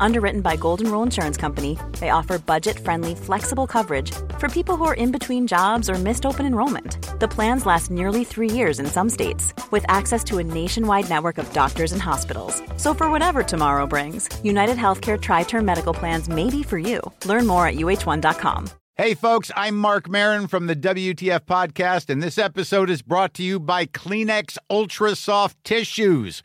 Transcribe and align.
Underwritten 0.00 0.40
by 0.40 0.56
Golden 0.56 0.90
Rule 0.90 1.02
Insurance 1.02 1.36
Company, 1.36 1.78
they 1.98 2.10
offer 2.10 2.38
budget 2.38 2.78
friendly, 2.78 3.14
flexible 3.14 3.66
coverage 3.66 4.12
for 4.38 4.48
people 4.48 4.76
who 4.76 4.84
are 4.84 4.94
in 4.94 5.10
between 5.12 5.46
jobs 5.46 5.90
or 5.90 5.94
missed 5.94 6.24
open 6.24 6.46
enrollment. 6.46 7.18
The 7.20 7.28
plans 7.28 7.66
last 7.66 7.90
nearly 7.90 8.24
three 8.24 8.50
years 8.50 8.78
in 8.78 8.86
some 8.86 9.10
states, 9.10 9.52
with 9.70 9.84
access 9.88 10.22
to 10.24 10.38
a 10.38 10.44
nationwide 10.44 11.08
network 11.08 11.38
of 11.38 11.52
doctors 11.52 11.92
and 11.92 12.00
hospitals. 12.02 12.62
So, 12.76 12.94
for 12.94 13.10
whatever 13.10 13.42
tomorrow 13.42 13.86
brings, 13.86 14.28
United 14.42 14.76
Healthcare 14.76 15.20
Tri 15.20 15.42
Term 15.42 15.64
Medical 15.64 15.94
Plans 15.94 16.28
may 16.28 16.50
be 16.50 16.62
for 16.62 16.78
you. 16.78 17.00
Learn 17.26 17.46
more 17.46 17.66
at 17.66 17.74
uh1.com. 17.74 18.70
Hey, 18.96 19.14
folks, 19.14 19.50
I'm 19.56 19.76
Marc 19.76 20.08
Maron 20.08 20.46
from 20.46 20.68
the 20.68 20.76
WTF 20.76 21.40
Podcast, 21.40 22.10
and 22.10 22.22
this 22.22 22.38
episode 22.38 22.88
is 22.88 23.02
brought 23.02 23.34
to 23.34 23.42
you 23.42 23.58
by 23.58 23.86
Kleenex 23.86 24.56
Ultra 24.70 25.16
Soft 25.16 25.56
Tissues, 25.64 26.44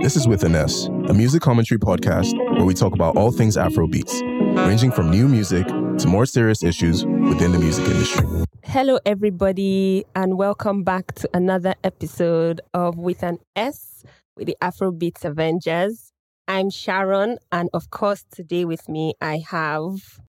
This 0.00 0.16
is 0.16 0.26
With 0.28 0.44
an 0.44 0.54
S, 0.54 0.86
a 0.86 1.14
music 1.14 1.42
commentary 1.42 1.78
podcast 1.78 2.32
where 2.56 2.64
we 2.64 2.74
talk 2.74 2.92
about 2.94 3.16
all 3.16 3.30
things 3.30 3.56
Afrobeats, 3.56 4.20
ranging 4.66 4.90
from 4.92 5.10
new 5.10 5.28
music 5.28 5.66
to 5.66 6.06
more 6.06 6.26
serious 6.26 6.62
issues 6.62 7.04
within 7.04 7.52
the 7.52 7.58
music 7.58 7.86
industry. 7.86 8.26
Hello, 8.64 8.98
everybody, 9.04 10.04
and 10.14 10.36
welcome 10.38 10.84
back 10.84 11.14
to 11.16 11.28
another 11.34 11.74
episode 11.84 12.60
of 12.74 12.96
With 12.98 13.22
an 13.22 13.38
S 13.56 14.04
with 14.36 14.46
the 14.46 14.56
Afrobeats 14.62 15.24
Avengers. 15.24 16.12
I'm 16.46 16.70
Sharon, 16.70 17.38
and 17.50 17.68
of 17.72 17.90
course, 17.90 18.24
today 18.30 18.64
with 18.64 18.88
me 18.88 19.14
I 19.20 19.38
have 19.50 20.20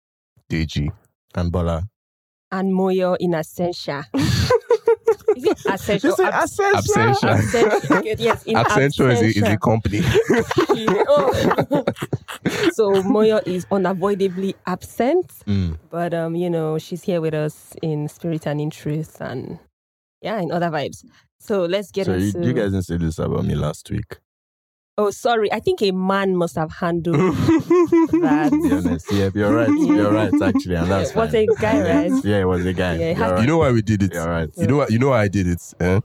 Deji 0.50 0.90
and 1.36 1.52
Bola. 1.52 1.88
and 2.52 2.74
Moyo 2.74 3.16
in 3.20 3.32
Absentia. 3.32 4.06
is 5.44 5.52
it 5.52 5.58
Absentia? 5.60 6.02
Just 6.02 6.18
say 6.18 6.26
Ab- 6.26 6.34
Absentia. 6.46 7.38
Absentia. 7.38 8.16
Yes, 8.20 8.44
in 8.44 8.56
Accenture 8.56 9.12
is 9.12 9.22
a, 9.22 9.26
is 9.26 9.44
a 9.44 9.58
company. 9.58 10.02
Oh. 11.08 11.84
so 12.74 12.92
Moyo 13.04 13.42
is 13.48 13.66
unavoidably 13.72 14.56
absent, 14.66 15.28
Mm. 15.48 15.78
but 15.90 16.14
um, 16.14 16.36
you 16.36 16.50
know, 16.50 16.78
she's 16.78 17.04
here 17.04 17.22
with 17.22 17.34
us 17.34 17.74
in 17.82 18.08
spirit 18.08 18.46
and 18.48 18.62
in 18.62 18.70
truth, 18.70 19.22
and 19.22 19.60
yeah, 20.22 20.40
in 20.42 20.52
other 20.52 20.70
vibes. 20.70 21.04
So 21.40 21.66
let's 21.66 21.92
get 21.92 22.06
So 22.08 22.16
you, 22.16 22.28
into. 22.28 22.46
you 22.48 22.54
guys 22.54 22.72
didn't 22.72 22.86
say 22.86 22.98
this 22.98 23.20
about 23.20 23.46
me 23.46 23.56
last 23.56 23.90
week. 23.90 24.18
Oh, 25.00 25.12
sorry. 25.12 25.50
I 25.54 25.62
think 25.62 25.82
a 25.82 25.92
man 25.92 26.36
must 26.36 26.58
have 26.58 26.74
handled 26.74 27.16
that. 27.16 28.50
To 28.52 28.62
be 28.62 28.76
honest, 28.76 29.12
yeah, 29.14 29.30
you're 29.34 29.56
right. 29.56 29.70
You're 29.70 30.12
right, 30.12 30.42
actually, 30.42 30.76
and 30.76 30.92
that's 30.92 31.12
It 31.12 31.16
was 31.16 31.34
a 31.34 31.46
guy, 31.46 31.82
right? 31.82 32.24
Yeah, 32.26 32.42
it 32.42 32.46
was 32.46 32.66
a 32.66 32.74
guy. 32.74 32.96
Yeah, 32.96 33.18
you're 33.18 33.32
right. 33.32 33.42
You 33.42 33.48
know 33.48 33.58
why 33.60 33.72
we 33.72 33.82
did 33.82 34.04
it? 34.04 34.14
You're 34.14 34.28
right. 34.28 34.50
You 34.58 34.68
know 34.68 34.76
what? 34.76 34.92
You 34.92 35.00
know 35.00 35.10
why 35.10 35.22
I 35.22 35.28
did 35.30 35.48
it? 35.48 35.74
Eh? 35.80 36.02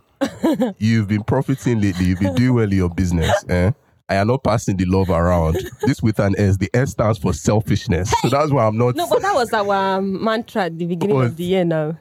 You've 0.79 1.09
been 1.09 1.25
profiting 1.25 1.81
lately. 1.81 2.05
You've 2.05 2.21
been 2.21 2.37
doing 2.37 2.55
well 2.55 2.65
in 2.71 2.77
your 2.79 2.89
business. 2.89 3.45
Eh? 3.49 3.73
I 4.09 4.15
am 4.15 4.29
not 4.29 4.45
passing 4.45 4.77
the 4.77 4.85
love 4.85 5.11
around. 5.11 5.57
This 5.83 6.01
with 6.01 6.21
an 6.21 6.37
S. 6.39 6.57
The 6.59 6.71
S 6.73 6.93
stands 6.93 7.19
for 7.19 7.33
selfishness. 7.33 8.13
So 8.23 8.29
that's 8.29 8.53
why 8.53 8.65
I'm 8.67 8.79
not. 8.79 8.95
No, 8.95 9.09
but 9.09 9.23
that 9.23 9.35
was 9.35 9.53
our 9.53 10.01
mantra 10.01 10.67
at 10.67 10.79
the 10.79 10.87
beginning 10.87 11.17
What? 11.17 11.27
of 11.27 11.37
the 11.37 11.45
year 11.45 11.65
now. 11.65 11.99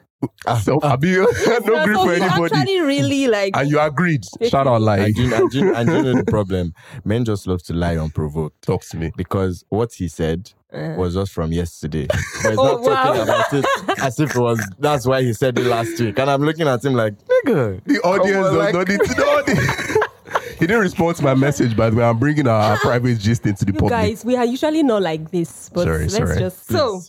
Self. 0.62 0.84
I 0.84 0.96
be 0.96 1.12
no 1.16 1.26
so 1.32 1.60
grief 1.60 1.96
for 1.96 2.12
anybody. 2.12 2.54
actually 2.54 2.80
really 2.80 3.26
like. 3.28 3.56
And 3.56 3.70
you 3.70 3.80
agreed. 3.80 4.24
Shout 4.48 4.66
out, 4.66 4.76
And 4.76 4.84
like, 4.84 5.14
do, 5.14 5.22
you, 5.22 5.34
and, 5.34 5.50
do, 5.50 5.58
you- 5.58 5.74
and 5.74 5.88
do 5.88 5.96
you 5.96 6.02
know 6.02 6.14
the 6.16 6.24
problem? 6.24 6.74
Men 7.04 7.24
just 7.24 7.46
love 7.46 7.62
to 7.64 7.72
lie 7.74 7.96
unprovoked 7.96 8.62
talk 8.62 8.82
to 8.86 8.96
me. 8.96 9.12
because 9.16 9.64
what 9.68 9.92
he 9.92 10.08
said 10.08 10.50
Uh. 10.72 10.94
was 10.98 11.14
just 11.14 11.32
from 11.32 11.52
yesterday. 11.52 12.06
But 12.08 12.50
he's 12.50 12.58
Oh, 12.58 12.80
not 12.80 12.84
talking 12.84 13.22
about 13.22 13.52
it 13.54 13.64
as 14.02 14.18
if 14.20 14.34
it 14.34 14.38
was. 14.40 14.60
That's 14.78 15.06
why 15.06 15.22
he 15.22 15.32
said 15.32 15.58
it 15.58 15.66
last 15.66 15.98
week. 16.00 16.18
And 16.18 16.30
I'm 16.30 16.42
looking 16.42 16.66
at 16.68 16.84
him 16.84 16.94
like, 16.94 17.14
nigga. 17.46 17.82
The 17.84 18.00
audience 18.00 18.46
does 18.46 18.56
like- 18.56 18.74
not 18.74 18.88
need 18.88 19.00
to 19.00 19.14
know. 19.20 20.02
he 20.58 20.66
didn't 20.66 20.80
respond 20.80 21.16
to 21.16 21.22
my 21.24 21.34
message, 21.34 21.76
by 21.76 21.90
the 21.90 21.96
way. 21.96 22.04
I'm 22.04 22.18
bringing 22.18 22.48
our 22.48 22.74
ah. 22.74 22.78
private 22.80 23.18
gist 23.18 23.46
into 23.46 23.64
the 23.64 23.72
you 23.72 23.78
public. 23.78 23.90
guys, 23.90 24.24
we 24.24 24.36
are 24.36 24.44
usually 24.44 24.82
not 24.82 25.02
like 25.02 25.30
this, 25.30 25.68
but 25.72 25.84
Sorry, 25.84 26.02
let's 26.02 26.14
sorry. 26.16 26.38
just. 26.38 26.66
So 26.68 27.02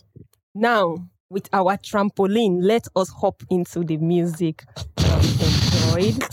now, 0.54 0.98
with 1.30 1.48
our 1.52 1.76
trampoline, 1.76 2.58
let 2.62 2.86
us 2.96 3.10
hop 3.10 3.42
into 3.50 3.84
the 3.84 3.96
music 3.96 4.64
enjoyed. 5.96 6.24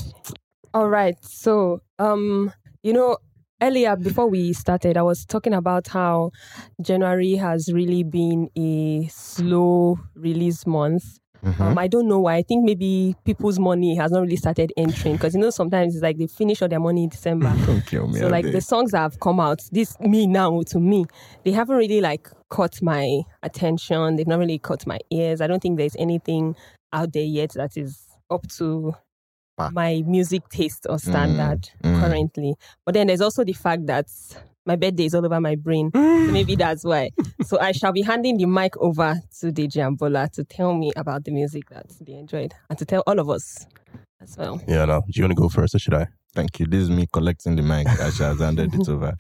All 0.74 0.90
right. 0.90 1.16
So, 1.24 1.82
um, 2.00 2.52
you 2.82 2.94
know, 2.94 3.18
earlier 3.62 3.96
before 3.96 4.28
we 4.28 4.54
started, 4.54 4.98
I 4.98 5.04
was 5.04 5.26
talking 5.26 5.54
about 5.54 5.88
how 5.88 6.32
January 6.82 7.36
has 7.36 7.72
really 7.72 8.04
been 8.04 8.50
a 8.58 9.08
slow 9.08 10.00
release 10.16 10.66
month. 10.66 11.20
Um, 11.60 11.78
I 11.78 11.88
don't 11.88 12.08
know 12.08 12.20
why. 12.20 12.36
I 12.36 12.42
think 12.42 12.64
maybe 12.64 13.16
people's 13.26 13.60
money 13.60 13.96
has 13.96 14.12
not 14.12 14.22
really 14.22 14.38
started 14.38 14.72
entering 14.78 15.16
because 15.16 15.36
you 15.36 15.42
know 15.42 15.50
sometimes 15.50 15.96
it's 15.96 16.04
like 16.04 16.18
they 16.18 16.28
finish 16.28 16.62
all 16.62 16.70
their 16.70 16.80
money 16.80 17.04
in 17.04 17.10
December. 17.10 17.54
Don't 17.66 17.86
kill 17.86 18.08
me. 18.08 18.20
So 18.20 18.28
like 18.28 18.50
the 18.50 18.62
songs 18.62 18.92
that 18.92 19.00
have 19.00 19.20
come 19.20 19.40
out, 19.40 19.62
this 19.72 20.00
me 20.00 20.26
now 20.28 20.62
to 20.68 20.80
me, 20.80 21.06
they 21.44 21.52
haven't 21.52 21.76
really 21.76 22.02
like 22.02 22.30
caught 22.50 22.82
my 22.82 23.22
attention. 23.42 24.16
They've 24.16 24.28
not 24.28 24.40
really 24.40 24.58
caught 24.60 24.88
my 24.88 25.00
ears. 25.10 25.42
I 25.42 25.48
don't 25.48 25.62
think 25.62 25.78
there's 25.78 25.96
anything 25.98 26.56
out 26.94 27.12
there 27.14 27.24
yet 27.24 27.52
that 27.56 27.76
is 27.76 28.08
up 28.30 28.48
to 28.58 28.94
Ah. 29.60 29.70
my 29.72 30.02
music 30.08 30.50
taste 30.50 30.88
or 30.90 30.98
standard 30.98 31.70
mm. 31.84 32.00
currently. 32.00 32.56
But 32.86 32.94
then 32.94 33.08
there's 33.08 33.22
also 33.22 33.44
the 33.44 33.54
fact 33.54 33.86
that 33.86 34.08
my 34.66 34.76
birthday 34.76 35.06
is 35.06 35.14
all 35.14 35.26
over 35.26 35.40
my 35.40 35.56
brain. 35.56 35.92
so 35.94 36.32
maybe 36.32 36.56
that's 36.56 36.84
why. 36.84 37.10
So 37.44 37.60
I 37.60 37.72
shall 37.72 37.92
be 37.92 38.02
handing 38.02 38.38
the 38.38 38.46
mic 38.46 38.78
over 38.78 39.16
to 39.40 39.52
Deji 39.52 39.86
and 39.86 39.98
Bola 39.98 40.30
to 40.34 40.44
tell 40.44 40.74
me 40.74 40.92
about 40.96 41.26
the 41.26 41.32
music 41.32 41.70
that 41.70 41.88
they 42.02 42.14
enjoyed 42.14 42.54
and 42.70 42.78
to 42.80 42.86
tell 42.86 43.04
all 43.06 43.20
of 43.20 43.30
us 43.30 43.66
as 44.22 44.38
well. 44.38 44.62
Yeah, 44.68 44.86
no. 44.86 45.02
Do 45.02 45.12
you 45.14 45.24
want 45.24 45.32
to 45.32 45.42
go 45.42 45.50
first 45.50 45.76
or 45.76 45.80
should 45.80 45.94
I? 45.94 46.08
Thank 46.34 46.60
you. 46.60 46.66
This 46.66 46.84
is 46.84 46.90
me 46.90 47.08
collecting 47.12 47.56
the 47.56 47.62
mic 47.62 47.88
as 47.88 48.18
she 48.18 48.24
has 48.24 48.40
handed 48.40 48.74
it 48.74 48.90
over. 48.90 49.16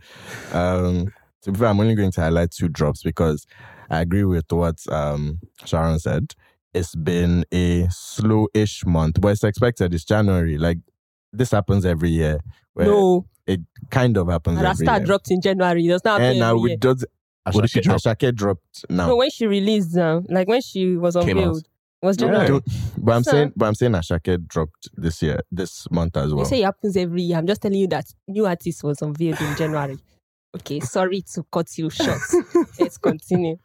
Um, 0.52 1.14
to 1.44 1.52
be 1.52 1.60
fair, 1.60 1.68
I'm 1.68 1.80
only 1.80 1.96
going 1.96 2.12
to 2.12 2.22
highlight 2.22 2.52
two 2.52 2.70
drops 2.70 3.04
because 3.04 3.46
I 3.90 4.02
agree 4.02 4.24
with 4.24 4.46
what 4.52 4.78
um, 4.90 5.40
Sharon 5.66 6.00
said. 6.00 6.34
It's 6.74 6.96
been 6.96 7.46
a 7.54 7.88
slow-ish 7.92 8.86
month, 8.86 9.22
but 9.22 9.28
it's 9.30 9.44
expected. 9.44 9.94
It's 9.94 10.06
January. 10.06 10.58
Like 10.58 10.80
this 11.32 11.52
happens 11.52 11.86
every 11.86 12.10
year. 12.10 12.40
Where 12.74 12.88
no, 12.88 13.28
it 13.48 13.62
kind 13.90 14.18
of 14.18 14.30
happens 14.30 14.58
every 14.58 14.68
Rasta 14.68 14.84
year. 14.86 15.00
dropped 15.06 15.32
in 15.32 15.42
January. 15.42 15.86
It 15.86 15.90
does 15.90 16.04
not 16.06 16.22
and 16.22 16.40
now 16.40 16.50
every 16.52 16.62
we 16.62 16.70
year. 16.72 16.78
does. 16.78 17.06
What 17.52 17.62
did 17.62 17.70
she 17.72 17.82
Asake, 17.82 17.84
drop? 17.84 17.98
Asake 18.00 18.36
dropped 18.36 18.86
now. 18.90 19.08
No, 19.08 19.16
when 19.18 19.30
she 19.30 19.48
released, 19.48 19.98
um, 19.98 20.26
like 20.30 20.48
when 20.48 20.62
she 20.62 20.96
was 20.96 21.16
Came 21.16 21.24
out. 21.24 21.30
unveiled, 21.30 21.58
it 21.58 22.06
was 22.06 22.18
No, 22.20 22.28
January. 22.28 22.48
don't- 22.48 22.66
but 22.98 23.12
I'm 23.16 23.24
So- 23.24 23.32
saying, 23.32 23.54
but 23.58 23.66
I'm 23.66 23.76
saying 23.76 23.92
Asake 23.92 24.48
dropped 24.48 24.88
this 24.96 25.22
year, 25.22 25.40
this 25.52 25.86
month 25.92 26.16
as 26.16 26.30
You 26.30 26.38
well. 26.38 26.46
say 26.46 26.62
it 26.62 26.66
happens 26.66 26.96
every 26.96 27.22
year. 27.24 27.38
I'm 27.38 27.46
just 27.48 27.62
telling 27.62 27.80
you 27.80 27.88
that 27.88 28.06
new 28.30 28.46
artist 28.46 28.82
was 28.84 29.02
unveiled 29.02 29.42
in 29.42 29.58
January. 29.58 29.98
Okay, 30.56 30.80
sorry 30.82 31.22
to 31.34 31.44
cut 31.52 31.68
you 31.78 31.90
short. 31.90 32.20
Let's 32.80 32.98
continue. 32.98 33.58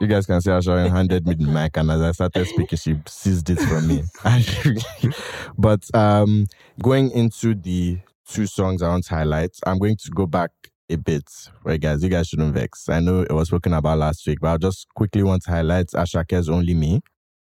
You 0.00 0.06
guys 0.06 0.24
can 0.24 0.40
see 0.40 0.50
how 0.50 0.60
Sharon 0.62 0.90
handed 0.90 1.26
me 1.26 1.34
the 1.34 1.44
mic, 1.46 1.76
and 1.76 1.90
as 1.90 2.00
I 2.00 2.12
started 2.12 2.46
speaking, 2.46 2.78
she 2.78 2.96
seized 3.06 3.50
it 3.50 3.58
from 3.60 3.88
me. 3.88 4.02
but 5.58 5.82
um, 5.94 6.46
going 6.80 7.10
into 7.10 7.54
the 7.54 7.98
two 8.32 8.46
songs 8.46 8.82
I 8.82 8.88
want 8.88 9.04
to 9.04 9.14
highlight, 9.14 9.50
I'm 9.66 9.78
going 9.78 9.96
to 9.96 10.10
go 10.10 10.26
back 10.26 10.50
a 10.88 10.96
bit. 10.96 11.24
Right, 11.64 11.80
guys, 11.80 12.02
you 12.02 12.08
guys 12.08 12.28
shouldn't 12.28 12.54
vex. 12.54 12.88
I 12.88 13.00
know 13.00 13.20
it 13.20 13.32
was 13.32 13.48
spoken 13.48 13.74
about 13.74 13.98
last 13.98 14.26
week, 14.26 14.38
but 14.40 14.52
I 14.52 14.56
just 14.56 14.86
quickly 14.94 15.22
want 15.22 15.42
to 15.44 15.50
highlight 15.50 15.88
Asake's 15.88 16.48
Only 16.48 16.74
Me. 16.74 17.00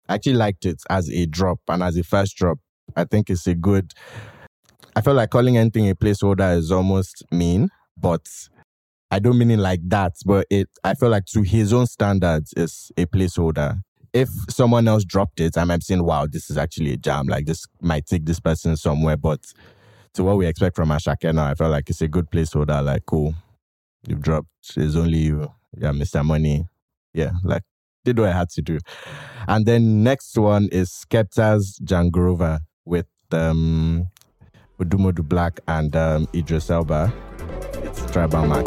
I 0.08 0.14
actually 0.14 0.34
liked 0.34 0.67
it 0.67 0.82
as 0.90 1.11
a 1.11 1.26
drop 1.26 1.61
and 1.69 1.82
as 1.82 1.96
a 1.96 2.05
first 2.05 2.37
drop. 2.37 2.58
I 2.94 3.05
think 3.05 3.31
it's 3.31 3.46
a 3.46 3.55
good. 3.55 3.93
I 4.94 5.00
feel 5.00 5.14
like 5.14 5.31
calling 5.31 5.56
anything 5.56 5.88
a 5.88 5.94
placeholder 5.94 6.56
is 6.56 6.70
almost 6.70 7.25
mean, 7.32 7.70
but 7.96 8.28
I 9.11 9.19
don't 9.19 9.38
mean 9.38 9.50
it 9.52 9.58
like 9.58 9.81
that. 9.88 10.12
But 10.25 10.46
it, 10.50 10.69
I 10.84 10.94
feel 10.94 11.08
like 11.08 11.25
to 11.26 11.43
his 11.43 11.73
own 11.73 11.87
standards, 11.87 12.52
is 12.55 12.93
a 12.96 13.06
placeholder. 13.06 13.81
If 14.12 14.28
someone 14.49 14.88
else 14.88 15.05
dropped 15.05 15.40
it, 15.40 15.58
I 15.58 15.64
might 15.64 15.78
be 15.78 15.84
saying, 15.84 16.05
"Wow, 16.05 16.26
this 16.26 16.50
is 16.50 16.58
actually 16.58 16.93
a 16.93 16.96
jam. 16.96 17.26
Like 17.26 17.46
this 17.46 17.67
might 17.81 18.06
take 18.06 18.25
this 18.26 18.40
person 18.40 18.76
somewhere." 18.76 19.17
But 19.17 19.40
to 20.16 20.24
what 20.24 20.36
we 20.38 20.46
expect 20.46 20.74
from 20.76 20.88
Asake 20.88 21.32
now, 21.32 21.46
I 21.46 21.54
felt 21.54 21.70
like 21.70 21.88
it's 21.88 22.00
a 22.00 22.08
good 22.08 22.30
placeholder. 22.30 22.84
Like, 22.84 23.06
cool, 23.06 23.34
you've 24.06 24.22
dropped. 24.22 24.48
It's 24.76 24.96
only 24.96 25.18
you, 25.18 25.52
yeah, 25.76 25.92
Mr. 25.92 26.24
Money. 26.24 26.66
Yeah, 27.14 27.32
like 27.44 27.62
did 28.04 28.18
what 28.18 28.28
I 28.30 28.32
had 28.32 28.50
to 28.50 28.62
do. 28.62 28.78
And 29.48 29.66
then 29.66 30.02
next 30.02 30.36
one 30.36 30.68
is 30.72 30.90
Skepta's 30.90 31.78
Jangrova 31.84 32.60
with 32.84 33.06
um 33.32 34.08
Odumodublvck 34.80 35.60
and 35.68 35.94
um 35.94 36.28
Idris 36.34 36.70
Elba. 36.70 37.12
It's 37.82 38.10
Tribal 38.10 38.46
Mark. 38.46 38.66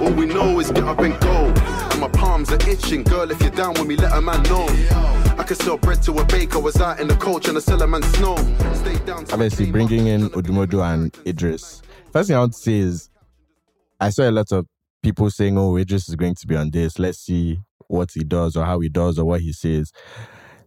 All 0.00 0.12
we 0.12 0.26
know 0.26 0.60
is 0.60 0.70
get 0.70 0.84
up 0.84 0.98
and 1.00 1.18
go. 1.20 1.52
And 1.90 2.00
my 2.00 2.08
palms 2.08 2.50
are 2.50 2.68
itching. 2.68 3.04
Girl, 3.04 3.30
if 3.30 3.40
you're 3.40 3.50
down 3.50 3.74
with 3.74 3.86
me, 3.86 3.96
let 3.96 4.12
a 4.12 4.20
man 4.20 4.42
know. 4.44 5.23
I 5.36 5.42
can 5.42 5.56
sell 5.56 5.76
bread 5.76 6.02
to 6.04 6.12
a 6.12 6.24
baker. 6.24 6.60
Was 6.60 6.80
out 6.80 7.00
in 7.00 7.08
the 7.08 7.14
to 7.14 7.60
sell 7.60 7.82
a 7.82 7.86
man 7.86 8.02
snow. 8.02 8.36
Stay 8.74 8.96
down. 9.04 9.24
to 9.24 9.32
Obviously, 9.32 9.70
bringing 9.70 10.06
in. 10.06 10.28
Odumodu 10.30 10.82
and 10.82 11.16
Idris. 11.26 11.82
First 12.12 12.28
thing 12.28 12.36
I 12.36 12.40
want 12.40 12.52
to 12.52 12.58
say 12.58 12.74
is 12.78 13.10
I 14.00 14.10
saw 14.10 14.28
a 14.28 14.30
lot 14.30 14.52
of 14.52 14.66
people 15.02 15.30
saying, 15.30 15.58
oh, 15.58 15.76
Idris 15.76 16.08
is 16.08 16.16
going 16.16 16.34
to 16.36 16.46
be 16.46 16.56
on 16.56 16.70
this. 16.70 16.98
Let's 16.98 17.18
see 17.18 17.58
what 17.88 18.10
he 18.14 18.24
does 18.24 18.56
or 18.56 18.64
how 18.64 18.80
he 18.80 18.88
does 18.88 19.18
or 19.18 19.24
what 19.24 19.40
he 19.40 19.52
says. 19.52 19.92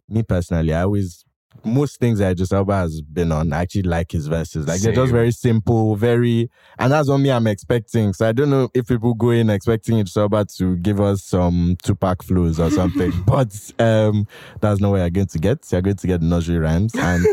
Me 0.10 0.24
personally, 0.24 0.74
I 0.74 0.84
always 0.84 1.24
most 1.64 2.00
things 2.00 2.20
that 2.20 2.32
Idris 2.32 2.52
Elba 2.52 2.76
has 2.76 3.02
been 3.02 3.32
on, 3.32 3.54
I 3.54 3.62
actually 3.62 3.84
like 3.84 4.12
his 4.12 4.28
verses. 4.28 4.68
Like 4.68 4.82
they're 4.82 4.94
just 4.94 5.12
very 5.12 5.32
simple, 5.32 5.96
very, 5.96 6.50
and 6.80 6.92
that's 6.92 7.10
what 7.10 7.18
me 7.20 7.32
I'm 7.32 7.48
expecting. 7.48 8.14
So 8.14 8.28
I 8.28 8.32
don't 8.32 8.50
know 8.50 8.70
if 8.74 8.88
people 8.88 9.14
go 9.14 9.32
in 9.32 9.50
expecting 9.50 9.98
Idris 10.00 10.18
Elba 10.18 10.46
to 10.58 10.76
give 10.78 11.00
us 11.00 11.24
some 11.24 11.78
Tupac 11.84 12.24
flows 12.24 12.60
or 12.60 12.70
something, 12.70 13.12
but 13.26 13.54
um, 13.80 14.28
that's 14.62 14.80
not 14.80 14.92
what 14.92 14.98
you're 14.98 15.10
going 15.10 15.28
to 15.28 15.40
get. 15.40 15.72
You're 15.72 15.82
going 15.82 15.98
to 15.98 16.08
get 16.08 16.22
nursery 16.22 16.58
rhymes, 16.58 16.94
and 16.96 17.26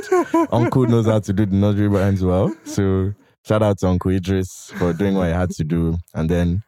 Uncle 0.50 0.86
knows 0.86 1.06
how 1.06 1.20
to 1.20 1.32
do 1.32 1.46
the 1.46 1.54
nursery 1.54 1.88
rhymes 1.88 2.24
well. 2.24 2.54
So 2.64 3.14
shout 3.46 3.62
out 3.62 3.78
to 3.78 3.88
Uncle 3.88 4.10
Idris 4.10 4.72
for 4.76 4.92
doing 4.92 5.14
what 5.14 5.26
he 5.28 5.32
had 5.32 5.50
to 5.50 5.64
do, 5.64 5.96
and 6.14 6.28
then 6.28 6.62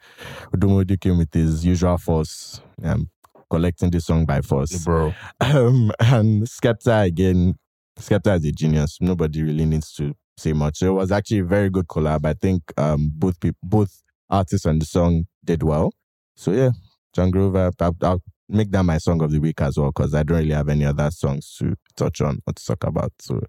Odumodu 0.55 1.01
came 1.01 1.19
with 1.19 1.33
his 1.33 1.65
usual 1.65 1.99
force. 1.99 2.61
Um, 2.83 3.11
collecting 3.51 3.91
the 3.91 4.01
song 4.01 4.25
by 4.27 4.41
force. 4.41 4.85
bro. 4.85 5.15
Um, 5.41 5.93
and 6.01 6.43
Skepta 6.45 7.07
again, 7.07 7.55
Skepta 7.99 8.37
is 8.37 8.45
a 8.45 8.53
genius. 8.53 8.99
Nobody 9.01 9.43
really 9.43 9.65
needs 9.65 9.93
to 9.95 10.15
say 10.37 10.53
much. 10.53 10.79
So 10.79 10.89
it 10.89 10.95
was 10.95 11.13
actually 11.13 11.41
a 11.41 11.45
very 11.45 11.71
good 11.71 11.87
collab. 11.87 12.27
I 12.27 12.35
think 12.35 12.63
um, 12.77 13.11
both 13.15 13.41
people, 13.41 13.59
both 13.63 14.03
artists 14.29 14.67
on 14.67 14.79
the 14.79 14.87
song 14.87 15.25
did 15.45 15.63
well. 15.63 15.93
So 16.35 16.53
yeah, 16.53 16.71
Jangrova, 17.17 17.73
I'll, 17.81 17.97
I'll 18.03 18.23
make 18.49 18.71
that 18.73 18.85
my 18.85 18.99
song 18.99 19.23
of 19.23 19.31
the 19.31 19.39
week 19.39 19.61
as 19.61 19.79
well 19.79 19.91
because 19.95 20.15
I 20.15 20.23
don't 20.23 20.39
really 20.39 20.53
have 20.53 20.69
any 20.69 20.85
other 20.85 21.11
songs 21.11 21.55
to 21.59 21.75
touch 21.97 22.21
on 22.21 22.41
or 22.47 22.53
to 22.53 22.65
talk 22.65 22.85
about. 22.85 23.13
So 23.21 23.41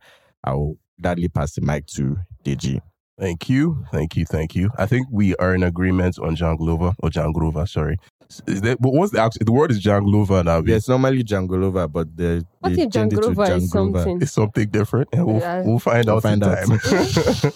I'll 0.43 0.75
gladly 1.01 1.29
pass 1.29 1.53
the 1.53 1.61
mic 1.61 1.85
to 1.87 2.17
Deji. 2.43 2.81
Thank 3.19 3.49
you, 3.49 3.83
thank 3.91 4.15
you, 4.15 4.25
thank 4.25 4.55
you. 4.55 4.69
I 4.77 4.85
think 4.85 5.07
we 5.11 5.35
are 5.37 5.55
in 5.55 5.63
agreement 5.63 6.19
on 6.19 6.35
Janglova 6.35 6.93
or 6.99 7.09
Janglova, 7.09 7.67
Sorry, 7.67 7.97
is 8.45 8.61
that? 8.61 8.79
But 8.79 8.91
what's 8.93 9.11
the 9.11 9.21
actual? 9.21 9.45
The 9.45 9.51
word 9.53 9.71
is 9.71 9.81
Janglova 9.83 10.11
Glover 10.27 10.43
now. 10.43 10.61
Yeah, 10.63 10.75
it's 10.75 10.87
normally 10.89 11.23
Janglova, 11.23 11.91
but 11.91 12.15
the 12.15 12.45
What 12.59 12.73
if 12.73 12.77
changed 12.91 13.13
it 13.13 13.21
to 13.21 13.29
Jangrova 13.29 13.57
is 13.57 13.71
something? 13.71 14.21
It's 14.21 14.31
something 14.33 14.69
different, 14.69 15.09
and 15.13 15.25
we'll, 15.25 15.39
Yeah. 15.39 15.61
we'll 15.63 15.79
find 15.79 16.05
We'll 16.05 16.17
out. 16.17 16.23
find 16.23 16.43
in 16.43 16.49
out. 16.49 16.57
time. 16.67 17.53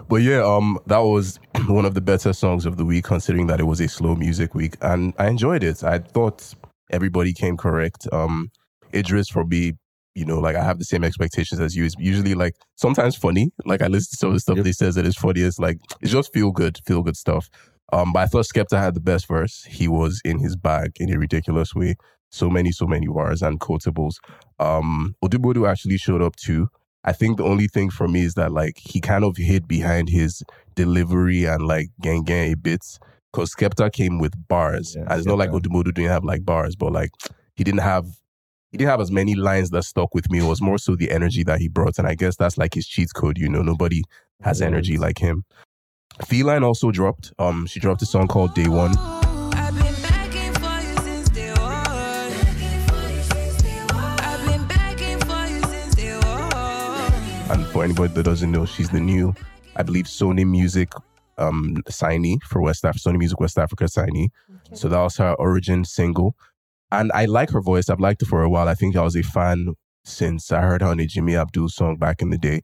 but 0.08 0.16
yeah, 0.16 0.42
um, 0.42 0.78
that 0.86 0.98
was 0.98 1.38
one 1.68 1.84
of 1.84 1.94
the 1.94 2.00
better 2.00 2.32
songs 2.32 2.66
of 2.66 2.76
the 2.76 2.84
week, 2.84 3.04
considering 3.04 3.46
that 3.48 3.60
it 3.60 3.64
was 3.64 3.80
a 3.80 3.88
slow 3.88 4.16
music 4.16 4.54
week, 4.54 4.76
and 4.80 5.14
I 5.18 5.28
enjoyed 5.28 5.62
it. 5.62 5.84
I 5.84 5.98
thought 5.98 6.54
everybody 6.90 7.32
came 7.32 7.56
correct. 7.56 8.08
Um, 8.12 8.50
Idris 8.94 9.28
for 9.28 9.44
me, 9.44 9.74
you 10.14 10.24
know, 10.24 10.38
like 10.38 10.56
I 10.56 10.64
have 10.64 10.78
the 10.78 10.84
same 10.84 11.04
expectations 11.04 11.60
as 11.60 11.74
you. 11.76 11.84
It's 11.84 11.94
usually 11.98 12.34
like 12.34 12.54
sometimes 12.76 13.16
funny. 13.16 13.50
Like 13.64 13.82
I 13.82 13.88
listen 13.88 14.10
to 14.12 14.16
some 14.16 14.28
of 14.30 14.34
the 14.34 14.40
stuff 14.40 14.56
Yep. 14.56 14.64
they 14.64 14.72
says 14.72 14.94
that 14.94 15.06
is 15.06 15.16
funny. 15.16 15.40
It's 15.40 15.58
like 15.58 15.78
it's 16.00 16.12
just 16.12 16.32
feel 16.32 16.50
good, 16.52 16.78
feel 16.86 17.02
good 17.02 17.16
stuff. 17.16 17.48
Um, 17.92 18.12
but 18.12 18.20
I 18.20 18.26
thought 18.26 18.46
Skepta 18.46 18.78
had 18.78 18.94
the 18.94 19.00
best 19.00 19.26
verse. 19.28 19.64
He 19.64 19.88
was 19.88 20.20
in 20.24 20.38
his 20.38 20.56
bag 20.56 20.92
in 20.98 21.12
a 21.12 21.18
ridiculous 21.18 21.74
way. 21.74 21.96
So 22.30 22.50
many, 22.50 22.72
so 22.72 22.86
many 22.86 23.06
bars 23.06 23.42
and 23.42 23.60
quotables. 23.60 24.14
Um, 24.58 25.14
Odumodu 25.24 25.68
actually 25.68 25.98
showed 25.98 26.22
up 26.22 26.34
too. 26.36 26.68
I 27.04 27.12
think 27.12 27.36
the 27.36 27.44
only 27.44 27.68
thing 27.68 27.90
for 27.90 28.08
me 28.08 28.22
is 28.22 28.34
that 28.34 28.50
like 28.52 28.78
he 28.78 29.00
kind 29.00 29.24
of 29.24 29.36
hid 29.36 29.68
behind 29.68 30.08
his 30.08 30.42
delivery 30.74 31.44
and 31.44 31.66
like 31.66 31.88
gang 32.00 32.22
gang 32.24 32.52
a 32.52 32.56
bit 32.56 32.84
because 33.32 33.54
Skepta 33.54 33.92
came 33.92 34.18
with 34.18 34.32
bars. 34.48 34.94
Yeah, 34.96 35.02
and 35.08 35.12
it's 35.18 35.26
not 35.26 35.38
like 35.38 35.50
Skepta. 35.50 35.60
Odumodu 35.60 35.84
didn't 35.94 36.10
have 36.10 36.24
like 36.24 36.44
bars, 36.44 36.76
but 36.76 36.92
like 36.92 37.10
he 37.54 37.62
didn't 37.64 37.80
have 37.80 38.06
he 38.74 38.78
didn't 38.78 38.90
have 38.90 39.00
as 39.00 39.12
many 39.12 39.36
lines 39.36 39.70
that 39.70 39.84
stuck 39.84 40.12
with 40.16 40.28
me. 40.32 40.40
It 40.40 40.48
was 40.48 40.60
more 40.60 40.78
so 40.78 40.96
the 40.96 41.12
energy 41.12 41.44
that 41.44 41.60
he 41.60 41.68
brought, 41.68 41.96
and 41.96 42.08
I 42.08 42.16
guess 42.16 42.34
that's 42.34 42.58
like 42.58 42.74
his 42.74 42.88
cheat 42.88 43.14
code. 43.14 43.38
You 43.38 43.48
know, 43.48 43.62
nobody 43.62 44.02
has 44.42 44.60
energy 44.60 44.98
like 44.98 45.16
him. 45.16 45.44
F3line 46.20 46.64
also 46.64 46.90
dropped. 46.90 47.32
Um, 47.38 47.66
she 47.66 47.78
dropped 47.78 48.02
a 48.02 48.06
song 48.06 48.26
called 48.26 48.52
Day 48.52 48.66
One. 48.66 48.98
I've 48.98 49.76
been 49.76 49.94
begging 50.02 50.52
for 50.54 50.80
you 50.80 50.96
since 51.04 51.28
day 51.28 51.52
one. 51.52 51.88
I've 54.18 54.44
been 54.44 54.66
begging 54.66 55.20
for 55.20 55.46
you 55.46 55.62
since 55.70 55.94
day 55.94 56.16
one. 56.16 57.52
And 57.56 57.64
for 57.68 57.84
anybody 57.84 58.12
that 58.14 58.24
doesn't 58.24 58.50
know, 58.50 58.66
she's 58.66 58.90
the 58.90 58.98
new, 58.98 59.36
I 59.76 59.84
believe, 59.84 60.06
Sony 60.06 60.44
Music 60.44 60.92
um 61.38 61.76
signee 61.88 62.42
for 62.42 62.60
West 62.60 62.84
Africa, 62.84 63.08
Sony 63.08 63.18
Music 63.18 63.38
West 63.38 63.56
Africa 63.56 63.84
signee. 63.84 64.30
So 64.72 64.88
that 64.88 65.00
was 65.00 65.16
her 65.18 65.34
origin 65.34 65.84
single. 65.84 66.34
And 66.90 67.10
I 67.12 67.24
like 67.24 67.50
her 67.50 67.60
voice. 67.60 67.88
I've 67.88 68.00
liked 68.00 68.20
her 68.22 68.26
for 68.26 68.42
a 68.42 68.48
while. 68.48 68.68
I 68.68 68.74
think 68.74 68.94
I 68.96 69.02
was 69.02 69.16
a 69.16 69.22
fan 69.22 69.74
since 70.04 70.52
I 70.52 70.60
heard 70.60 70.82
her 70.82 70.88
on 70.88 71.00
a 71.00 71.06
Jinmi 71.06 71.34
Abdul 71.40 71.68
song 71.68 71.96
back 71.96 72.20
in 72.22 72.30
the 72.30 72.38
day. 72.38 72.60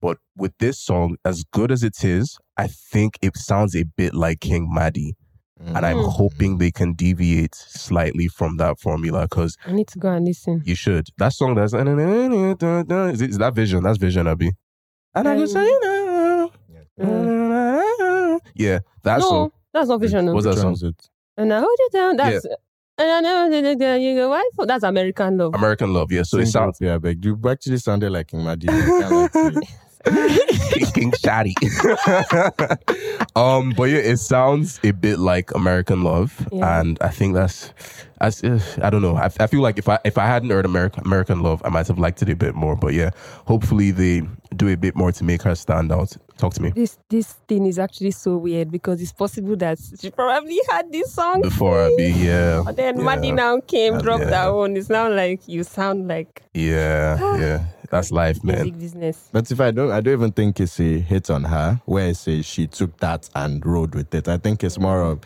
But 0.00 0.18
with 0.36 0.52
this 0.58 0.78
song, 0.78 1.16
as 1.24 1.44
good 1.52 1.70
as 1.72 1.82
it 1.82 2.02
is, 2.04 2.38
I 2.56 2.66
think 2.68 3.18
it 3.22 3.36
sounds 3.36 3.74
a 3.76 3.84
bit 3.84 4.14
like 4.14 4.40
Qing 4.40 4.66
Madi. 4.68 5.14
And 5.60 5.84
I'm 5.84 5.96
Mm. 5.96 6.12
hoping 6.12 6.58
they 6.58 6.70
can 6.70 6.92
deviate 6.94 7.54
slightly 7.56 8.28
from 8.28 8.58
that 8.58 8.78
formula 8.78 9.22
because 9.22 9.56
I 9.66 9.72
need 9.72 9.88
to 9.88 9.98
go 9.98 10.08
and 10.12 10.24
listen. 10.24 10.62
you 10.64 10.76
should. 10.76 11.08
That 11.18 11.32
song 11.32 11.56
that's 11.56 11.72
is, 11.72 13.20
it, 13.22 13.30
is 13.30 13.38
that 13.38 13.54
Vision? 13.54 13.82
That's 13.82 13.98
Vision, 13.98 14.28
Abby. 14.28 14.52
And 15.16 15.26
I 15.28 15.32
Um, 15.32 15.38
can 15.38 15.48
say 15.48 15.78
no. 15.82 16.52
Yeah, 18.54 18.78
that 19.02 19.18
no, 19.20 19.28
song. 19.28 19.52
that's 19.72 19.88
not 19.88 20.00
vision. 20.00 20.26
no. 20.26 20.34
What's 20.34 20.44
that 20.46 20.64
Which 20.64 20.78
song? 20.78 20.94
And 21.36 21.52
I 21.52 21.58
hold 21.60 21.76
it 21.78 21.92
down. 21.92 22.16
That's 22.16 22.46
and 22.98 23.10
I 23.10 23.20
know 23.20 23.50
that 23.50 23.78
that 23.78 24.00
you 24.00 24.14
go. 24.16 24.28
Why? 24.30 24.48
That's 24.66 24.84
American 24.84 25.38
love. 25.38 25.54
American 25.54 25.92
Love. 25.92 26.12
Yeah, 26.12 26.22
so 26.22 26.38
it 26.38 26.46
sounds 26.46 26.78
yeah, 26.80 26.98
but 26.98 27.22
you 27.24 27.38
actually 27.48 27.78
sounded 27.78 28.10
like 28.10 28.28
Qing 28.28 28.44
Madi. 28.44 28.68
I 28.68 28.72
can't 28.72 29.34
lie 29.34 29.50
to. 29.50 29.62
King, 30.92 30.92
King 30.92 31.12
um, 33.36 33.72
but 33.76 33.84
yeah, 33.90 33.98
it 33.98 34.18
sounds 34.18 34.78
a 34.84 34.92
bit 34.92 35.18
like 35.18 35.52
American 35.54 36.02
Love, 36.02 36.46
Yeah. 36.52 36.80
and 36.80 36.98
I 37.00 37.08
think 37.08 37.34
that's, 37.34 37.72
as 38.20 38.42
I 38.80 38.90
don't 38.90 39.02
know. 39.02 39.16
I, 39.16 39.28
I 39.40 39.46
feel 39.48 39.60
like 39.60 39.78
if 39.78 39.88
I 39.88 39.98
if 40.04 40.16
I 40.16 40.26
hadn't 40.26 40.50
heard 40.50 40.64
American 40.64 41.04
American 41.04 41.42
Love, 41.42 41.60
I 41.64 41.70
might 41.70 41.88
have 41.88 41.98
liked 41.98 42.22
it 42.22 42.28
a 42.28 42.36
bit 42.36 42.54
more. 42.54 42.76
But 42.76 42.94
yeah, 42.94 43.10
hopefully 43.46 43.90
they 43.90 44.22
do 44.58 44.68
a 44.68 44.76
bit 44.76 44.94
more 44.96 45.12
to 45.12 45.24
make 45.24 45.42
her 45.42 45.54
stand 45.54 45.90
out. 45.92 46.16
Talk 46.36 46.54
to 46.54 46.62
me 46.62 46.70
This 46.70 46.98
this 47.08 47.32
thing 47.48 47.66
is 47.66 47.78
actually 47.78 48.12
so 48.12 48.36
weird 48.36 48.70
because 48.70 49.02
it's 49.02 49.12
possible 49.12 49.56
that 49.56 49.78
she 50.00 50.10
probably 50.10 50.58
had 50.70 50.92
this 50.92 51.12
song 51.12 51.42
before 51.42 51.80
I 51.86 51.94
be 51.96 52.12
yeah. 52.12 52.62
But 52.64 52.76
then 52.76 52.98
yeah. 52.98 53.02
Madi 53.04 53.32
now 53.32 53.60
came, 53.60 53.94
Uh, 53.94 54.00
dropped 54.02 54.24
yeah. 54.24 54.30
that 54.30 54.48
one. 54.54 54.76
It's 54.76 54.88
now 54.90 55.08
like 55.12 55.40
you 55.48 55.64
sound 55.64 56.06
like 56.06 56.42
Yeah, 56.54 57.18
yeah, 57.44 57.64
that's 57.90 58.12
life, 58.12 58.44
man. 58.44 58.56
music 58.62 58.78
business. 58.78 59.28
But 59.32 59.50
if 59.50 59.60
I 59.60 59.70
don't, 59.72 59.90
I 59.90 60.00
don't 60.00 60.12
even 60.14 60.32
think 60.32 60.60
it's 60.60 60.78
a 60.80 60.98
hit 61.00 61.28
on 61.30 61.44
her. 61.44 61.80
Where 61.86 62.08
I 62.08 62.12
say 62.12 62.42
she 62.42 62.66
took 62.68 62.96
that 62.98 63.28
and 63.34 63.64
rode 63.66 63.94
with 63.94 64.14
it. 64.14 64.28
I 64.28 64.36
think 64.38 64.62
it's 64.62 64.78
more 64.78 65.02
of 65.02 65.20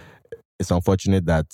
it's 0.58 0.70
unfortunate 0.70 1.26
that 1.26 1.46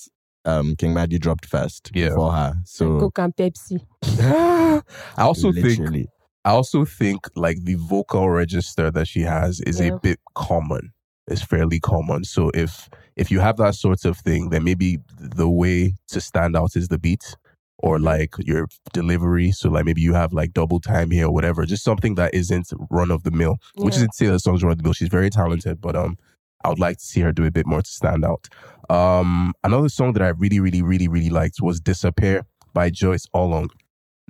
um, 0.44 0.76
Qing 0.76 0.92
Madi 0.94 1.18
dropped 1.18 1.46
first 1.46 1.90
Yeah. 1.94 2.10
before 2.10 2.32
her. 2.32 2.54
So 2.64 3.00
Coke 3.00 3.18
and 3.18 3.34
Pepsi. 3.34 3.80
I 5.16 5.22
also 5.22 5.50
think 5.52 5.64
literally, 5.66 6.08
I 6.48 6.52
also 6.52 6.86
think 6.86 7.28
like 7.36 7.58
the 7.64 7.74
vocal 7.74 8.30
register 8.30 8.90
that 8.90 9.06
she 9.06 9.20
has 9.20 9.60
is 9.60 9.80
Yeah. 9.80 9.88
a 9.88 9.98
bit 9.98 10.18
common. 10.34 10.92
It's 11.26 11.42
fairly 11.42 11.78
common. 11.78 12.24
So 12.24 12.50
if 12.54 12.88
if 13.16 13.30
you 13.30 13.40
have 13.40 13.58
that 13.58 13.74
sort 13.74 14.06
of 14.06 14.16
thing, 14.16 14.48
then 14.48 14.64
maybe 14.64 14.98
the 15.18 15.48
way 15.62 15.94
to 16.12 16.20
stand 16.22 16.56
out 16.56 16.74
is 16.74 16.88
the 16.88 16.98
beat 16.98 17.36
or 17.76 17.98
like 17.98 18.32
your 18.38 18.66
delivery. 18.94 19.52
So 19.52 19.68
like 19.68 19.84
maybe 19.84 20.00
you 20.00 20.14
have 20.14 20.32
like 20.32 20.54
double 20.54 20.80
time 20.80 21.10
here 21.10 21.26
or 21.26 21.34
whatever. 21.34 21.66
Just 21.66 21.84
something 21.84 22.14
that 22.14 22.32
isn't 22.32 22.72
run 22.90 23.10
of 23.10 23.24
the 23.24 23.30
mill. 23.30 23.56
Which 23.76 23.96
isn't 23.96 24.12
to 24.12 24.16
say 24.16 24.26
that 24.28 24.38
song's 24.40 24.62
run 24.62 24.72
of 24.72 24.78
the 24.78 24.84
mill. 24.84 24.94
She's 24.94 25.10
very 25.18 25.28
talented, 25.28 25.82
but 25.82 25.94
um 25.96 26.16
I 26.64 26.70
would 26.70 26.78
like 26.78 26.96
to 26.96 27.04
see 27.04 27.20
her 27.20 27.32
do 27.32 27.44
a 27.44 27.50
bit 27.50 27.66
more 27.66 27.82
to 27.82 27.90
stand 27.90 28.24
out. 28.24 28.48
Um 28.88 29.52
another 29.64 29.90
song 29.90 30.14
that 30.14 30.22
I 30.22 30.28
really, 30.28 30.60
really, 30.60 30.80
really, 30.80 31.08
really 31.08 31.28
liked 31.40 31.60
was 31.60 31.78
Disappear 31.78 32.46
by 32.72 32.88
Joyce 32.88 33.26
Olong. 33.34 33.68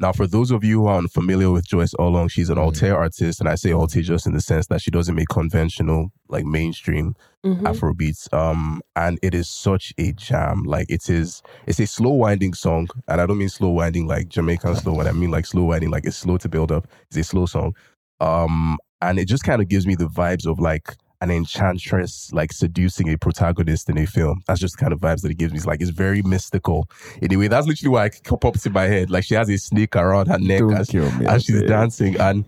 Now, 0.01 0.13
for 0.13 0.29
those 0.29 0.53
of 0.53 0.63
you 0.63 0.83
who 0.83 0.87
are 0.87 0.99
unfamiliar 0.99 1.51
with 1.51 1.67
Joyce 1.67 1.93
Olong, 1.99 2.31
she's 2.31 2.51
an 2.51 2.57
Mm. 2.57 2.69
alté 2.71 2.95
artist, 2.95 3.41
and 3.41 3.49
I 3.49 3.57
say 3.57 3.71
alté 3.71 4.01
just 4.03 4.27
in 4.29 4.33
the 4.33 4.41
sense 4.41 4.69
that 4.69 4.81
she 4.81 4.93
doesn't 4.93 5.15
make 5.17 5.29
conventional, 5.29 6.13
like 6.29 6.45
mainstream 6.45 7.15
Mhm. 7.45 7.63
Afrobeats. 7.63 8.33
Um, 8.33 8.81
and 8.95 9.19
it 9.23 9.35
is 9.35 9.49
such 9.49 9.93
a 9.99 10.13
jam. 10.13 10.63
Like 10.63 10.87
it 10.89 11.11
is, 11.11 11.43
it's 11.67 11.81
a 11.81 11.87
slow 11.87 12.11
winding 12.13 12.55
song, 12.55 12.87
and 13.09 13.21
I 13.21 13.27
don't 13.27 13.39
mean 13.39 13.49
slow 13.49 13.71
winding 13.71 14.07
like 14.07 14.29
Jamaican 14.29 14.77
slow. 14.77 14.95
When 14.95 15.09
I 15.09 15.13
mean 15.13 15.33
like 15.33 15.47
slow 15.47 15.65
winding, 15.65 15.91
like 15.91 16.07
it's 16.07 16.17
slow 16.17 16.37
to 16.39 16.49
build 16.49 16.71
up. 16.71 16.87
It's 17.09 17.17
a 17.17 17.25
slow 17.25 17.47
song. 17.47 17.75
Um, 18.21 18.79
and 19.01 19.19
it 19.19 19.27
just 19.27 19.43
kind 19.45 19.61
of 19.61 19.69
gives 19.69 19.87
me 19.87 19.95
the 19.97 20.09
vibes 20.09 20.47
of 20.47 20.59
like 20.61 20.97
an 21.21 21.31
enchantress 21.31 22.31
like 22.33 22.53
seducing 22.53 23.09
a 23.09 23.17
protagonist 23.17 23.89
in 23.89 23.99
a 23.99 24.07
film. 24.07 24.43
That's 24.47 24.61
just 24.61 24.77
the 24.77 24.81
kind 24.81 24.93
of 24.93 25.01
vibes 25.01 25.23
that 25.23 25.31
it 25.31 25.39
gives 25.39 25.53
me. 25.53 25.59
It's 25.59 25.67
like 25.67 25.81
it's 25.81 25.91
very 25.91 26.23
mystical. 26.23 26.89
Anyway, 27.23 27.49
that's 27.49 27.67
literally 27.67 27.93
why 27.93 28.07
it 28.07 28.21
pops 28.41 28.67
in 28.67 28.73
my 28.73 28.85
head. 28.85 29.11
Like 29.11 29.25
she 29.25 29.35
has 29.35 29.49
a 29.49 29.59
snake 29.59 29.97
around 29.97 30.29
her 30.29 30.39
neck 30.39 30.61
Don't 30.61 30.75
as, 30.75 30.95
me, 30.95 31.27
as 31.27 31.45
she's 31.45 31.63
dancing. 31.63 32.19
And 32.21 32.45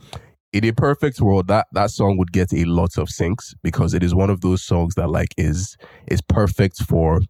in 0.53 0.65
a 0.65 0.73
perfect 0.73 1.21
world, 1.21 1.49
that 1.49 1.67
that 1.73 1.91
song 1.91 2.17
would 2.19 2.33
get 2.33 2.53
a 2.53 2.65
lot 2.65 2.97
of 2.99 3.09
syncs 3.09 3.55
because 3.63 3.95
it 3.95 4.03
is 4.03 4.15
one 4.15 4.31
of 4.31 4.41
those 4.41 4.63
songs 4.63 4.95
that 4.95 5.09
like 5.09 5.35
is 5.37 5.77
is 6.07 6.21
perfect 6.21 6.83
for 6.83 7.21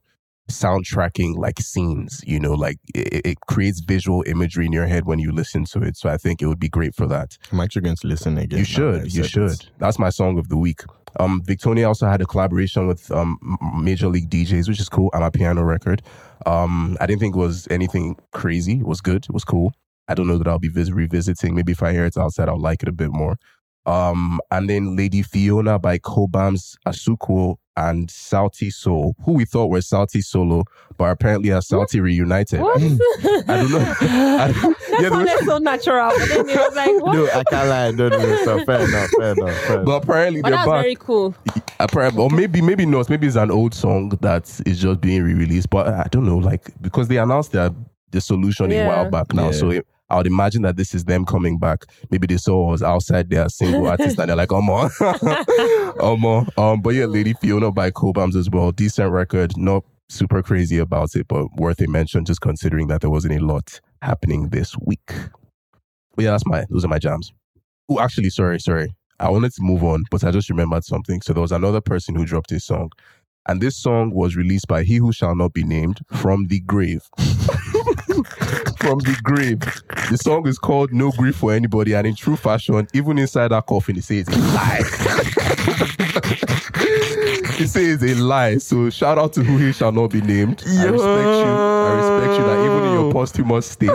soundtracking 0.51 1.37
like 1.37 1.61
scenes 1.61 2.21
you 2.27 2.41
know 2.41 2.55
like 2.55 2.77
it, 2.93 3.25
it 3.25 3.41
creates 3.43 3.79
visual 3.81 4.25
imagery 4.27 4.67
in 4.67 4.73
your 4.73 4.87
head 4.87 5.07
when 5.07 5.21
you 5.21 5.31
listen 5.31 5.65
to 5.65 5.81
it 5.81 5.97
so 5.97 6.09
i 6.09 6.17
think 6.17 6.43
it 6.43 6.47
would 6.47 6.59
be 6.59 6.69
great 6.69 6.93
for 6.93 7.07
that 7.07 7.39
I'm 7.53 7.61
actually 7.61 7.83
going 7.83 7.97
to 7.97 8.07
listen 8.07 8.37
again. 8.37 8.59
you 8.59 8.65
should. 8.65 9.15
You 9.15 9.25
should. 9.25 9.67
That's 9.79 9.99
my 9.99 10.11
song 10.11 10.39
of 10.39 10.49
the 10.49 10.57
week. 10.57 10.83
Um, 11.19 11.43
Victony 11.43 11.87
also 11.87 12.07
had 12.07 12.21
a 12.21 12.27
collaboration 12.27 12.87
with 12.87 13.11
um 13.11 13.39
Major 13.83 14.09
League 14.09 14.31
DJz, 14.31 14.69
which 14.69 14.81
is 14.81 14.89
cool. 14.89 15.11
On 15.13 15.23
a 15.23 15.31
piano 15.31 15.63
record. 15.63 16.03
Um, 16.47 16.97
I 17.01 17.07
didn't 17.07 17.21
think 17.21 17.35
it 17.35 17.39
was 17.39 17.67
anything 17.71 18.17
crazy. 18.33 18.79
It 18.81 18.87
was 18.87 19.01
good. 19.01 19.25
It 19.25 19.33
was 19.33 19.45
cool. 19.45 19.73
I 20.09 20.15
don't 20.15 20.27
know 20.27 20.39
that 20.39 20.49
I'll 20.49 20.59
be 20.59 20.69
vis- 20.69 20.91
revisiting. 20.91 21.55
Maybe 21.55 21.73
if 21.73 21.83
I 21.83 21.93
hear 21.93 22.05
it 22.05 22.17
outside, 22.17 22.49
I'll 22.49 22.61
like 22.61 22.83
it 22.83 22.89
a 22.89 22.93
bit 22.93 23.13
more. 23.13 23.37
Um, 23.87 24.41
and 24.51 24.69
then 24.69 24.97
Lady 24.97 25.23
Fiona 25.23 25.79
by 25.79 25.99
Cobhams 25.99 26.77
Asuquo 26.87 27.57
and 27.89 28.09
Sauti 28.09 28.73
Sol, 28.73 29.15
who 29.25 29.33
we 29.33 29.45
thought 29.45 29.67
were 29.71 29.81
Salty 29.81 30.21
Solo, 30.21 30.65
but 30.99 31.05
apparently 31.11 31.51
are 31.51 31.63
Salty 31.63 32.01
reunited. 32.01 32.61
What? 32.61 32.79
Mm. 32.81 32.99
I 33.49 33.57
don't 33.57 33.71
know. 33.71 33.95
I 34.01 34.53
don't, 34.53 34.79
That 34.79 34.99
yeah, 35.01 35.09
there 35.09 35.19
was- 35.19 35.29
sounded 35.31 35.47
so 35.47 35.59
natural. 35.59 36.11
But 36.19 36.29
then 36.29 36.49
it 36.49 36.57
was 36.59 36.75
like, 36.77 37.03
what? 37.03 37.15
No, 37.15 37.27
I 37.27 37.43
can't 37.45 37.69
lie. 37.69 37.87
I 37.87 37.93
don't 37.93 38.11
know. 38.11 38.45
So 38.45 38.65
fair 38.65 38.81
enough. 38.89 39.11
Fair 39.19 39.33
enough. 39.33 39.57
Fair 39.63 39.75
enough. 39.77 39.87
but 39.87 40.03
apparently 40.05 40.43
But 40.43 40.51
they're 40.51 40.59
that 40.59 40.67
was 40.67 40.75
back. 40.75 40.83
very 40.83 40.97
cool. 40.97 41.35
apparently, 41.79 42.23
or 42.23 42.31
maybe 42.31 42.61
maybe 42.61 42.87
not. 42.87 43.09
Maybe 43.09 43.27
it's 43.27 43.37
an 43.37 43.51
old 43.51 43.73
song 43.75 44.11
that 44.21 44.61
is 44.67 44.79
just 44.81 45.01
being 45.01 45.23
re-released. 45.23 45.71
But 45.71 45.89
I 45.89 46.07
don't 46.11 46.27
know, 46.27 46.37
like 46.39 46.71
because 46.83 47.09
they 47.09 47.17
announced 47.17 47.53
their 47.53 47.71
the 48.11 48.21
solution 48.21 48.73
a 48.73 48.87
while 48.87 49.09
back 49.11 49.33
now, 49.33 49.47
Yeah. 49.47 49.51
so 49.53 49.71
it, 49.71 49.87
I 50.11 50.17
would 50.17 50.27
imagine 50.27 50.63
that 50.63 50.77
this 50.77 50.95
is 50.95 51.05
them 51.05 51.25
coming 51.25 51.59
back. 51.59 51.85
Maybe 52.11 52.27
they 52.27 52.37
saw 52.37 52.75
us 52.75 52.83
outside 52.83 53.31
their 53.31 53.49
single 53.49 53.87
artist 53.89 54.19
and 54.19 54.29
they're 54.29 54.37
like, 54.37 54.53
"Oh 54.53 54.61
more, 54.61 54.91
oh 55.01 56.17
more." 56.19 56.47
Um, 56.57 56.83
but 56.83 56.91
yeah, 56.91 57.07
Lady 57.07 57.33
Fiona 57.35 57.71
by 57.71 57.91
Cobhams 57.91 58.37
as 58.37 58.51
well. 58.51 58.73
Decent 58.73 59.13
record, 59.13 59.57
not 59.57 59.85
super 60.09 60.43
crazy 60.43 60.79
about 60.79 61.15
it, 61.15 61.29
but 61.29 61.47
worth 61.57 61.81
a 61.81 61.87
mention 61.87 62.25
just 62.25 62.41
considering 62.41 62.89
that 62.89 63.01
there 63.01 63.11
wasn't 63.11 63.41
a 63.41 63.45
lot 63.45 63.81
happening 64.03 64.49
this 64.49 64.77
week. 64.79 65.13
But 66.17 66.25
yeah, 66.25 66.33
that's 66.33 66.47
my 66.47 66.65
those 66.69 66.85
are 66.85 66.89
my 66.89 66.99
jams. 66.99 67.33
Oh, 67.89 68.01
actually, 68.01 68.31
sorry, 68.31 68.61
sorry. 68.61 68.95
I 69.19 69.31
wanted 69.31 69.53
to 69.55 69.63
move 69.63 69.85
on, 69.85 70.05
but 70.11 70.25
I 70.25 70.31
just 70.31 70.49
remembered 70.49 70.85
something. 70.85 71.21
So 71.21 71.33
there 71.33 71.43
was 71.43 71.53
another 71.53 71.81
person 71.81 72.15
who 72.15 72.25
dropped 72.25 72.53
a 72.53 72.61
song, 72.61 72.91
and 73.47 73.61
this 73.61 73.77
song 73.77 74.13
was 74.13 74.37
released 74.37 74.67
by 74.67 74.83
He 74.83 74.97
Who 74.97 75.13
Shall 75.13 75.35
Not 75.35 75.53
Be 75.53 75.63
Named 75.63 76.01
from 76.11 76.47
the 76.47 76.61
grave. 76.61 77.09
from 78.81 78.99
the 79.01 79.17
grave. 79.23 79.61
The 80.11 80.17
song 80.17 80.47
is 80.49 80.59
called 80.59 80.93
No 80.93 81.11
Grief 81.13 81.37
for 81.37 81.53
Anybody, 81.53 81.95
and 81.95 82.07
in 82.07 82.15
true 82.15 82.37
fashion, 82.37 82.89
even 82.93 83.19
inside 83.19 83.49
that 83.49 83.67
coffin, 83.67 83.99
it 83.99 84.05
says 84.05 84.27
a 84.29 84.39
lie. 84.39 84.81
it 87.61 87.69
says 87.69 88.03
a 88.03 88.15
lie. 88.15 88.59
So 88.59 88.91
shout 88.91 89.19
out 89.19 89.33
to 89.35 89.43
Who 89.43 89.59
He 89.59 89.73
Shall 89.73 89.93
Not 89.93 90.09
Be 90.09 90.21
Named. 90.21 90.63
I 90.67 90.85
respect 90.85 90.97
you. 90.97 91.51
I 91.51 91.93
respect 91.97 92.39
you 92.39 92.45
that 92.45 92.65
even 92.65 92.85
in 92.89 92.93
your 92.95 93.13
posthumous 93.13 93.67
state. 93.67 93.91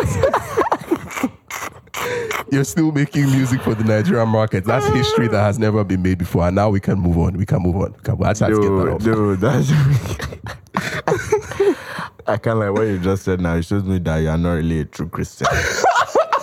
You're 2.51 2.63
still 2.63 2.91
making 2.91 3.25
music 3.31 3.61
for 3.61 3.73
the 3.73 3.83
Nigerian 3.83 4.29
market. 4.29 4.65
That's 4.65 4.85
history 4.87 5.27
that 5.29 5.41
has 5.41 5.57
never 5.57 5.83
been 5.83 6.03
made 6.03 6.19
before. 6.19 6.45
And 6.45 6.55
now 6.55 6.69
we 6.69 6.79
can 6.79 6.99
move 6.99 7.17
on. 7.17 7.35
We 7.35 7.45
can 7.45 7.61
move 7.61 7.75
on. 7.75 7.93
We 7.93 7.99
can, 8.03 8.23
I 8.23 8.33
just 8.33 8.39
to 8.39 8.61
get 8.61 8.69
that 8.69 8.87
off. 8.87 9.03
Dude, 9.03 9.39
that's. 9.41 9.71
I 12.27 12.37
can't 12.37 12.59
like 12.59 12.71
what 12.73 12.83
you 12.83 12.99
just 12.99 13.23
said 13.23 13.39
now. 13.39 13.55
It 13.55 13.65
shows 13.65 13.83
me 13.83 13.99
that 13.99 14.17
you 14.17 14.29
are 14.29 14.37
not 14.37 14.53
really 14.53 14.79
a 14.81 14.85
true 14.85 15.07
Christian. 15.07 15.47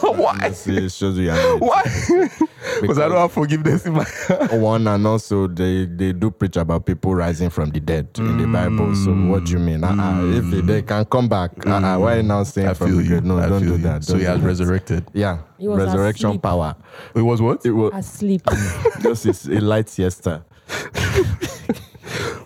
Why? 0.03 0.37
Honestly, 0.43 0.85
It 0.87 0.93
shows 0.93 1.17
you 1.19 1.31
are 1.31 1.35
not. 1.37 1.61
Why? 1.61 1.83
Because 2.81 2.99
I 2.99 3.09
don't 3.09 3.19
have 3.19 3.31
forgiveness 3.33 3.87
in 3.87 3.93
my 3.93 4.05
true- 4.05 4.59
One 4.59 4.89
and 4.89 5.07
also 5.07 5.47
they 5.47 5.87
they 5.87 6.13
do 6.13 6.31
preach 6.33 6.57
about 6.57 6.85
people 6.87 7.15
rising 7.15 7.51
from 7.51 7.71
the 7.71 7.79
dead 7.79 8.09
in 8.19 8.39
the 8.39 8.45
mm. 8.45 8.53
Bible. 8.53 8.95
So 8.97 9.13
what 9.13 9.45
do 9.45 9.53
you 9.53 9.59
mean? 9.61 9.85
Uh-uh, 9.85 10.25
if 10.39 10.51
they, 10.51 10.61
they 10.61 10.83
can 10.83 11.05
come 11.05 11.29
back, 11.29 11.51
uh-uh, 11.65 11.81
mm. 11.81 12.01
why 12.01 12.15
are 12.15 12.17
you 12.17 12.23
now 12.25 12.43
saying 12.43 12.69
I 12.69 12.75
from 12.75 12.89
feel 12.89 12.97
the 12.97 13.03
you. 13.05 13.09
grave? 13.11 13.25
No, 13.25 13.39
I 13.39 13.49
don't 13.49 13.63
do 13.63 13.77
that. 13.79 14.05
So 14.05 14.15
don't 14.15 14.21
he 14.21 14.27
do 14.27 14.31
has 14.33 14.41
that. 14.41 14.47
resurrected. 14.47 15.05
Yeah, 15.13 15.39
He 15.59 15.69
was 15.69 15.79
resurrection 15.79 16.31
asleep. 16.31 16.43
power. 16.43 16.75
It 17.15 17.23
was 17.23 17.41
what? 17.41 17.65
It 17.65 17.71
was 17.73 17.93
Asleep. 17.95 18.43
just 19.03 19.27
it's 19.27 19.47
a 19.47 19.61
light 19.61 19.89
siesta. 19.89 20.45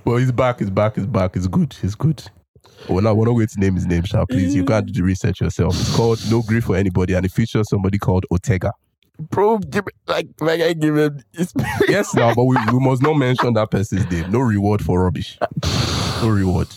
Well, 0.04 0.18
he's 0.18 0.32
back. 0.32 0.58
He's 0.60 0.70
back. 0.70 0.96
He's 0.96 1.06
back. 1.06 1.36
It's 1.36 1.46
good. 1.46 1.74
It's 1.82 1.94
good. 1.94 2.22
We're 2.88 3.00
not, 3.00 3.16
we're 3.16 3.26
not 3.26 3.32
going 3.32 3.46
to 3.46 3.60
name 3.60 3.74
his 3.74 3.86
name, 3.86 4.04
Sha. 4.04 4.24
Please, 4.26 4.54
you 4.54 4.64
can't 4.64 4.86
do 4.86 4.92
the 4.92 5.02
research 5.02 5.40
yourself. 5.40 5.78
It's 5.78 5.94
called 5.94 6.20
No 6.30 6.42
Grief 6.42 6.64
for 6.64 6.76
Anybody, 6.76 7.14
and 7.14 7.26
it 7.26 7.32
features 7.32 7.68
somebody 7.68 7.98
called 7.98 8.24
Otega. 8.32 8.70
Bro, 9.18 9.58
give 9.58 9.86
me, 9.86 9.92
like, 10.06 10.28
like 10.40 10.60
I 10.60 10.72
give 10.74 10.96
him. 10.96 11.22
Yes, 11.88 12.14
now, 12.14 12.34
but 12.34 12.44
we, 12.44 12.56
we 12.72 12.78
must 12.80 13.02
not 13.02 13.14
mention 13.14 13.54
that 13.54 13.70
person's 13.70 14.10
name. 14.10 14.30
No 14.30 14.40
reward 14.40 14.84
for 14.84 15.02
rubbish. 15.04 15.38
No 16.22 16.28
reward. 16.28 16.68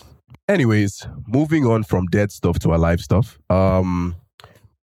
Anyways, 0.47 1.05
moving 1.27 1.65
on 1.65 1.83
from 1.83 2.07
dead 2.07 2.31
stuff 2.31 2.57
to 2.59 2.73
alive 2.73 3.01
stuff. 3.01 3.37
Um, 3.49 4.15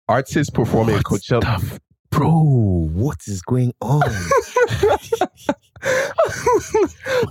artists 0.08 0.50
performing 0.50 0.98
Coachella. 0.98 1.78
bro, 2.10 2.88
what 2.92 3.18
is 3.26 3.42
going 3.42 3.72
on? 3.80 4.02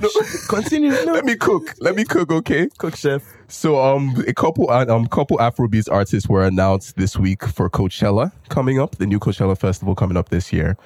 No, 0.02 0.10
continue. 0.48 0.92
Let 0.92 1.26
me 1.26 1.36
cook. 1.36 1.76
Let 1.80 1.96
me 1.96 2.04
cook. 2.04 2.32
Okay. 2.32 2.70
Cook 2.78 2.96
chef. 2.96 3.24
So 3.48 3.80
um 3.80 4.24
a 4.28 4.34
couple 4.34 4.70
uh, 4.70 4.86
um 4.88 5.08
couple 5.08 5.38
Afrobeats 5.38 5.92
artists 5.92 6.30
were 6.30 6.44
announced 6.46 6.96
this 6.98 7.18
week 7.18 7.46
for 7.46 7.70
Coachella 7.70 8.32
coming 8.50 8.80
up, 8.80 8.98
the 8.98 9.06
new 9.06 9.20
Coachella 9.20 9.58
festival 9.58 9.96
coming 9.96 10.18
up 10.18 10.30
this 10.30 10.54
year. 10.54 10.78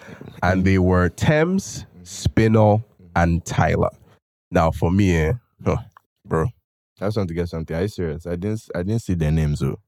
And 0.41 0.65
they 0.65 0.79
were 0.79 1.09
Tems, 1.09 1.85
Spinall, 2.03 2.83
and 3.15 3.43
Tyla. 3.45 3.89
Now 4.51 4.71
for 4.71 4.91
me, 4.91 5.15
eh, 5.15 5.33
oh, 5.65 5.77
bro. 6.25 6.47
I 7.01 7.07
just 7.07 7.17
want 7.17 7.27
to 7.29 7.35
get 7.35 7.49
something. 7.49 7.75
Are 7.75 7.81
you 7.81 7.87
serious? 7.87 8.25
I 8.25 8.35
didn't. 8.35 8.63
I 8.75 8.83
didn't 8.83 9.01
see 9.01 9.15
their 9.15 9.31
names 9.31 9.59
though. 9.59 9.79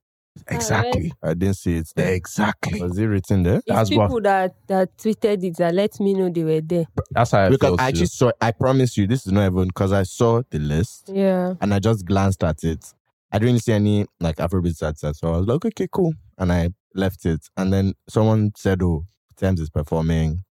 Exactly. 0.47 1.13
I 1.23 1.33
didn't 1.33 1.55
see 1.55 1.77
it. 1.77 1.87
There. 1.95 2.13
Exactly. 2.13 2.81
Was 2.81 2.97
it 2.97 3.05
written 3.05 3.43
there? 3.43 3.55
It's 3.57 3.65
That's 3.67 3.89
people 3.89 4.07
what- 4.09 4.23
that, 4.23 4.55
that 4.67 4.97
tweeted 4.97 5.43
it 5.43 5.57
that 5.57 5.73
let 5.73 5.99
me 5.99 6.13
know 6.13 6.29
they 6.29 6.43
were 6.43 6.61
there. 6.61 6.85
That's 7.11 7.31
how 7.31 7.45
I 7.45 7.49
Because 7.49 7.69
felt. 7.69 7.79
I 7.81 7.83
too. 7.85 7.87
actually 7.89 8.05
saw. 8.07 8.31
I 8.41 8.51
promise 8.51 8.97
you, 8.97 9.07
this 9.07 9.25
is 9.25 9.31
not 9.31 9.45
even 9.45 9.67
because 9.67 9.91
I 9.91 10.03
saw 10.03 10.41
the 10.49 10.59
list 10.59 11.09
Yeah. 11.13 11.53
and 11.61 11.73
I 11.73 11.79
just 11.79 12.05
glanced 12.05 12.43
at 12.43 12.63
it. 12.63 12.93
I 13.31 13.39
didn't 13.39 13.59
see 13.59 13.73
any 13.73 14.05
like 14.19 14.37
Afrobeat 14.37 14.77
stats, 14.79 15.15
so 15.17 15.33
I 15.33 15.37
was 15.37 15.47
like, 15.47 15.65
okay, 15.65 15.87
cool, 15.91 16.13
and 16.37 16.51
I 16.53 16.69
left 16.93 17.25
it. 17.25 17.41
And 17.57 17.73
then 17.73 17.93
someone 18.07 18.51
said, 18.55 18.81
"Oh, 18.81 19.05
Tems 19.35 19.59
is 19.59 19.69
performing." 19.69 20.43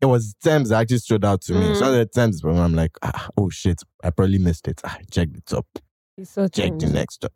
It 0.00 0.06
was 0.06 0.34
Tems 0.42 0.70
that 0.70 0.80
actually 0.80 0.98
stood 0.98 1.24
out 1.26 1.42
to 1.42 1.52
me. 1.54 1.60
Mm. 1.66 1.76
So 1.78 1.92
the 1.92 2.06
Tems 2.06 2.36
is 2.36 2.40
performing. 2.40 2.62
I'm 2.64 2.74
like, 2.74 2.92
ah, 3.02 3.28
oh 3.36 3.50
shit, 3.50 3.82
I 4.02 4.08
probably 4.10 4.38
missed 4.38 4.66
it. 4.68 4.80
I 4.84 5.02
checked 5.10 5.36
it 5.36 5.52
up. 5.52 5.66
It's 6.16 6.30
so 6.30 6.48
Check 6.48 6.78
the 6.78 6.86
next. 6.88 7.22
Che- 7.22 7.28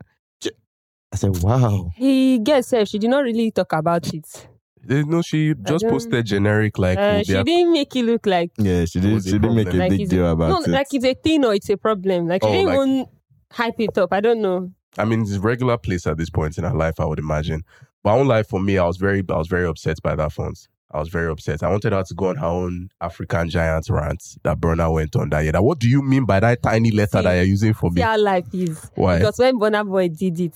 I 1.14 1.16
said, 1.16 1.36
wow. 1.42 1.92
He 1.94 2.40
gets 2.40 2.68
safe. 2.68 2.88
She 2.88 2.98
did 2.98 3.08
not 3.10 3.22
really 3.22 3.52
talk 3.52 3.72
about 3.72 4.12
it. 4.12 4.48
Eh, 4.90 5.04
no, 5.06 5.22
she 5.22 5.54
just 5.62 5.86
posted 5.86 6.26
generic 6.26 6.76
like 6.76 6.98
Uh, 6.98 7.22
she 7.22 7.40
didn't 7.44 7.72
make 7.72 7.94
it 7.94 8.04
look 8.04 8.26
like 8.26 8.50
Yeah, 8.58 8.84
she 8.84 8.98
did. 8.98 9.14
was 9.14 9.24
She 9.24 9.30
the 9.30 9.38
didn't 9.38 9.54
make 9.56 9.72
a 9.72 9.76
like 9.76 9.90
big 9.90 10.00
it's 10.02 10.10
deal 10.10 10.26
a, 10.26 10.32
about 10.32 10.48
no, 10.48 10.60
it. 10.62 10.68
like 10.70 10.88
it's 10.92 11.04
a 11.04 11.14
thing 11.14 11.44
or 11.44 11.54
it's 11.54 11.70
a 11.70 11.76
problem. 11.76 12.26
Like 12.26 12.42
she 12.42 12.48
Oh, 12.48 12.52
didn't 12.52 12.66
like- 12.66 12.74
even 12.88 13.06
hype 13.52 13.78
it 13.80 13.96
up. 13.96 14.12
I 14.12 14.20
don't 14.20 14.42
know. 14.42 14.72
I 14.98 15.04
mean, 15.04 15.22
it's 15.22 15.32
a 15.34 15.40
regular 15.40 15.78
place 15.78 16.04
at 16.08 16.16
this 16.18 16.30
point 16.30 16.58
in 16.58 16.64
her 16.64 16.74
life, 16.74 16.98
I 16.98 17.04
would 17.04 17.20
imagine. 17.20 17.62
But 18.02 18.14
own 18.16 18.26
life 18.26 18.48
for 18.48 18.60
me, 18.60 18.76
I 18.76 18.84
was 18.86 18.96
very, 18.96 19.22
I 19.30 19.38
was 19.38 19.46
very 19.48 19.66
upset 19.66 20.02
by 20.02 20.16
that 20.16 20.32
phones. 20.32 20.68
I 20.90 20.98
was 20.98 21.08
very 21.08 21.30
upset. 21.30 21.62
I 21.62 21.70
wanted 21.70 21.92
her 21.92 22.02
to 22.02 22.14
go 22.14 22.26
on 22.28 22.36
her 22.36 22.46
own 22.46 22.88
African 23.00 23.48
giant 23.48 23.88
rant 23.88 24.22
that 24.42 24.58
Burna 24.60 24.92
went 24.92 25.14
on 25.16 25.30
that 25.30 25.40
year. 25.44 25.52
What 25.62 25.78
do 25.78 25.88
you 25.88 26.02
mean 26.02 26.24
by 26.26 26.40
that 26.40 26.62
tiny 26.62 26.90
letter 26.90 27.18
See- 27.18 27.22
that 27.24 27.34
you're 27.36 27.44
using 27.44 27.74
for 27.74 27.90
See 27.90 27.94
me? 27.96 28.00
how 28.02 28.18
life 28.18 28.46
is. 28.52 28.90
Why? 28.96 29.18
Because 29.18 29.38
when 29.38 29.58
Burna 29.58 29.84
Boy 29.88 30.08
did 30.08 30.38
it, 30.40 30.54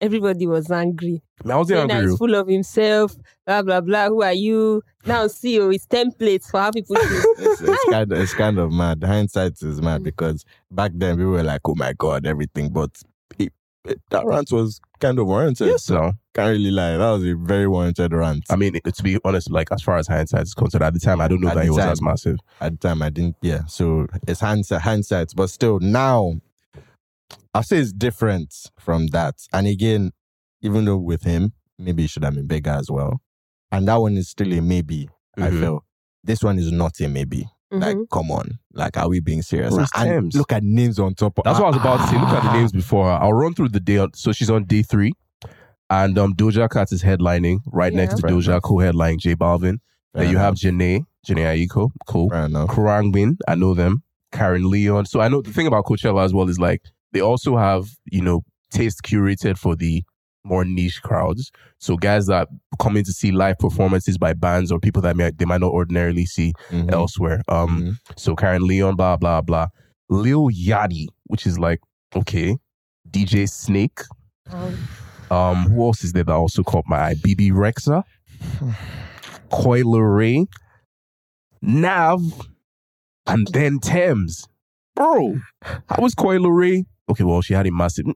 everybody 0.00 0.46
was 0.46 0.70
angry. 0.70 1.22
I 1.44 1.56
wasn't 1.56 1.90
angry. 1.90 2.06
he's 2.06 2.14
oh. 2.14 2.16
full 2.16 2.34
of 2.34 2.48
himself, 2.48 3.16
blah 3.46 3.62
blah 3.62 3.80
blah. 3.80 4.08
Who 4.08 4.22
are 4.22 4.32
you? 4.32 4.82
Now 5.06 5.26
see 5.26 5.60
oh, 5.60 5.70
it's 5.70 5.86
templates 5.86 6.50
for 6.50 6.60
how 6.60 6.70
people 6.70 6.96
do. 7.08 7.34
it's, 7.38 7.60
it's 7.60 7.70
ah! 7.70 7.90
kind 7.90 8.12
of 8.12 8.18
it's 8.18 8.34
kind 8.34 8.58
of 8.58 8.72
mad. 8.72 9.02
Hindsight 9.02 9.62
is 9.62 9.80
mad 9.80 10.00
mm. 10.00 10.04
because 10.04 10.44
back 10.70 10.92
then 10.94 11.18
we 11.18 11.26
were 11.26 11.42
like, 11.42 11.62
oh 11.64 11.74
my 11.76 11.92
god, 11.92 12.26
everything. 12.26 12.70
But 12.70 12.90
it, 13.38 13.52
it- 13.84 14.00
that 14.10 14.24
rant 14.24 14.50
was 14.50 14.80
kind 15.00 15.18
of 15.18 15.26
warranted. 15.26 15.68
Yes, 15.68 15.84
so 15.84 16.12
Can't 16.34 16.50
really 16.50 16.70
lie. 16.70 16.96
That 16.96 17.10
was 17.10 17.24
a 17.24 17.34
very 17.34 17.68
warranted 17.68 18.12
rant. 18.12 18.44
I 18.50 18.56
mean, 18.56 18.72
to 18.82 19.02
be 19.02 19.18
honest, 19.24 19.50
like 19.50 19.70
as 19.72 19.82
far 19.82 19.98
as 19.98 20.06
hindsight 20.06 20.42
is 20.42 20.54
concerned, 20.54 20.82
at 20.82 20.94
the 20.94 21.00
time 21.00 21.20
I 21.20 21.28
don't 21.28 21.40
know 21.40 21.48
At 21.48 21.54
that 21.56 21.60
the 21.60 21.66
it 21.66 21.70
was 21.70 21.78
time. 21.78 21.92
as 21.92 22.02
massive. 22.02 22.38
At 22.60 22.72
the 22.72 22.88
time, 22.88 23.02
I 23.02 23.10
didn't. 23.10 23.36
Yeah, 23.42 23.66
so 23.66 24.06
it's 24.26 24.40
hindsight, 24.40 24.80
hindsight, 24.80 25.32
but 25.36 25.48
still 25.50 25.78
now, 25.80 26.40
I 27.54 27.62
say 27.62 27.78
it's 27.78 27.92
different 27.92 28.54
from 28.78 29.08
that. 29.08 29.34
And 29.52 29.66
again, 29.66 30.12
even 30.62 30.84
though 30.84 30.98
with 30.98 31.22
him, 31.22 31.52
maybe 31.78 32.02
he 32.02 32.08
should 32.08 32.24
have 32.24 32.34
been 32.34 32.46
bigger 32.46 32.70
as 32.70 32.90
well. 32.90 33.20
And 33.72 33.88
that 33.88 33.96
one 33.96 34.16
is 34.16 34.28
still 34.28 34.52
a 34.52 34.60
maybe. 34.60 35.08
I 35.36 35.50
Mhm. 35.50 35.60
feel 35.60 35.84
this 36.22 36.42
one 36.42 36.58
is 36.58 36.70
not 36.72 36.98
a 37.00 37.08
maybe. 37.08 37.46
Like, 37.70 37.96
Mhm. 37.96 38.08
come 38.12 38.30
on, 38.30 38.58
like, 38.72 38.96
are 38.96 39.08
we 39.08 39.18
being 39.20 39.42
serious? 39.42 39.74
And 39.96 40.32
look 40.34 40.52
at 40.52 40.62
names 40.62 40.98
on 41.00 41.14
top. 41.14 41.38
Of, 41.38 41.44
That's 41.44 41.58
what 41.58 41.66
I 41.66 41.70
was 41.70 41.76
about 41.78 41.96
to 42.02 42.06
say. 42.06 42.20
Look 42.20 42.28
at 42.28 42.42
the 42.44 42.48
Ah. 42.50 42.56
names 42.56 42.70
before. 42.72 43.06
her. 43.06 43.18
I'll 43.22 43.32
run 43.32 43.52
through 43.54 43.70
the 43.70 43.80
day. 43.80 44.06
So 44.14 44.30
she's 44.32 44.48
on 44.50 44.64
day 44.64 44.82
three, 44.82 45.12
and 45.90 46.16
um, 46.18 46.34
Doja 46.34 46.70
Cat 46.70 46.92
is 46.92 47.02
headlining 47.02 47.58
right 47.66 47.92
Yeah. 47.92 48.00
next 48.00 48.14
to 48.16 48.20
Fair 48.22 48.30
Doja, 48.30 48.46
enough. 48.48 48.62
co-headlining 48.62 49.18
J 49.18 49.34
Balvin. 49.34 49.78
Fair 50.12 50.22
then 50.22 50.30
you 50.30 50.38
have 50.38 50.54
enough. 50.62 50.74
Jhené, 50.74 51.04
Jhené 51.26 51.66
Aiko, 51.68 51.90
cool. 52.06 52.30
Fair 52.30 52.46
enough. 52.46 52.68
Khruangbin, 52.68 53.38
I 53.48 53.54
know 53.56 53.74
them. 53.74 54.02
Carin 54.30 54.62
León. 54.64 55.06
So 55.08 55.20
I 55.20 55.28
know 55.28 55.42
the 55.42 55.52
thing 55.52 55.66
about 55.66 55.84
Coachella 55.84 56.24
as 56.24 56.32
well 56.32 56.48
is 56.48 56.58
like 56.60 56.82
they 57.14 57.20
also 57.20 57.56
have, 57.56 57.86
you 58.12 58.20
know, 58.20 58.42
taste 58.70 59.02
curated 59.02 59.56
for 59.56 59.74
the 59.74 60.02
more 60.44 60.64
niche 60.64 61.00
crowds. 61.02 61.50
So 61.78 61.96
guys 61.96 62.26
that 62.26 62.48
come 62.78 62.98
in 62.98 63.04
to 63.04 63.12
see 63.12 63.32
live 63.32 63.58
performances 63.58 64.18
by 64.18 64.34
bands 64.34 64.70
or 64.70 64.78
people 64.78 65.00
that 65.02 65.16
may, 65.16 65.30
they 65.30 65.46
might 65.46 65.60
not 65.62 65.70
ordinarily 65.72 66.26
see 66.26 66.52
Mhm. 66.70 66.92
elsewhere. 66.92 67.40
Um, 67.48 67.70
Mhm. 67.80 67.98
so 68.18 68.36
Carin 68.36 68.60
León, 68.62 68.96
blah 68.96 69.16
blah 69.16 69.40
blah. 69.40 69.68
Lil 70.10 70.50
Yachty, 70.50 71.06
which 71.28 71.46
is 71.46 71.58
like 71.58 71.80
okay, 72.14 72.58
DJ 73.10 73.46
Snake. 73.48 74.00
Um, 75.30 75.64
who 75.64 75.82
else 75.86 76.04
is 76.04 76.12
there 76.12 76.24
that 76.24 76.32
also 76.34 76.62
caught 76.62 76.84
my 76.86 76.98
eye? 76.98 77.14
Bebe 77.22 77.50
Rexha, 77.50 78.02
Coi 79.50 79.82
Leray, 79.92 80.46
Nav, 81.62 82.20
and 83.26 83.46
then 83.48 83.78
Thames. 83.78 84.46
Bro, 84.94 85.38
how 85.62 86.02
was 86.02 86.14
Coi 86.14 86.36
Leray? 86.38 86.84
Okay, 87.10 87.22
well, 87.24 87.42
she 87.42 87.52
had 87.52 87.66
a 87.66 87.70
massive. 87.70 88.06
Nah, 88.06 88.12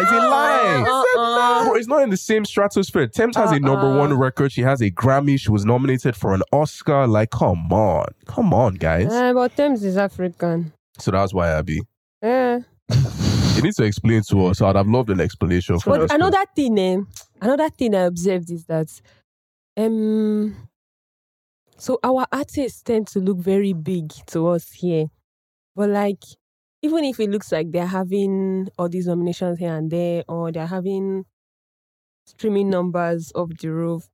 it's 0.00 0.10
a 0.10 0.14
lie. 0.16 0.84
Uh-uh. 0.86 1.64
Bro, 1.64 1.74
it's 1.76 1.88
not 1.88 2.02
in 2.02 2.10
the 2.10 2.16
same 2.18 2.44
stratosphere. 2.44 3.06
Tems 3.06 3.36
has 3.36 3.52
a 3.52 3.58
number 3.58 3.86
Uh-uh. 3.86 3.98
one 3.98 4.12
record. 4.18 4.52
She 4.52 4.60
has 4.62 4.82
a 4.82 4.90
Grammy. 4.90 5.40
She 5.40 5.50
was 5.50 5.64
nominated 5.64 6.14
for 6.14 6.34
an 6.34 6.42
Oscar. 6.52 7.06
Like, 7.06 7.30
come 7.30 7.72
on. 7.72 8.06
Come 8.26 8.52
on, 8.52 8.74
guys. 8.74 9.10
Eh, 9.10 9.32
but 9.32 9.56
Tems 9.56 9.82
is 9.82 9.96
African. 9.96 10.72
So 10.98 11.10
that's 11.10 11.32
why 11.32 11.56
I 11.56 11.62
be. 11.62 11.80
Yeah. 12.22 12.60
You 13.54 13.62
need 13.62 13.74
to 13.76 13.84
explain 13.84 14.22
to 14.28 14.46
us. 14.46 14.60
I'd 14.60 14.76
have 14.76 14.86
loved 14.88 15.08
an 15.08 15.20
explanation 15.20 15.78
for 15.80 15.90
But 15.90 16.00
us. 16.02 16.10
another 16.12 16.44
thing, 16.54 16.78
eh, 16.78 16.98
another 17.40 17.70
thing 17.70 17.94
I 17.94 18.00
observed 18.02 18.50
is 18.50 18.64
that, 18.66 18.88
um, 19.78 20.54
so 21.78 21.98
our 22.04 22.26
artists 22.30 22.82
tend 22.82 23.06
to 23.08 23.20
look 23.20 23.38
very 23.38 23.72
big 23.72 24.12
to 24.26 24.48
us 24.48 24.70
here, 24.72 25.06
but 25.74 25.88
like, 25.88 26.22
even 26.82 27.04
if 27.04 27.18
it 27.20 27.30
looks 27.30 27.52
like 27.52 27.70
they're 27.72 27.86
having 27.86 28.68
all 28.78 28.88
these 28.88 29.06
nominations 29.06 29.58
here 29.58 29.74
and 29.74 29.90
there, 29.90 30.24
or 30.28 30.52
they're 30.52 30.66
having 30.66 31.24
streaming 32.26 32.70
numbers 32.70 33.32
off 33.34 33.50
the 33.60 33.68
roof, 33.68 34.08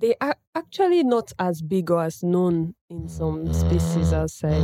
they 0.00 0.14
are 0.20 0.36
actually 0.54 1.02
not 1.02 1.32
as 1.38 1.60
big 1.62 1.90
or 1.90 2.02
as 2.04 2.22
known 2.22 2.74
in 2.88 3.08
some 3.08 3.52
spaces 3.52 4.12
outside. 4.12 4.62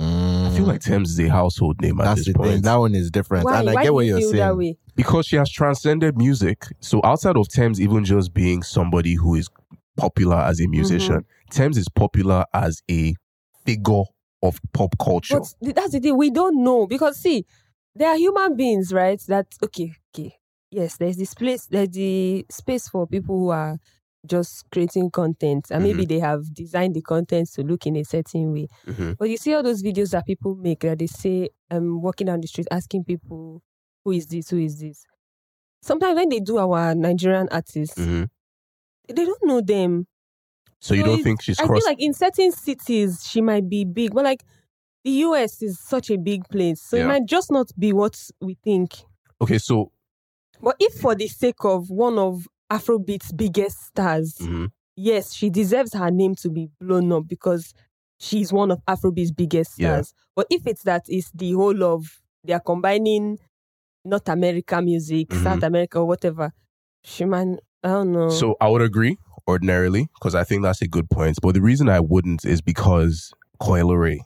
I 0.00 0.50
feel 0.54 0.64
like 0.66 0.80
Tems 0.80 1.10
is 1.10 1.20
a 1.20 1.28
household 1.28 1.80
name 1.80 2.00
at 2.00 2.04
that's 2.04 2.20
this 2.20 2.26
the 2.28 2.34
point. 2.34 2.50
thing. 2.52 2.62
That 2.62 2.76
one 2.76 2.94
is 2.94 3.10
different, 3.10 3.44
Why? 3.44 3.60
and 3.60 3.70
I 3.70 3.74
Why 3.74 3.82
get 3.84 3.94
what 3.94 4.06
you 4.06 4.12
you're 4.12 4.20
saying. 4.20 4.36
that 4.36 4.56
way? 4.56 4.76
because 4.94 5.26
she 5.26 5.36
has 5.36 5.50
transcended 5.50 6.16
music. 6.16 6.64
So 6.80 7.00
outside 7.04 7.36
of 7.36 7.48
Tems, 7.48 7.80
even 7.80 8.04
just 8.04 8.34
being 8.34 8.62
somebody 8.62 9.14
who 9.14 9.34
is 9.36 9.48
popular 9.96 10.36
as 10.36 10.60
a 10.60 10.66
musician, 10.66 11.16
mm-hmm. 11.20 11.50
Tems 11.50 11.76
is 11.76 11.88
popular 11.88 12.44
as 12.52 12.82
a 12.90 13.14
figure 13.64 14.02
of 14.42 14.60
pop 14.72 14.96
culture. 14.98 15.38
But 15.60 15.74
that's 15.74 15.92
the 15.92 16.00
thing 16.00 16.16
we 16.16 16.30
don't 16.30 16.62
know 16.62 16.86
because 16.86 17.18
see, 17.18 17.44
there 17.94 18.08
are 18.10 18.16
human 18.16 18.56
beings, 18.56 18.92
right? 18.92 19.20
That 19.28 19.46
okay, 19.62 19.92
okay, 20.14 20.34
yes. 20.70 20.96
There's 20.96 21.16
this 21.16 21.34
place, 21.34 21.66
there's 21.66 21.90
the 21.90 22.46
space 22.50 22.88
for 22.88 23.06
people 23.06 23.38
who 23.38 23.48
are 23.50 23.78
just 24.26 24.64
creating 24.70 25.10
content, 25.10 25.66
and 25.70 25.82
maybe 25.84 26.04
they 26.04 26.18
have 26.18 26.52
designed 26.52 26.94
the 26.94 27.02
content 27.02 27.48
to 27.54 27.62
look 27.62 27.86
in 27.86 27.96
a 27.96 28.04
certain 28.04 28.52
way. 28.52 28.66
Mhm. 28.86 29.16
But 29.18 29.30
you 29.30 29.36
see 29.36 29.54
all 29.54 29.62
those 29.62 29.82
videos 29.82 30.10
that 30.10 30.26
people 30.26 30.54
make 30.56 30.80
that 30.80 30.98
they 30.98 31.06
say, 31.06 31.48
um, 31.70 32.02
walking 32.02 32.26
down 32.26 32.40
the 32.40 32.46
street 32.48 32.66
asking 32.70 33.04
people, 33.04 33.62
"Who 34.04 34.12
is 34.12 34.26
this? 34.26 34.50
Who 34.50 34.58
is 34.58 34.78
this?" 34.80 35.04
Sometimes 35.82 36.16
when 36.16 36.28
they 36.28 36.40
do 36.40 36.58
our 36.58 36.94
Nigerian 36.94 37.48
artists, 37.50 37.98
Mhm. 37.98 38.28
they 39.08 39.24
don't 39.24 39.44
know 39.44 39.60
them. 39.60 40.06
So 40.80 40.94
you 40.94 41.02
don't 41.02 41.22
think 41.22 41.42
she's 41.42 41.58
I 41.58 41.66
feel 41.66 41.80
like 41.84 42.00
in 42.00 42.12
certain 42.14 42.52
cities 42.52 43.26
she 43.26 43.40
might 43.40 43.68
be 43.68 43.84
big, 43.84 44.14
but 44.14 44.24
like 44.24 44.44
the 45.04 45.10
US 45.26 45.62
is 45.62 45.78
such 45.80 46.10
a 46.10 46.16
big 46.16 46.48
place, 46.48 46.80
so 46.82 46.96
Yeah. 46.96 47.04
it 47.04 47.06
might 47.08 47.26
just 47.26 47.50
not 47.50 47.70
be 47.78 47.92
what 47.92 48.16
we 48.40 48.54
think. 48.64 48.94
okay, 49.40 49.58
so 49.58 49.92
But 50.60 50.76
if 50.80 50.94
for 50.94 51.14
the 51.14 51.28
sake 51.28 51.64
of 51.64 51.88
one 51.90 52.18
of 52.18 52.48
Afrobeat's 52.70 53.32
biggest 53.32 53.80
stars, 53.86 54.36
mhm. 54.40 54.70
yes, 54.96 55.32
she 55.32 55.50
deserves 55.50 55.94
her 55.94 56.10
name 56.10 56.34
to 56.36 56.50
be 56.50 56.68
blown 56.80 57.12
up 57.12 57.28
because 57.28 57.72
she's 58.18 58.52
one 58.52 58.70
of 58.72 58.80
Afrobeat's 58.86 59.30
biggest 59.30 59.78
Yeah. 59.78 59.92
stars. 59.92 60.14
But 60.34 60.46
if 60.50 60.66
it's 60.66 60.82
that 60.82 61.04
it's 61.08 61.30
the 61.32 61.52
whole 61.52 61.82
of 61.84 62.20
they 62.44 62.52
are 62.52 62.60
combining 62.60 63.38
North 64.04 64.28
America 64.28 64.80
music, 64.82 65.28
Mhm. 65.28 65.42
South 65.42 65.62
America, 65.62 65.98
or 65.98 66.06
whatever, 66.06 66.52
she 67.02 67.24
might 67.24 67.58
I 67.84 67.88
don't 67.88 68.12
know. 68.12 68.30
So 68.30 68.56
I 68.60 68.68
would 68.68 68.82
agree 68.82 69.16
ordinarily 69.48 70.08
because 70.14 70.34
I 70.34 70.44
think 70.44 70.62
that's 70.62 70.82
a 70.82 70.86
good 70.86 71.10
point. 71.10 71.38
But 71.42 71.54
the 71.54 71.62
reason 71.62 71.88
I 71.88 72.00
wouldn't 72.00 72.44
is 72.44 72.60
because 72.60 73.32
Coi 73.58 73.80
Leray, 73.80 74.20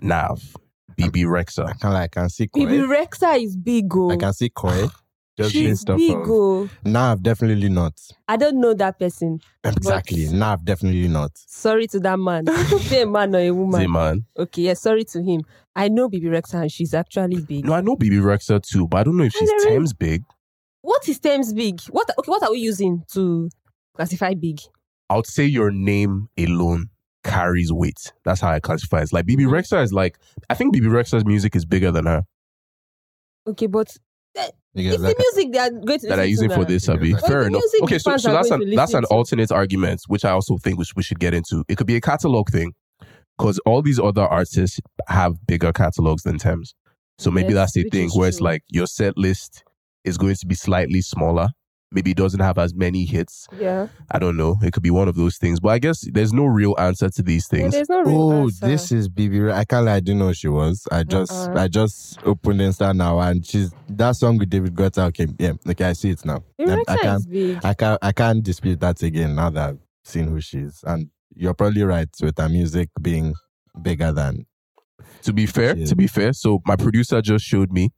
Nav, 0.00 0.56
Bebe 0.96 1.22
I 1.22 1.26
Rexha. 1.26 1.80
can 1.80 1.92
I 1.92 2.06
can 2.06 2.28
see 2.28 2.46
Coi. 2.46 2.66
Bebe 2.66 2.86
Rexha 2.86 3.42
is 3.42 3.56
big, 3.56 3.86
oh. 3.96 4.10
I 4.10 4.16
can 4.16 4.32
see 4.32 4.50
Coi. 4.50 4.88
Just 5.38 5.52
She's 5.52 5.68
based 5.68 5.90
off 5.90 5.98
big, 5.98 6.16
oh. 6.16 6.66
Nav, 6.86 7.22
definitely 7.22 7.68
not. 7.68 7.92
I 8.26 8.38
don't 8.38 8.58
know 8.58 8.72
that 8.72 8.98
person. 8.98 9.38
Exactly. 9.64 10.28
Nav, 10.30 10.64
definitely 10.64 11.08
not. 11.08 11.32
Sorry 11.34 11.86
to 11.88 12.00
that 12.00 12.18
man. 12.18 12.46
Say 12.80 13.02
a 13.02 13.06
man 13.06 13.36
or 13.36 13.40
a 13.40 13.50
woman. 13.50 13.80
Say, 13.82 13.86
man. 13.86 14.24
Okay, 14.38 14.62
yeah, 14.62 14.72
sorry 14.72 15.04
to 15.04 15.22
him. 15.22 15.42
I 15.74 15.88
know 15.88 16.08
Bebe 16.08 16.28
Rexha 16.28 16.62
and 16.62 16.72
she's 16.72 16.94
actually 16.94 17.42
big. 17.42 17.66
No, 17.66 17.74
I 17.74 17.82
know 17.82 17.96
Bebe 17.96 18.16
Rexha 18.16 18.62
too, 18.62 18.88
but 18.88 18.96
I 18.98 19.04
don't 19.04 19.18
know 19.18 19.24
if 19.24 19.32
she's 19.34 19.50
Hello. 19.50 19.74
Tems 19.74 19.92
big. 19.92 20.22
What 20.80 21.06
is 21.06 21.18
Tems 21.18 21.52
big? 21.52 21.82
What 21.90 22.08
okay, 22.18 22.30
what 22.30 22.42
are 22.42 22.52
we 22.52 22.60
using 22.60 23.04
to 23.12 23.50
classify 23.96 24.34
big? 24.34 24.60
I 25.10 25.16
would 25.16 25.26
say 25.26 25.44
your 25.44 25.70
name 25.70 26.28
alone 26.38 26.90
carries 27.24 27.72
weight. 27.72 28.12
That's 28.24 28.40
how 28.40 28.50
I 28.50 28.60
classify 28.60 29.02
it. 29.02 29.12
Like 29.12 29.26
Bebe. 29.26 29.44
Rexha 29.44 29.82
is 29.82 29.92
like, 29.92 30.18
I 30.50 30.54
think 30.54 30.72
Bebe 30.72 30.86
Rexha's 30.86 31.24
music 31.24 31.56
is 31.56 31.64
bigger 31.64 31.90
than 31.90 32.06
her 32.06 32.24
Okay, 33.48 33.66
but 33.66 33.96
eh, 34.36 34.48
Because 34.74 34.94
it's 34.94 35.02
the 35.02 35.24
music 35.34 35.52
they 35.52 35.58
are 35.58 35.70
going 35.70 36.00
to 36.00 36.08
that 36.08 36.18
are 36.18 36.22
listen 36.22 36.30
using 36.30 36.48
to 36.50 36.54
for 36.56 36.60
now. 36.62 36.66
this, 36.66 36.88
Abby. 36.88 37.12
But 37.12 37.26
Fair 37.26 37.42
enough. 37.46 37.62
Okay, 37.82 37.98
so, 37.98 38.16
so 38.16 38.32
that's 38.32 38.50
an 38.50 38.60
that's 38.74 38.92
an 38.94 39.00
listen 39.00 39.02
to. 39.02 39.06
alternate 39.08 39.52
argument, 39.52 40.02
which 40.08 40.24
I 40.24 40.30
also 40.30 40.56
think 40.58 40.78
we 40.78 40.84
should, 40.84 40.96
we 40.96 41.02
should 41.02 41.20
get 41.20 41.34
into. 41.34 41.64
It 41.68 41.76
could 41.78 41.86
be 41.86 41.96
a 41.96 42.00
catalog 42.00 42.50
thing 42.50 42.72
because 43.38 43.58
all 43.60 43.82
these 43.82 44.00
other 44.00 44.22
artists 44.22 44.80
have 45.08 45.34
bigger 45.46 45.72
catalogs 45.72 46.22
than 46.24 46.38
Tems. 46.38 46.74
So 47.18 47.30
maybe 47.30 47.54
Yes, 47.54 47.72
that's 47.72 47.72
the 47.72 47.90
thing 47.90 48.06
is 48.06 48.16
where 48.16 48.28
it's 48.28 48.40
like 48.40 48.62
your 48.68 48.86
set 48.86 49.16
list 49.16 49.64
is 50.04 50.18
going 50.18 50.34
to 50.34 50.46
be 50.46 50.54
slightly 50.54 51.00
smaller. 51.00 51.48
Maybe 51.92 52.10
it 52.10 52.16
doesn't 52.16 52.40
have 52.40 52.58
as 52.58 52.74
many 52.74 53.04
hits. 53.04 53.46
Yeah. 53.56 53.88
I 54.10 54.18
don't 54.18 54.36
know. 54.36 54.56
It 54.60 54.72
could 54.72 54.82
be 54.82 54.90
one 54.90 55.06
of 55.08 55.14
those 55.14 55.38
things. 55.38 55.60
But 55.60 55.68
I 55.68 55.78
guess 55.78 56.00
there's 56.12 56.32
no 56.32 56.44
real 56.46 56.74
answer 56.78 57.08
to 57.08 57.22
these 57.22 57.48
yeah 57.52 57.58
things. 57.58 57.74
there's 57.74 57.88
no 57.88 58.02
real 58.02 58.32
oh, 58.32 58.42
answer. 58.42 58.66
this 58.66 58.92
is 58.92 59.08
Bebe. 59.08 59.50
I 59.50 59.64
can't 59.64 59.86
lie, 59.86 59.94
I 59.94 60.00
didn't 60.00 60.18
know 60.18 60.28
who 60.28 60.34
she 60.34 60.48
was. 60.48 60.86
I 60.90 60.96
uh-uh. 60.96 61.04
just, 61.04 61.32
Uh-uh. 61.32 61.60
I 61.60 61.68
just 61.68 62.18
opened 62.24 62.60
Insta 62.60 62.94
now, 62.94 63.20
and 63.20 63.46
she's 63.46 63.72
that 63.88 64.16
song 64.16 64.38
with 64.38 64.50
David 64.50 64.74
Guetta. 64.74 65.06
Okay, 65.08 65.28
yeah, 65.38 65.52
okay, 65.68 65.84
I 65.84 65.92
see 65.92 66.10
it 66.10 66.24
now. 66.24 66.42
Bebe 66.58 66.72
I, 66.72 66.74
I 66.74 66.96
Rexha 66.96 67.00
can't, 67.00 67.30
big. 67.30 67.64
I 67.64 67.74
can't, 67.74 67.98
I 68.02 68.12
can't 68.12 68.42
dispute 68.42 68.80
that 68.80 69.02
again 69.02 69.36
now 69.36 69.50
that 69.50 69.68
I've 69.70 69.78
seen 70.04 70.26
who 70.26 70.40
she 70.40 70.58
is. 70.58 70.82
And 70.86 71.10
you're 71.34 71.54
probably 71.54 71.82
right 71.84 72.08
with 72.20 72.38
her 72.38 72.48
music 72.48 72.90
being 73.00 73.34
bigger 73.80 74.12
than. 74.12 74.46
To 75.22 75.32
be 75.32 75.46
fair, 75.46 75.74
to 75.74 75.96
be 75.96 76.06
fair, 76.06 76.32
so 76.32 76.60
my 76.66 76.76
producer 76.76 77.20
just 77.20 77.44
showed 77.44 77.72
me 77.72 77.90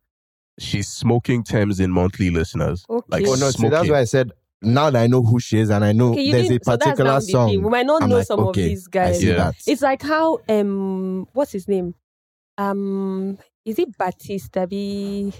she's 0.58 0.88
smoking 0.88 1.42
Tems 1.42 1.80
in 1.80 1.90
monthly 1.90 2.30
listeners. 2.30 2.84
Okay. 2.88 3.06
Like 3.08 3.26
Oh 3.26 3.34
no, 3.34 3.50
see, 3.50 3.68
that's 3.68 3.88
why 3.88 4.00
I 4.00 4.04
said. 4.04 4.32
Now 4.60 4.90
that 4.90 5.00
I 5.00 5.06
know 5.06 5.22
who 5.22 5.38
she 5.38 5.60
is, 5.60 5.70
and 5.70 5.84
I 5.84 5.92
know 5.92 6.10
Okay, 6.10 6.32
there's 6.32 6.46
a 6.46 6.48
didn't- 6.48 6.64
so 6.64 6.76
particular 6.76 7.10
now 7.12 7.18
song, 7.20 7.48
thing. 7.50 7.62
We 7.62 7.70
might 7.70 7.86
not 7.86 8.02
I'm 8.02 8.08
know 8.08 8.16
like, 8.16 8.26
some 8.26 8.40
okay, 8.40 8.48
of 8.48 8.68
these 8.68 8.88
I 8.88 8.90
guys. 8.90 9.20
see 9.20 9.28
Yeah. 9.28 9.34
that. 9.36 9.54
It's 9.66 9.82
like 9.82 10.02
how 10.02 10.38
um 10.48 11.28
what's 11.32 11.52
his 11.52 11.68
name? 11.68 11.94
Um 12.56 13.38
is 13.64 13.78
it 13.78 13.96
Batista? 13.96 14.66
Be 14.66 15.32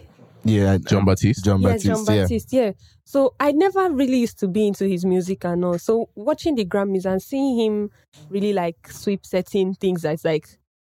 yeah, 0.45 0.79
Jon 0.79 1.05
Batiste. 1.05 1.45
John 1.45 1.61
yeah, 1.61 1.69
Batiste, 1.73 2.07
John 2.07 2.17
yeah. 2.17 2.67
Yeah. 2.67 2.73
So 3.05 3.35
I 3.41 3.53
never 3.53 3.91
really 3.91 4.19
used 4.19 4.39
to 4.41 4.49
be 4.49 4.67
into 4.69 4.87
his 4.87 5.05
music 5.05 5.45
and 5.45 5.65
all. 5.65 5.79
So 5.79 6.11
watching 6.15 6.55
the 6.55 6.65
Grammys 6.65 7.05
and 7.07 7.21
seeing 7.21 7.59
him 7.59 7.91
really 8.31 8.53
like 8.53 8.77
sweep 8.91 9.27
certain 9.27 9.75
things 9.75 10.03
that's 10.03 10.25
like 10.25 10.47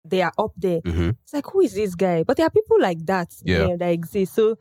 they 0.03 0.21
are 0.21 0.33
up 0.37 0.51
there. 0.57 0.81
Mhm. 0.81 1.15
It's 1.23 1.33
like 1.33 1.45
who 1.51 1.61
is 1.61 1.73
this 1.73 1.95
guy? 1.95 2.23
But 2.23 2.37
there 2.37 2.45
are 2.45 2.49
people 2.51 2.77
like 2.81 3.05
that 3.05 3.29
Yeah. 3.43 3.75
that 3.77 3.89
exist. 3.91 4.33
So 4.33 4.57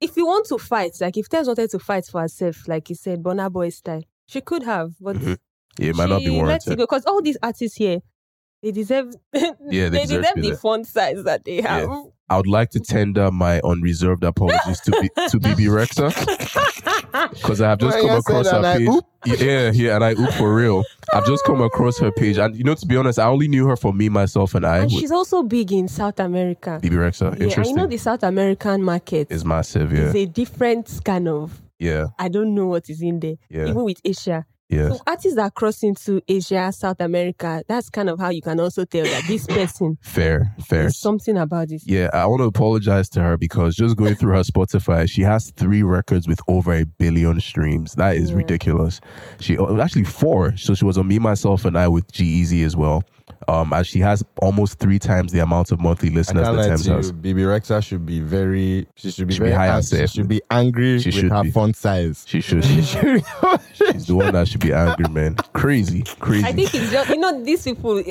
if 0.00 0.16
you 0.16 0.26
want 0.26 0.46
to 0.48 0.58
fight, 0.58 0.92
like 1.00 1.16
if 1.16 1.28
Tems 1.28 1.46
wanted 1.46 1.70
to 1.70 1.78
fight 1.78 2.06
for 2.06 2.20
herself, 2.20 2.66
like 2.68 2.88
you 2.90 2.96
said, 2.96 3.22
Burna 3.22 3.50
Boy 3.50 3.70
style, 3.70 4.02
she 4.26 4.40
could 4.40 4.62
have, 4.64 4.92
but 5.00 5.16
Mhm. 5.16 5.38
Yeah, 5.78 5.90
it 5.90 5.96
might 5.96 6.08
not 6.10 6.18
be 6.20 6.30
warranted. 6.30 6.76
because 6.76 7.04
all 7.06 7.22
these 7.22 7.38
artists 7.42 7.76
here, 7.78 8.00
they 8.62 8.72
deserve. 8.72 9.14
Yeah, 9.70 9.88
they 9.88 10.02
deserve 10.02 10.26
to 10.26 10.40
be 10.40 10.50
the 10.50 10.56
font 10.56 10.86
size 10.86 11.24
that 11.24 11.44
they 11.44 11.62
have. 11.62 11.88
I 12.32 12.36
would 12.36 12.46
like 12.46 12.70
to 12.70 12.80
tender 12.80 13.30
my 13.30 13.60
unreserved 13.60 14.24
apologies 14.24 14.80
to 14.86 14.90
B- 15.02 15.10
to 15.28 15.38
Bebe 15.38 15.64
Rexha 15.76 16.08
because 17.34 17.60
I 17.60 17.68
have 17.70 17.78
just 17.78 17.96
Well, 17.98 18.06
come 18.08 18.18
across 18.18 18.50
her 18.50 18.62
page. 18.78 18.88
oop. 18.88 19.04
Yeah, 19.26 19.70
yeah, 19.72 19.94
and 19.96 20.02
I 20.04 20.12
oop 20.12 20.32
for 20.34 20.54
real. 20.54 20.82
I've 21.12 21.26
just 21.26 21.44
come 21.44 21.60
across 21.60 21.98
her 21.98 22.10
page, 22.10 22.38
and 22.38 22.56
you 22.56 22.64
know, 22.64 22.74
to 22.74 22.86
be 22.86 22.96
honest, 22.96 23.18
I 23.18 23.26
only 23.26 23.48
knew 23.48 23.66
her 23.68 23.76
for 23.76 23.92
me, 23.92 24.08
myself, 24.08 24.54
and 24.54 24.64
I. 24.64 24.78
and 24.78 24.90
she's 24.90 25.12
also 25.12 25.42
big 25.42 25.70
in 25.72 25.88
South 25.88 26.18
America. 26.20 26.78
Bebe 26.80 26.96
Rexha, 26.96 27.22
Yeah, 27.22 27.28
and 27.32 27.42
interesting. 27.42 27.76
you 27.76 27.82
know 27.82 27.86
the 27.86 27.98
South 27.98 28.22
American 28.22 28.82
market 28.82 29.30
is 29.30 29.44
massive. 29.44 29.92
Yeah, 29.92 30.04
it's 30.06 30.14
a 30.14 30.24
different 30.26 31.00
kind 31.04 31.28
of. 31.28 31.60
yeah, 31.78 32.06
I 32.18 32.28
don't 32.28 32.54
know 32.54 32.66
what 32.66 32.88
is 32.88 33.02
in 33.02 33.20
there. 33.20 33.34
Yeah. 33.50 33.66
Even 33.68 33.84
with 33.84 34.00
Asia. 34.04 34.46
Yeah. 34.72 34.88
So 34.88 34.98
artists 35.06 35.36
that 35.36 35.54
cross 35.54 35.82
into 35.82 36.22
Asia, 36.26 36.72
South 36.72 37.00
America, 37.00 37.62
that's 37.68 37.90
kind 37.90 38.08
of 38.08 38.18
how 38.18 38.30
you 38.30 38.40
can 38.42 38.58
also 38.58 38.84
tell 38.84 39.04
that 39.04 39.24
this 39.28 39.46
person 39.58 39.98
Fair, 40.00 40.54
fair. 40.66 40.90
Something 40.90 41.36
about 41.36 41.68
this. 41.68 41.86
Yeah, 41.86 42.08
I 42.12 42.26
want 42.26 42.40
to 42.40 42.46
apologize 42.46 43.08
to 43.10 43.20
her 43.22 43.36
because 43.36 43.76
just 43.76 43.96
going 43.96 44.14
through 44.14 44.32
her 44.32 44.40
Spotify, 44.42 45.08
she 45.08 45.22
has 45.22 45.50
three 45.56 45.82
records 45.82 46.26
with 46.26 46.40
over 46.48 46.72
a 46.72 46.84
billion 46.84 47.38
streams. 47.40 47.94
That 47.94 48.16
is 48.16 48.30
Yeah. 48.30 48.36
ridiculous. 48.38 49.00
She 49.40 49.58
oh, 49.58 49.80
actually 49.80 50.04
four. 50.04 50.56
So 50.56 50.74
she 50.74 50.84
was 50.84 50.96
on 50.98 51.06
Me, 51.06 51.18
Myself, 51.18 51.64
and 51.64 51.76
I 51.76 51.88
with 51.88 52.10
G-Eazy 52.10 52.64
as 52.64 52.74
well. 52.76 53.04
Um, 53.48 53.72
and 53.72 53.86
she 53.86 53.98
has 54.00 54.24
almost 54.40 54.78
three 54.78 54.98
times 54.98 55.32
the 55.32 55.40
amount 55.40 55.72
of 55.72 55.80
monthly 55.80 56.10
I 56.10 56.14
listeners 56.14 56.44
can't 56.44 56.56
that 56.56 56.62
lie 56.62 56.68
Tems 56.68 56.86
you. 56.86 56.92
has. 56.94 57.12
Bebe 57.12 57.42
Rexha 57.42 57.82
should 57.84 58.06
be 58.06 58.20
very. 58.20 58.86
She 58.96 59.10
should 59.10 59.28
be 59.28 59.34
Should 59.34 59.42
be 59.44 59.48
very. 59.50 59.56
high 59.68 59.76
and 59.76 59.84
she 59.84 60.06
should 60.06 60.28
be 60.28 60.40
angry 60.50 61.00
She 61.00 61.08
with 61.08 61.14
should 61.16 61.32
her 61.32 61.42
be. 61.42 61.50
font 61.50 61.76
size. 61.76 62.24
She 62.26 62.40
should. 62.40 62.64
She 62.72 62.82
should. 62.82 63.24
She's 63.74 64.06
the 64.06 64.14
one 64.14 64.32
that 64.32 64.48
should 64.48 64.60
be 64.60 64.72
angry, 64.72 65.08
man. 65.10 65.36
Crazy, 65.52 66.02
crazy. 66.20 66.44
I 66.46 66.52
think 66.52 66.74
it's 66.74 66.90
just 66.90 67.08
you 67.10 67.16
know 67.18 67.42
these 67.42 67.62
people. 67.64 68.02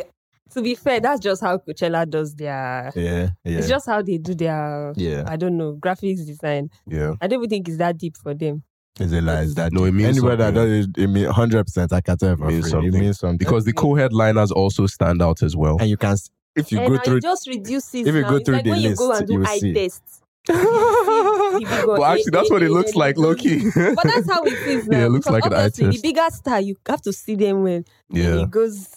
To 0.53 0.61
be 0.61 0.75
fair, 0.75 0.99
that's 0.99 1.21
just 1.21 1.41
how 1.41 1.57
Coachella 1.59 2.09
does 2.09 2.35
their. 2.35 2.91
Yeah, 2.93 3.29
yeah, 3.45 3.57
It's 3.59 3.69
just 3.69 3.85
how 3.85 4.01
they 4.01 4.17
do 4.17 4.35
their. 4.35 4.91
yeah. 4.97 5.23
I 5.25 5.37
don't 5.37 5.57
know 5.57 5.77
graphics 5.79 6.25
design. 6.25 6.69
yeah. 6.85 7.13
I 7.21 7.27
don't 7.27 7.39
even 7.39 7.49
think 7.49 7.69
it's 7.69 7.77
that 7.77 7.97
deep 7.97 8.17
for 8.17 8.33
them. 8.33 8.61
It's 8.99 9.13
a 9.13 9.21
lie. 9.21 9.41
Is 9.41 9.55
that 9.55 9.71
No, 9.73 9.85
it 9.85 9.93
means 9.93 10.17
anybody 10.17 10.37
that 10.37 10.53
does 10.53 10.85
it, 10.87 10.97
it 10.97 11.07
means 11.07 11.29
hundred 11.29 11.63
percent. 11.65 11.93
I 11.93 12.01
can 12.01 12.17
tell 12.17 12.35
for 12.35 12.49
It 12.49 12.53
means 12.53 12.69
free. 12.69 12.69
It 12.69 12.71
something. 12.83 13.01
means 13.01 13.19
something 13.19 13.37
Because 13.37 13.65
the 13.65 13.73
co-headliners 13.73 14.51
also 14.51 14.85
stand 14.87 15.21
out 15.21 15.41
as 15.43 15.55
well. 15.55 15.77
and 15.79 15.89
you 15.89 15.97
can 15.97 16.17
if 16.55 16.71
you 16.71 16.79
and 16.79 16.87
go 16.89 16.95
now 16.95 17.01
through. 17.03 17.17
it 17.17 17.21
just 17.21 17.47
reduces. 17.47 18.07
if 18.07 18.13
you 18.13 18.21
now. 18.21 18.29
go 18.29 18.35
It's 18.35 18.45
through 18.45 18.55
like 18.55 18.63
the 18.65 18.69
when 18.71 18.81
you 18.81 18.95
go 18.95 19.07
list, 19.09 19.19
and 19.21 19.27
do 19.27 19.33
you 19.35 19.45
eye 19.45 19.59
see. 19.59 19.73
tests. 19.73 20.21
You 20.49 21.59
see 21.59 21.65
people 21.65 21.81
go, 21.83 21.97
But 21.97 22.03
actually, 22.19 22.31
eh, 22.33 22.37
that's 22.37 22.49
eh, 22.49 22.53
what 22.53 22.63
it 22.63 22.65
eh, 22.65 22.73
looks 22.73 22.95
eh, 22.95 22.99
like, 22.99 23.17
eh, 23.17 23.21
Loki. 23.21 23.59
But 23.95 24.07
that's 24.07 24.29
how 24.29 24.43
it 24.45 24.59
is 24.65 24.87
now. 24.87 24.97
Yeah, 24.99 25.05
it 25.05 25.09
looks 25.09 25.29
like 25.29 25.45
an 25.45 25.53
eye 25.53 25.69
test. 25.69 25.77
The 25.77 25.99
bigger 26.01 26.27
star, 26.29 26.59
you 26.61 26.75
have 26.87 27.01
to 27.03 27.13
see 27.13 27.35
them 27.35 27.63
when 27.63 27.85
Yeah, 28.09 28.43
it 28.43 28.51
goes. 28.51 28.87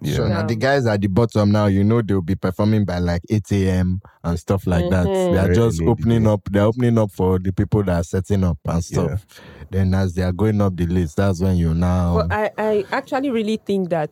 Yeah. 0.00 0.14
So 0.16 0.28
now 0.28 0.40
Yeah. 0.40 0.46
the 0.46 0.56
guys 0.56 0.86
at 0.86 1.00
the 1.00 1.08
bottom 1.08 1.50
now, 1.52 1.66
you 1.66 1.82
know, 1.84 2.02
they'll 2.02 2.22
be 2.22 2.34
performing 2.36 2.84
by 2.84 2.98
like 2.98 3.22
8 3.28 3.50
a.m. 3.52 4.00
and 4.24 4.38
stuff 4.38 4.66
like 4.66 4.88
that. 4.90 5.06
Mhm. 5.06 5.32
They 5.32 5.38
are 5.38 5.42
Very 5.44 5.54
just 5.54 5.80
early 5.80 5.80
in 5.80 5.84
the 5.86 5.90
opening 5.90 6.22
day. 6.24 6.30
up. 6.30 6.40
They're 6.50 6.62
opening 6.64 6.98
up 6.98 7.10
for 7.12 7.38
the 7.38 7.52
people 7.52 7.82
that 7.84 7.96
are 8.00 8.04
setting 8.04 8.44
up 8.44 8.58
and 8.66 8.84
stuff. 8.84 9.26
Then 9.70 9.94
as 9.94 10.14
they 10.14 10.22
are 10.22 10.32
going 10.32 10.60
up 10.60 10.76
the 10.76 10.86
list, 10.86 11.16
that's 11.16 11.40
when 11.40 11.56
you 11.56 11.74
now. 11.74 12.26
But 12.26 12.32
I, 12.32 12.50
I 12.58 12.84
actually 12.92 13.30
really 13.30 13.56
think 13.56 13.90
that 13.90 14.10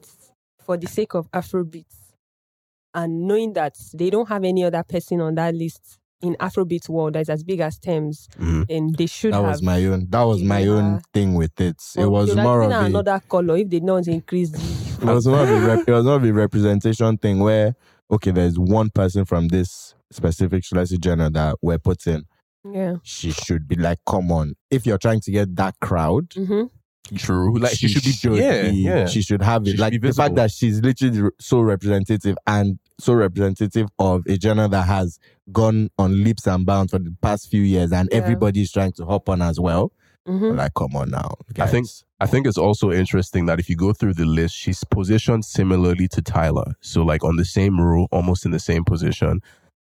for 0.65 0.77
the 0.77 0.87
sake 0.87 1.15
of 1.15 1.31
Afrobeats 1.33 1.97
and 2.95 3.27
knowing 3.27 3.53
that 3.55 3.77
they 3.95 4.11
don't 4.11 4.29
have 4.29 4.45
any 4.45 4.65
other 4.65 4.83
person 4.83 5.21
on 5.21 5.35
that 5.37 5.55
list 5.55 5.99
in 6.23 6.35
Afrobeat 6.41 6.89
world 6.89 7.15
that's 7.15 7.29
as 7.29 7.45
big 7.45 7.61
as 7.61 7.79
Tems, 7.79 8.29
Mhm. 8.39 8.67
then 8.69 8.93
they 8.99 9.07
should 9.07 9.33
that 9.33 9.37
have. 9.43 9.47
was 9.53 9.63
my 9.63 9.85
own. 9.87 10.07
That 10.11 10.23
was 10.23 10.43
my 10.43 10.67
own 10.67 11.01
thing 11.15 11.35
with 11.35 11.61
it. 11.61 11.77
It 11.97 12.07
was 12.07 12.29
they 12.29 12.33
would 12.35 12.39
have 12.39 12.45
more 12.45 12.63
of 12.63 12.71
given 12.71 12.85
a. 12.85 12.87
another 12.87 13.23
color 13.29 13.57
if 13.57 13.69
they 13.71 13.81
don't 13.81 14.09
increase 14.09 14.51
the. 14.51 14.59
It 15.03 15.05
was 15.15 15.27
more 15.27 15.41
of 15.43 15.49
a. 15.51 15.67
Rep, 15.67 15.89
it 15.89 15.93
was 15.93 16.05
more 16.05 16.17
of 16.17 16.25
a 16.25 16.33
representation 16.33 17.17
thing 17.19 17.39
where 17.41 17.75
okay, 18.11 18.31
there's 18.31 18.59
one 18.59 18.91
person 18.91 19.25
from 19.27 19.49
this 19.49 19.95
specific 20.11 20.65
let's 20.73 20.91
say 20.91 20.97
genre 21.03 21.31
that 21.31 21.57
we're 21.63 21.79
putting. 21.79 22.25
Yeah. 22.65 22.97
She 23.03 23.31
should 23.31 23.69
be 23.69 23.77
like, 23.77 23.99
come 24.07 24.33
on. 24.33 24.55
If 24.71 24.87
you're 24.87 24.99
trying 24.99 25.21
to 25.21 25.31
get 25.31 25.55
that 25.57 25.75
crowd, 25.81 26.33
hmm 26.35 26.65
True. 27.17 27.59
Like 27.59 27.73
she, 27.77 27.89
should 27.89 28.33
be. 28.33 28.39
yeah, 28.39 28.63
yeah. 28.71 29.07
She 29.07 29.23
should 29.23 29.43
have 29.43 29.65
She 29.65 29.71
it. 29.71 29.77
should 29.77 29.81
Like 29.81 30.01
the 30.01 30.13
fact 30.13 30.35
that 30.37 30.51
she's 30.51 30.81
literally 30.81 31.31
so 31.41 31.61
representative 31.61 32.37
and 32.47 32.79
so 33.01 33.15
representative 33.15 33.89
of 33.99 34.25
a 34.27 34.39
genre 34.39 34.69
that 34.69 34.83
has 34.87 35.19
gone 35.53 35.91
on 35.99 36.23
leaps 36.25 36.47
and 36.47 36.67
bounds 36.67 36.91
for 36.93 36.99
the 36.99 37.15
past 37.23 37.49
few 37.51 37.63
years, 37.63 37.93
and 37.93 38.09
Yeah. 38.11 38.19
everybody's 38.19 38.71
trying 38.73 38.93
to 38.93 39.05
hop 39.07 39.29
on 39.29 39.41
as 39.43 39.59
well. 39.61 39.93
hmm 40.27 40.57
Like, 40.57 40.75
come 40.75 40.95
on 40.97 41.11
now. 41.11 41.35
I 41.59 41.67
think. 41.67 41.87
I 42.21 42.27
think 42.27 42.47
it's 42.49 42.59
also 42.59 42.91
interesting 42.91 43.47
that 43.47 43.61
if 43.61 43.69
you 43.71 43.77
go 43.77 43.93
through 43.93 44.15
the 44.15 44.25
list, 44.25 44.55
she's 44.57 44.83
positioned 44.85 45.45
similarly 45.45 46.09
to 46.09 46.21
Tyla. 46.21 46.75
So 46.81 47.03
like 47.05 47.23
on 47.23 47.37
the 47.37 47.45
same 47.45 47.81
row, 47.81 48.09
almost 48.11 48.45
in 48.45 48.51
the 48.51 48.59
same 48.59 48.85
position. 48.85 49.41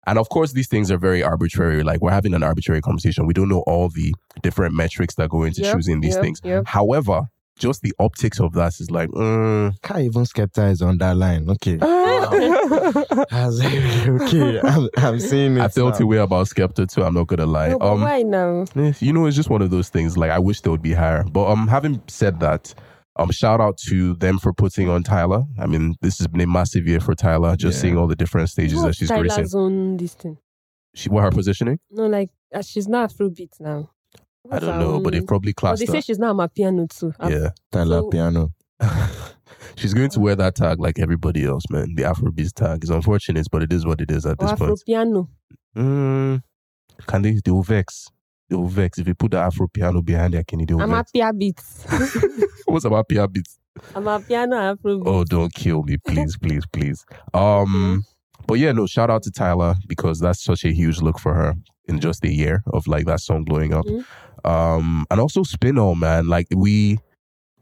And 0.06 0.18
of 0.18 0.28
course, 0.28 0.52
these 0.52 0.68
things 0.68 0.90
are 0.90 0.98
very 0.98 1.22
arbitrary. 1.22 1.82
Like 1.82 2.00
we're 2.00 2.10
having 2.10 2.34
an 2.34 2.42
arbitrary 2.42 2.80
conversation. 2.80 3.26
We 3.26 3.34
don't 3.34 3.48
know 3.48 3.60
all 3.66 3.88
the 3.88 4.14
different 4.42 4.74
metrics 4.74 5.14
that 5.16 5.30
go 5.30 5.42
into 5.44 5.62
Yep, 5.62 5.74
choosing 5.74 6.00
these 6.00 6.14
yep, 6.14 6.22
things. 6.22 6.40
yep. 6.44 6.66
However, 6.66 7.22
just 7.56 7.82
the 7.82 7.92
optics 8.00 8.40
of 8.40 8.52
that 8.54 8.80
is 8.80 8.90
like, 8.90 9.08
mm, 9.10 9.72
can't 9.82 10.00
even 10.00 10.24
Skepta 10.24 10.70
is 10.72 10.82
on 10.82 10.98
that 10.98 11.16
line. 11.16 11.48
Okay. 11.48 11.78
I 11.80 13.46
was 13.46 13.62
like, 13.62 14.08
okay, 14.22 14.60
I'm, 14.64 14.88
I'm 14.96 15.20
seeing 15.20 15.56
it. 15.56 15.60
I 15.62 15.68
felt 15.68 15.96
a 15.96 16.00
now. 16.00 16.06
way 16.06 16.16
about 16.18 16.46
Skepta 16.48 16.92
too. 16.92 17.02
I'm 17.04 17.14
not 17.14 17.26
gonna 17.28 17.46
lie. 17.46 17.68
No, 17.68 17.78
um, 17.80 18.00
why 18.00 18.22
now? 18.22 18.64
Eh, 18.76 18.92
you 19.00 19.12
know, 19.12 19.26
it's 19.26 19.36
just 19.36 19.50
one 19.50 19.62
of 19.62 19.70
those 19.70 19.88
things. 19.88 20.16
Like 20.16 20.30
I 20.30 20.38
wish 20.38 20.60
they 20.62 20.70
would 20.70 20.82
be 20.82 20.92
higher. 20.92 21.24
But 21.24 21.46
um, 21.50 21.68
having 21.68 22.02
said 22.08 22.40
that, 22.40 22.74
um, 23.16 23.30
shout 23.30 23.60
out 23.60 23.76
to 23.88 24.14
them 24.14 24.38
for 24.38 24.52
putting 24.52 24.88
on 24.88 25.02
Tyla. 25.02 25.46
I 25.58 25.66
mean, 25.66 25.94
this 26.00 26.18
has 26.18 26.26
been 26.26 26.40
a 26.40 26.46
massive 26.46 26.86
year 26.86 27.00
for 27.00 27.14
Tyla. 27.14 27.56
Just 27.56 27.76
Yeah. 27.78 27.82
seeing 27.82 27.96
all 27.98 28.06
the 28.06 28.16
different 28.16 28.48
stages 28.50 28.80
that 28.80 28.86
What's 28.88 28.98
she's 28.98 29.08
gracing. 29.08 29.28
Tyla's 29.28 29.54
own 29.54 29.96
this 29.96 30.14
thing? 30.14 30.38
She, 30.94 31.08
what 31.08 31.22
her 31.24 31.30
positioning? 31.30 31.78
No, 31.90 32.06
like 32.06 32.30
uh, 32.54 32.62
she's 32.62 32.88
not 32.88 33.10
Afrobeat 33.12 33.60
now. 33.60 33.90
I 34.50 34.58
don't 34.58 34.74
her 34.74 34.80
know, 34.80 35.00
but 35.00 35.12
they've 35.12 35.26
probably 35.26 35.52
But 35.52 35.56
classed 35.60 35.80
they 35.80 35.86
her. 35.86 35.92
say 35.92 36.00
she's 36.02 36.18
not 36.18 36.38
a 36.38 36.48
piano 36.48 36.86
too. 36.86 37.12
Af- 37.18 37.30
Yeah, 37.32 37.50
Tyla 37.72 38.00
So- 38.00 38.08
Piano. 38.10 38.50
she's 39.76 39.94
going 39.94 40.10
to 40.10 40.20
wear 40.20 40.36
that 40.36 40.54
tag 40.56 40.80
like 40.80 40.98
everybody 40.98 41.44
else, 41.44 41.64
man. 41.70 41.94
The 41.94 42.02
Afrobeats 42.02 42.52
tag 42.52 42.84
is 42.84 42.90
unfortunate, 42.90 43.46
but 43.50 43.62
it 43.62 43.72
is 43.72 43.86
what 43.86 44.00
it 44.00 44.10
is 44.10 44.26
at 44.26 44.32
Or 44.40 44.44
this 44.44 44.52
Afro 44.52 44.66
point. 44.68 44.82
piano. 44.86 45.28
Mm, 45.76 46.42
can 47.06 47.22
they? 47.22 47.40
They 47.44 47.50
will 47.50 47.62
vex. 47.62 48.08
They 48.48 48.56
will 48.56 48.68
vex 48.68 48.98
if 48.98 49.08
you 49.08 49.14
put 49.14 49.30
the 49.32 49.38
Afro 49.38 49.66
piano 49.68 50.02
behind 50.02 50.34
their 50.34 50.44
Kenny. 50.44 50.64
They 50.66 50.74
will 50.74 50.82
I'm 50.82 50.92
a 50.92 50.96
vex. 50.96 51.10
pia 51.12 51.32
beats. 51.32 51.86
What's 52.66 52.84
about 52.84 53.08
PR 53.08 53.26
beats? 53.26 53.58
I'm 53.94 54.06
a 54.06 54.20
piano 54.20 54.56
Afrobeat. 54.56 55.02
Oh, 55.06 55.24
don't 55.24 55.52
kill 55.52 55.82
me, 55.82 55.96
please, 56.06 56.36
please, 56.36 56.64
please. 56.72 57.04
Um, 57.32 58.04
but 58.46 58.54
yeah, 58.54 58.72
no, 58.72 58.86
shout 58.86 59.10
out 59.10 59.22
to 59.24 59.30
Tyla 59.30 59.76
because 59.88 60.20
that's 60.20 60.42
such 60.44 60.64
a 60.64 60.72
huge 60.72 61.00
look 61.00 61.18
for 61.18 61.34
her 61.34 61.54
in 61.86 61.98
just 62.00 62.24
a 62.24 62.30
year 62.32 62.62
of 62.72 62.86
like 62.86 63.06
that 63.06 63.20
song 63.20 63.44
blowing 63.44 63.72
up. 63.74 63.84
Mhm. 63.86 64.04
Um, 64.44 65.06
and 65.10 65.18
also 65.20 65.42
Spinall, 65.42 65.94
man, 65.96 66.28
like 66.28 66.46
we 66.54 66.98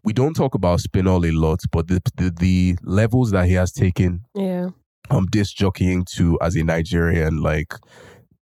we 0.04 0.12
don't 0.12 0.34
talk 0.34 0.54
about 0.54 0.80
Spinall 0.80 1.24
a 1.24 1.30
lot, 1.30 1.60
but 1.70 1.86
the, 1.86 2.02
the 2.16 2.30
the 2.30 2.76
levels 2.82 3.30
that 3.30 3.46
he 3.46 3.52
has 3.54 3.72
taken 3.72 4.24
Yeah. 4.34 4.70
um 5.10 5.26
disc 5.26 5.54
jockeying 5.56 6.04
to 6.16 6.38
as 6.42 6.56
a 6.56 6.64
Nigerian, 6.64 7.40
like 7.40 7.72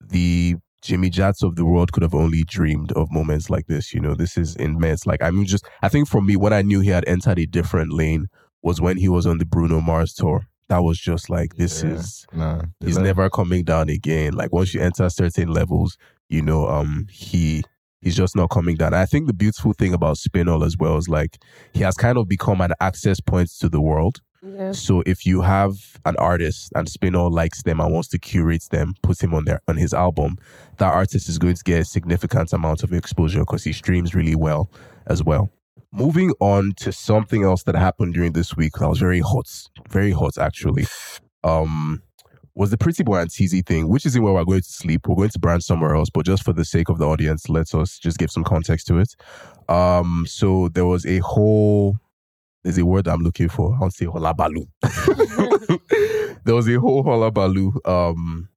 the 0.01 0.57
Jimmy 0.87 1.11
Jatts 1.11 1.43
of 1.43 1.57
the 1.57 1.65
world 1.65 1.93
could 1.93 2.03
have 2.03 2.15
only 2.15 2.45
dreamed 2.45 2.93
of 2.93 3.11
moments 3.11 3.51
like 3.51 3.67
this. 3.67 3.93
You 3.93 4.01
know, 4.01 4.15
this 4.15 4.37
is 4.39 4.57
immense. 4.57 5.05
Like 5.07 5.23
I 5.23 5.31
mean, 5.31 5.45
just 5.47 5.67
I 5.83 5.89
think 5.89 6.09
for 6.09 6.21
me, 6.23 6.37
when 6.37 6.53
I 6.53 6.63
knew 6.63 6.81
he 6.81 6.91
had 6.91 7.05
entered 7.07 7.39
a 7.39 7.47
different 7.47 7.93
lane 7.93 8.29
was 8.63 8.81
when 8.81 8.97
he 8.97 9.09
was 9.09 9.27
on 9.27 9.39
the 9.39 9.45
Bruno 9.45 9.81
Mars 9.81 10.13
tour. 10.15 10.47
That 10.69 10.83
was 10.83 10.99
just 10.99 11.31
like 11.31 11.55
this 11.55 11.83
Yeah. 11.85 11.91
is 11.91 12.27
Nah, 12.33 12.63
he's 12.81 12.99
never 12.99 13.31
coming 13.31 13.63
down 13.63 13.89
again. 13.89 14.33
Like 14.35 14.53
once 14.53 14.75
you 14.75 14.81
enter 14.81 15.09
certain 15.09 15.49
levels, 15.53 15.97
you 16.29 16.43
know, 16.43 16.67
um, 16.67 17.07
he 17.09 17.63
he's 18.01 18.17
just 18.17 18.35
not 18.35 18.51
coming 18.51 18.77
down. 18.77 18.93
I 18.93 19.07
think 19.07 19.29
the 19.29 19.33
beautiful 19.33 19.73
thing 19.73 19.95
about 19.95 20.19
Spinall 20.19 20.65
as 20.65 20.77
well 20.77 20.97
is 20.97 21.09
like 21.09 21.39
he 21.73 21.81
has 21.83 21.95
kind 21.95 22.19
of 22.19 22.29
become 22.29 22.61
an 22.61 22.73
access 22.81 23.21
point 23.21 23.51
to 23.61 23.69
the 23.69 23.81
world. 23.81 24.21
So 24.73 25.03
if 25.07 25.27
you 25.27 25.41
have 25.41 25.99
an 26.05 26.17
artist 26.19 26.73
and 26.75 26.89
Spinall 26.89 27.31
likes 27.31 27.63
them 27.63 27.81
and 27.81 27.93
wants 27.93 28.09
to 28.09 28.19
curate 28.19 28.67
them, 28.71 28.95
put 29.03 29.23
him 29.23 29.35
on 29.35 29.45
their 29.45 29.61
on 29.69 29.77
his 29.77 29.93
album, 29.93 30.37
that 30.79 30.93
artist 30.93 31.29
is 31.29 31.39
going 31.39 31.55
to 31.55 31.65
get 31.65 31.81
a 31.81 31.85
significant 31.85 32.53
amount 32.53 32.83
of 32.83 32.93
exposure 32.93 33.41
because 33.41 33.65
he 33.65 33.73
streams 33.73 34.15
really 34.15 34.37
well 34.37 34.71
as 35.07 35.23
well. 35.23 35.51
Moving 35.93 36.33
on 36.41 36.73
to 36.79 36.93
something 36.93 37.43
else 37.43 37.63
that 37.65 37.75
happened 37.75 38.15
during 38.15 38.33
this 38.33 38.57
week 38.57 38.75
that 38.75 38.89
was 38.89 38.99
very 38.99 39.21
hot, 39.21 39.49
very 39.89 40.13
hot 40.13 40.39
actually. 40.39 40.87
Um 41.43 42.03
was 42.55 42.71
the 42.71 42.79
Pretty 42.79 43.03
Boy 43.03 43.19
and 43.19 43.31
Teezee 43.31 43.65
thing, 43.67 43.87
which 43.87 44.07
isn't 44.07 44.23
where 44.23 44.33
we're 44.33 44.45
going 44.45 44.63
to 44.63 44.69
sleep. 44.69 45.07
We're 45.07 45.15
going 45.15 45.29
to 45.29 45.39
brand 45.39 45.63
somewhere 45.63 45.95
else, 45.95 46.09
but 46.09 46.25
just 46.25 46.43
for 46.43 46.55
the 46.55 46.65
sake 46.65 46.89
of 46.89 46.97
the 46.97 47.07
audience, 47.07 47.51
let 47.51 47.75
us 47.75 47.99
just 47.99 48.17
give 48.17 48.31
some 48.31 48.45
context 48.45 48.87
to 48.87 48.99
it. 48.99 49.15
Um, 49.69 50.25
so 50.27 50.69
there 50.69 50.87
was 50.87 51.05
a 51.05 51.19
whole 51.19 51.99
there's 52.67 52.79
a 52.79 52.85
word 52.85 53.07
I'm 53.07 53.21
looking 53.21 53.49
for. 53.49 53.77
I 53.77 53.79
will 53.79 53.91
say 53.93 54.07
holabalu. 54.07 54.67
there 56.45 56.55
was 56.57 56.69
a 56.69 56.81
whole 56.81 57.05
holabalu 57.05 57.77
um 57.89 58.49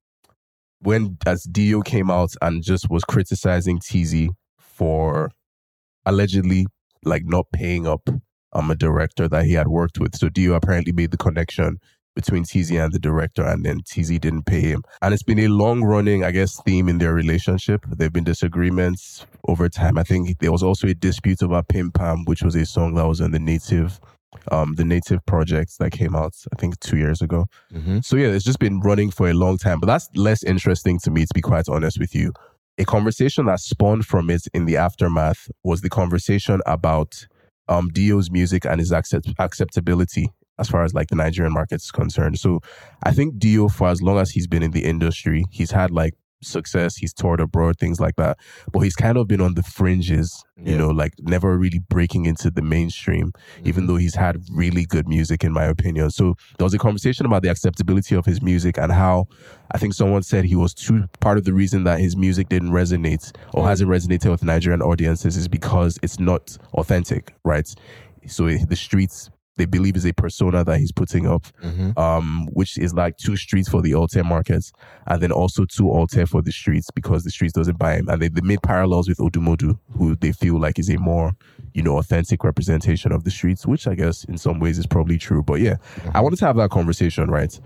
when 0.80 1.16
as 1.26 1.44
D-O 1.44 1.82
came 1.82 2.10
out 2.10 2.32
and 2.42 2.60
just 2.60 2.90
was 2.90 3.04
criticizing 3.04 3.78
Teezee 3.78 4.30
for 4.58 5.30
allegedly 6.04 6.66
like 7.04 7.22
not 7.24 7.46
paying 7.52 7.86
up 7.86 8.08
um 8.52 8.72
a 8.72 8.74
director 8.74 9.28
that 9.28 9.44
he 9.44 9.52
had 9.52 9.68
worked 9.68 10.00
with. 10.00 10.16
So 10.16 10.28
D-O 10.28 10.54
apparently 10.54 10.90
made 10.90 11.12
the 11.12 11.16
connection 11.16 11.78
between 12.20 12.44
Teezee 12.44 12.82
and 12.82 12.92
the 12.92 12.98
director, 12.98 13.42
and 13.44 13.64
then 13.64 13.80
Teezee 13.80 14.20
didn't 14.20 14.44
pay 14.46 14.60
him. 14.60 14.82
And 15.02 15.14
it's 15.14 15.22
been 15.22 15.38
a 15.38 15.48
long 15.48 15.82
running, 15.82 16.22
I 16.24 16.30
guess, 16.30 16.60
theme 16.66 16.88
in 16.88 16.98
their 16.98 17.14
relationship. 17.14 17.84
There 17.88 18.06
have 18.06 18.12
been 18.12 18.24
disagreements 18.24 19.24
over 19.48 19.68
time. 19.68 19.96
I 19.98 20.02
think 20.02 20.38
there 20.38 20.52
was 20.52 20.62
also 20.62 20.86
a 20.88 20.94
dispute 20.94 21.40
about 21.42 21.68
Pim 21.68 21.90
Pam, 21.90 22.24
which 22.26 22.42
was 22.42 22.54
a 22.54 22.66
song 22.66 22.94
that 22.94 23.06
was 23.06 23.20
on 23.20 23.30
the 23.30 23.38
native 23.40 24.00
um 24.52 24.74
the 24.76 24.84
native 24.84 25.18
project 25.26 25.70
that 25.80 25.90
came 25.90 26.14
out 26.14 26.32
i 26.52 26.56
think 26.60 26.78
two 26.78 26.96
years 26.96 27.20
ago 27.20 27.46
Mhm. 27.74 28.04
so 28.04 28.14
yeah 28.16 28.28
it's 28.28 28.44
just 28.44 28.60
been 28.60 28.78
running 28.78 29.10
for 29.10 29.28
a 29.28 29.34
long 29.34 29.58
time 29.58 29.80
but 29.80 29.88
that's 29.88 30.08
less 30.14 30.44
interesting 30.44 31.00
to 31.00 31.10
me 31.10 31.22
to 31.22 31.34
be 31.34 31.40
quite 31.40 31.68
honest 31.68 31.98
with 31.98 32.14
you 32.14 32.32
a 32.78 32.84
conversation 32.84 33.46
that 33.46 33.58
spawned 33.58 34.06
from 34.06 34.30
it 34.30 34.42
in 34.54 34.66
the 34.66 34.76
aftermath 34.76 35.50
was 35.64 35.80
the 35.80 35.90
conversation 35.90 36.60
about 36.64 37.26
um 37.68 37.88
D-O's 37.92 38.30
music 38.30 38.64
and 38.64 38.78
his 38.78 38.92
accept- 38.92 39.34
acceptability 39.40 40.28
as 40.60 40.68
far 40.68 40.84
as 40.84 40.94
like 40.94 41.08
the 41.08 41.16
nigerian 41.16 41.52
market 41.52 41.76
is 41.76 41.90
concerned 41.90 42.38
so 42.38 42.60
i 43.02 43.12
think 43.12 43.38
D-O 43.38 43.68
for 43.68 43.88
as 43.88 44.00
long 44.02 44.18
as 44.18 44.30
he's 44.30 44.46
been 44.46 44.62
in 44.62 44.70
the 44.70 44.84
industry 44.84 45.44
he's 45.50 45.70
had 45.72 45.90
like 45.90 46.14
success 46.42 46.96
he's 46.96 47.12
toured 47.12 47.40
abroad 47.40 47.78
things 47.78 48.00
like 48.00 48.16
that 48.16 48.38
but 48.72 48.80
he's 48.80 48.96
kind 48.96 49.18
of 49.18 49.28
been 49.28 49.40
on 49.40 49.54
the 49.54 49.62
fringes 49.62 50.42
you 50.56 50.72
Yeah. 50.72 50.78
know 50.78 50.88
like 50.88 51.12
never 51.20 51.56
really 51.58 51.80
breaking 51.80 52.26
into 52.26 52.50
the 52.50 52.62
mainstream 52.62 53.32
even 53.64 53.82
mm-hmm. 53.82 53.86
though 53.92 53.96
he's 53.96 54.14
had 54.14 54.38
really 54.50 54.84
good 54.84 55.08
music 55.08 55.44
in 55.44 55.52
my 55.52 55.64
opinion. 55.64 56.10
So 56.10 56.36
there 56.58 56.64
was 56.64 56.74
a 56.74 56.78
conversation 56.78 57.26
about 57.26 57.42
the 57.42 57.50
acceptability 57.50 58.14
of 58.14 58.24
his 58.26 58.42
music 58.42 58.78
and 58.78 58.92
how 58.92 59.28
I 59.70 59.78
think 59.78 59.94
someone 59.94 60.22
said 60.22 60.44
he 60.44 60.56
was 60.56 60.74
too 60.74 61.04
part 61.20 61.38
of 61.38 61.44
the 61.44 61.52
reason 61.52 61.84
that 61.84 62.00
his 62.00 62.16
music 62.16 62.48
didn't 62.48 62.70
resonate 62.70 63.32
or 63.54 63.64
mm. 63.64 63.68
hasn't 63.68 63.90
resonated 63.90 64.30
with 64.30 64.42
Nigerian 64.42 64.82
audiences 64.82 65.36
is 65.36 65.48
because 65.48 65.98
it's 66.02 66.18
not 66.18 66.56
authentic, 66.74 67.34
right? 67.44 67.68
So 68.26 68.48
the 68.48 68.76
streets 68.76 69.30
they 69.60 69.66
believe 69.66 69.94
is 69.94 70.06
a 70.06 70.14
persona 70.14 70.64
that 70.64 70.78
he's 70.78 70.90
putting 70.90 71.26
up, 71.26 71.46
mm-hmm. 71.62 71.96
um, 71.98 72.48
which 72.52 72.78
is 72.78 72.94
like 72.94 73.18
two 73.18 73.36
streets 73.36 73.68
for 73.68 73.82
the 73.82 73.92
alté 73.92 74.24
markets, 74.24 74.72
and 75.06 75.20
then 75.22 75.30
also 75.30 75.66
two 75.66 75.84
alté 75.84 76.26
for 76.26 76.40
the 76.40 76.50
streets 76.50 76.90
because 76.90 77.24
the 77.24 77.30
streets 77.30 77.52
doesn't 77.52 77.78
buy 77.78 77.96
him. 77.96 78.08
And 78.08 78.22
they, 78.22 78.28
they 78.28 78.40
made 78.40 78.62
parallels 78.62 79.06
with 79.06 79.18
Odumodu, 79.18 79.78
who 79.98 80.16
they 80.16 80.32
feel 80.32 80.58
like 80.58 80.78
is 80.78 80.88
a 80.88 80.96
more, 80.96 81.32
you 81.74 81.82
know, 81.82 81.98
authentic 81.98 82.42
representation 82.42 83.12
of 83.12 83.24
the 83.24 83.30
streets, 83.30 83.66
which 83.66 83.86
I 83.86 83.94
guess 83.94 84.24
in 84.24 84.38
some 84.38 84.60
ways 84.60 84.78
is 84.78 84.86
probably 84.86 85.18
true. 85.18 85.42
But 85.42 85.60
yeah, 85.60 85.74
I 85.74 86.00
mm-hmm. 86.00 86.22
wanted 86.22 86.38
to 86.38 86.46
have 86.46 86.56
that 86.56 86.70
conversation, 86.70 87.30
right? 87.30 87.60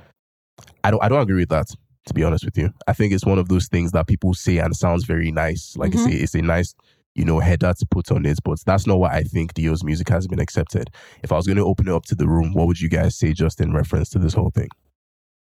I 0.83 0.91
don't 0.91 1.03
I 1.03 1.09
don't 1.09 1.23
agree 1.23 1.43
with 1.43 1.51
that, 1.51 1.69
to 2.07 2.15
be 2.15 2.25
honest 2.25 2.45
with 2.45 2.59
you. 2.59 2.71
I 2.89 2.93
think 2.93 3.13
it's 3.13 3.25
one 3.25 3.39
of 3.39 3.49
those 3.49 3.69
things 3.69 3.93
that 3.93 4.09
people 4.09 4.35
say 4.35 4.59
and 4.59 4.75
sounds 4.75 5.05
very 5.05 5.31
nice. 5.31 5.77
Like 5.77 5.93
it's 5.95 6.03
mm-hmm. 6.03 6.13
a 6.13 6.23
it's 6.23 6.35
a 6.35 6.43
nice 6.43 6.75
you 7.15 7.25
know, 7.25 7.41
header 7.41 7.73
to 7.73 7.87
put 7.87 8.11
on 8.11 8.27
it, 8.27 8.39
but 8.45 8.59
that's 8.67 8.87
not 8.87 8.99
what 8.99 9.13
I 9.13 9.23
think 9.23 9.55
D-O's 9.55 9.85
music 9.85 10.09
has 10.09 10.27
been 10.27 10.41
accepted. 10.41 10.91
If 11.23 11.33
I 11.33 11.37
was 11.37 11.47
going 11.47 11.59
to 11.59 11.65
open 11.65 11.89
it 11.89 11.95
up 11.95 12.05
to 12.07 12.15
the 12.15 12.29
room, 12.29 12.53
what 12.53 12.67
would 12.67 12.81
you 12.81 12.89
guys 12.89 13.17
say 13.17 13.33
just 13.33 13.61
in 13.61 13.73
reference 13.73 14.09
to 14.11 14.19
this 14.19 14.35
whole 14.35 14.51
thing? 14.51 14.69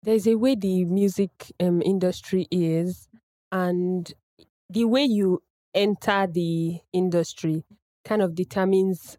there's 0.03 0.27
a 0.27 0.37
way 0.37 0.55
the 0.55 0.85
music 0.85 1.53
um, 1.61 1.83
industry 1.83 2.47
is 2.51 3.09
and 3.53 4.15
the 4.71 4.85
way 4.85 5.05
you 5.05 5.43
enter 5.75 6.27
the 6.27 6.79
industry 6.93 7.65
kind 8.05 8.23
of 8.23 8.35
determines 8.35 9.19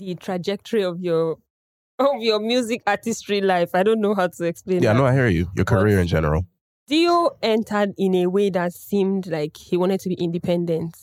The 0.00 0.14
trajectory 0.14 0.82
of 0.82 0.98
your 1.00 1.36
of 1.98 2.20
your 2.22 2.40
music 2.40 2.82
artistry 2.86 3.42
life. 3.42 3.70
I 3.74 3.82
don't 3.82 4.00
know 4.00 4.14
how 4.14 4.28
to 4.28 4.44
explain. 4.44 4.82
Yeah, 4.82 4.94
that. 4.94 4.98
no, 4.98 5.04
I 5.04 5.12
hear 5.12 5.28
you. 5.28 5.48
Your 5.54 5.66
career 5.66 5.98
in 6.00 6.06
general. 6.06 6.46
D-O 6.88 7.36
entered 7.42 7.92
in 7.98 8.14
a 8.14 8.26
way 8.26 8.48
that 8.50 8.72
seemed 8.72 9.26
like 9.26 9.56
he 9.58 9.76
wanted 9.76 10.00
to 10.00 10.08
be 10.08 10.14
independent. 10.14 10.96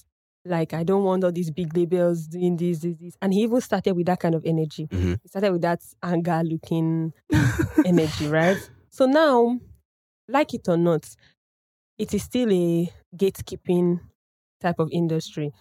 Like 0.44 0.74
I 0.74 0.84
don't 0.84 1.04
want 1.04 1.24
all 1.24 1.32
these 1.32 1.52
big 1.52 1.78
labels 1.78 2.26
doing 2.28 2.58
this, 2.58 2.80
this, 2.80 2.96
this. 3.00 3.14
And 3.22 3.32
he 3.34 3.42
even 3.42 3.62
started 3.62 3.94
with 3.96 4.08
that 4.08 4.20
kind 4.20 4.34
of 4.34 4.44
energy. 4.46 4.88
Mhm. 4.88 5.20
He 5.22 5.28
started 5.30 5.52
with 5.52 5.62
that 5.62 5.82
anger 6.02 6.42
looking 6.44 7.14
energy, 7.86 8.28
right? 8.28 8.58
So 8.90 9.06
now, 9.06 9.60
like 10.28 10.54
it 10.56 10.68
or 10.68 10.78
not, 10.78 11.08
it 12.00 12.14
is 12.14 12.24
still 12.24 12.52
a 12.52 12.92
gatekeeping 13.16 14.00
type 14.60 14.80
of 14.80 14.90
industry. 14.92 15.54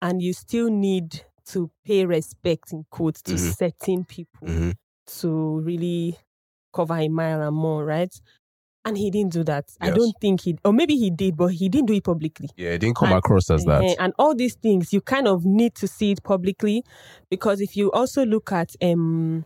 And 0.00 0.22
you 0.22 0.32
still 0.34 0.70
need 0.70 1.24
to 1.48 1.70
pay 1.84 2.06
respect 2.06 2.72
in 2.72 2.84
quotes 2.90 3.22
to 3.22 3.34
Mhm. 3.34 3.54
certain 3.56 4.04
people 4.04 4.48
Mhm. 4.48 4.74
to 5.20 5.60
really 5.60 6.16
cover 6.72 6.94
a 6.94 7.08
mile 7.08 7.42
and 7.42 7.56
more, 7.56 7.84
right? 7.84 8.14
And 8.86 8.98
he 8.98 9.10
didn't 9.10 9.32
do 9.32 9.44
that. 9.44 9.64
I 9.80 9.90
don't 9.90 10.12
think 10.20 10.42
he, 10.42 10.58
or 10.62 10.72
maybe 10.72 10.94
he 10.96 11.10
did, 11.10 11.36
but 11.38 11.46
he 11.52 11.70
didn't 11.70 11.86
do 11.88 11.94
it 11.94 12.04
publicly. 12.04 12.48
Yeah, 12.56 12.70
it 12.70 12.78
didn't 12.78 12.96
come 12.96 13.08
And- 13.08 13.18
across 13.18 13.48
as 13.50 13.64
that. 13.64 13.96
And 13.98 14.12
all 14.18 14.34
these 14.34 14.56
things, 14.56 14.92
you 14.92 15.00
kind 15.00 15.26
of 15.26 15.44
need 15.46 15.74
to 15.76 15.86
see 15.88 16.10
it 16.10 16.22
publicly 16.22 16.84
because 17.30 17.60
if 17.62 17.76
you 17.78 17.90
also 17.92 18.26
look 18.26 18.52
at 18.52 18.74
um 18.82 19.44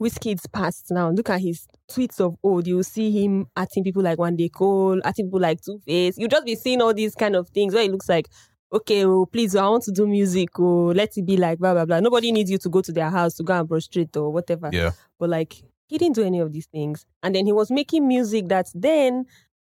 Wizkid's 0.00 0.46
past 0.46 0.86
now, 0.90 1.10
look 1.10 1.30
at 1.30 1.40
his 1.40 1.66
tweets 1.90 2.18
of 2.20 2.36
old, 2.42 2.66
you'll 2.66 2.82
see 2.84 3.10
him 3.10 3.46
acting 3.56 3.84
people 3.84 4.02
like 4.02 4.18
Wande 4.18 4.50
Coal, 4.52 5.00
acting 5.04 5.26
people 5.26 5.40
like 5.40 5.60
Two 5.60 5.78
Face. 5.80 6.16
You 6.16 6.26
just 6.28 6.46
be 6.46 6.54
seeing 6.56 6.80
all 6.80 6.94
these 6.94 7.14
kind 7.14 7.36
of 7.36 7.48
things 7.50 7.74
where 7.74 7.82
it 7.84 7.90
looks 7.90 8.08
like, 8.08 8.28
okay, 8.74 9.04
oh, 9.06 9.26
please, 9.26 9.54
I 9.56 9.66
want 9.68 9.84
to 9.84 9.92
do 9.92 10.06
music, 10.06 10.50
oh, 10.58 10.92
let 10.94 11.16
it 11.16 11.24
be 11.24 11.36
like 11.36 11.58
blah 11.58 11.72
blah 11.72 11.84
blah. 11.84 12.00
Nobody 12.00 12.32
needs 12.32 12.50
you 12.50 12.58
to 12.58 12.68
go 12.68 12.80
to 12.80 12.92
their 12.92 13.10
house 13.10 13.34
to 13.34 13.42
go 13.42 13.58
and 13.58 13.68
prostrate 13.68 14.16
or 14.16 14.30
whatever. 14.30 14.68
Yeah. 14.72 14.90
But 15.18 15.30
like 15.30 15.54
he 15.86 15.98
didn't 15.98 16.16
do 16.16 16.24
any 16.24 16.40
of 16.40 16.52
these 16.52 16.66
things. 16.66 17.06
And 17.22 17.34
then 17.34 17.46
he 17.46 17.52
was 17.52 17.70
making 17.70 18.08
music 18.08 18.48
that 18.48 18.66
then 18.74 19.26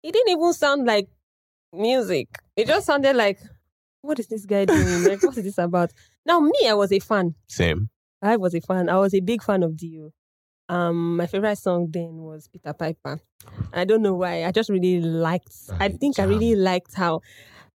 it 0.03 0.13
didn't 0.13 0.31
even 0.31 0.53
sound 0.53 0.87
like 0.87 1.09
music. 1.73 2.29
It 2.57 2.67
just 2.67 2.87
sounded 2.87 3.17
like, 3.17 3.39
what 4.03 4.19
is 4.19 4.27
this 4.27 4.45
guy 4.45 4.65
doing? 4.65 5.05
like, 5.05 5.23
what 5.23 5.37
is 5.37 5.45
this 5.45 5.59
about? 5.59 5.93
Now, 6.27 6.41
me, 6.41 6.69
I 6.69 6.75
was 6.75 6.93
a 6.93 6.99
fan. 6.99 7.35
Same. 7.47 7.89
I 8.23 8.37
was 8.37 8.55
a 8.55 8.61
fan. 8.61 8.89
I 8.89 8.99
was 8.99 9.15
a 9.15 9.21
big 9.21 9.43
fan 9.43 9.63
of 9.63 9.77
D-O. 9.77 10.13
Um, 10.73 11.17
my 11.17 11.27
favorite 11.27 11.59
song 11.59 11.89
then 11.91 12.19
was 12.19 12.49
Peter 12.49 12.73
Piper. 12.73 13.21
I 13.73 13.85
don't 13.85 14.03
know 14.03 14.15
why. 14.15 14.45
I 14.45 14.53
just 14.53 14.71
really 14.71 15.01
liked. 15.01 15.55
I 15.79 15.89
think 15.89 16.19
I 16.19 16.25
really 16.25 16.55
liked 16.55 16.95
how. 16.95 17.23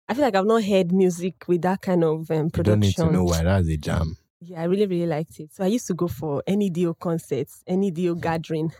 I 0.08 0.13
feel 0.13 0.24
like 0.24 0.36
I've 0.36 0.46
not 0.46 0.63
heard 0.63 0.91
music 0.91 1.46
with 1.48 1.62
that 1.63 1.82
kind 1.82 2.04
of 2.04 2.30
um, 2.30 2.46
You 2.46 2.50
production. 2.52 2.63
don't 2.63 2.80
need 2.80 2.96
to 2.96 3.12
know 3.12 3.24
why. 3.24 3.44
That's 3.44 3.68
a 3.68 3.78
jam. 3.78 4.18
Yeah, 4.39 4.62
I 4.62 4.65
really, 4.65 4.86
really 4.86 5.08
liked 5.08 5.39
it. 5.39 5.52
So 5.54 5.63
I 5.63 5.68
used 5.68 5.88
to 5.88 5.94
go 5.96 6.08
for 6.08 6.44
any 6.46 6.70
D-O 6.70 6.94
concerts, 6.94 7.63
any 7.65 7.89
D-O 7.89 8.13
gathering, 8.15 8.72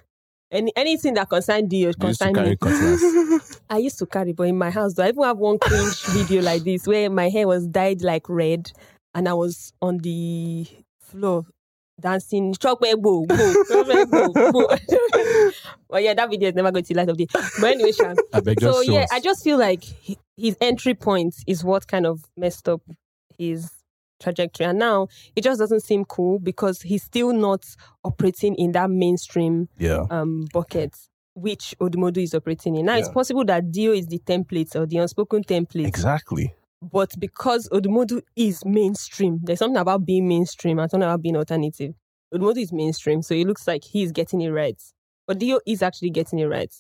any 0.52 0.72
anything 0.76 1.16
that 1.16 1.28
concerned 1.30 1.70
D-O 1.70 1.80
You 1.80 1.88
used 1.88 2.00
to 2.00 2.06
concerned 2.06 2.36
carry 2.36 2.50
me. 3.40 3.40
I 3.70 3.78
used 3.78 3.98
to 4.00 4.06
carry, 4.06 4.34
but 4.34 4.44
in 4.44 4.58
my 4.58 4.70
house, 4.70 4.94
though, 4.94 5.04
I 5.04 5.10
even 5.10 5.24
have 5.24 5.38
one 5.38 5.58
cringe 5.58 6.04
video 6.10 6.44
like 6.44 6.64
this 6.64 6.86
where 6.86 7.10
my 7.10 7.30
hair 7.30 7.48
was 7.48 7.66
dyed 7.66 8.04
like 8.04 8.30
red, 8.30 8.72
and 9.16 9.28
I 9.28 9.34
was 9.34 9.74
on 9.82 9.98
the 10.00 10.68
floor 11.00 11.46
dancing. 12.00 12.54
Chokwe 15.66 15.74
bo 15.74 15.74
bo, 15.74 15.74
chokwe 15.74 15.74
bo 15.74 15.78
bo. 15.78 15.86
Well, 15.90 16.02
yeah, 16.02 16.14
that 16.14 16.30
video 16.30 16.50
is 16.50 16.56
never 16.56 16.72
going 16.72 16.84
to 16.84 16.88
see 16.88 16.94
light 16.94 17.10
of 17.10 17.18
day. 17.18 17.28
But 17.34 17.64
anyway, 17.74 17.92
beg 18.44 18.60
so 18.62 18.82
yeah, 18.82 19.02
us. 19.02 19.12
I 19.12 19.20
just 19.20 19.44
feel 19.44 19.58
like 19.58 19.84
his 20.38 20.58
entry 20.62 20.94
point 20.94 21.36
is 21.48 21.64
what 21.64 21.88
kind 21.88 22.06
of 22.06 22.24
messed 22.38 22.68
up 22.70 22.82
his 23.38 23.72
trajectory. 24.22 24.66
And 24.66 24.80
now 24.80 25.08
it 25.36 25.44
just 25.44 25.60
doesn't 25.60 25.82
seem 25.82 26.06
cool 26.06 26.40
because 26.40 26.82
he's 26.82 27.04
still 27.04 27.34
not 27.34 27.66
operating 28.04 28.56
in 28.56 28.72
that 28.74 28.90
mainstream 28.90 29.68
Yeah. 29.78 30.06
um, 30.10 30.46
bucket 30.54 30.96
which 31.38 31.76
Odumodu 31.82 32.24
is 32.24 32.34
operating 32.34 32.78
in. 32.78 32.86
Now 32.86 32.96
it's 32.96 33.10
possible 33.10 33.44
that 33.44 33.70
D-O 33.70 33.92
is 33.92 34.08
the 34.08 34.20
template 34.20 34.74
or 34.74 34.86
the 34.86 35.00
unspoken 35.00 35.44
template, 35.44 35.86
Exactly. 35.86 36.54
but 36.82 37.12
because 37.20 37.68
Odumodu 37.74 38.22
is 38.38 38.64
mainstream, 38.64 39.42
there's 39.44 39.60
something 39.60 39.76
about 39.82 40.06
being 40.06 40.30
mainstream 40.30 40.80
and 40.80 40.90
something 40.90 41.04
about 41.06 41.22
being 41.22 41.36
alternative. 41.36 41.94
Odumodu 42.34 42.60
is 42.62 42.72
mainstream, 42.72 43.22
so 43.22 43.34
it 43.36 43.46
looks 43.46 43.68
like 43.68 43.84
he's 43.84 44.14
getting 44.14 44.40
it 44.40 44.50
right. 44.50 44.82
But 45.28 45.40
D-O 45.40 45.60
is 45.66 45.82
actually 45.82 46.12
getting 46.12 46.40
it 46.40 46.46
right. 46.46 46.74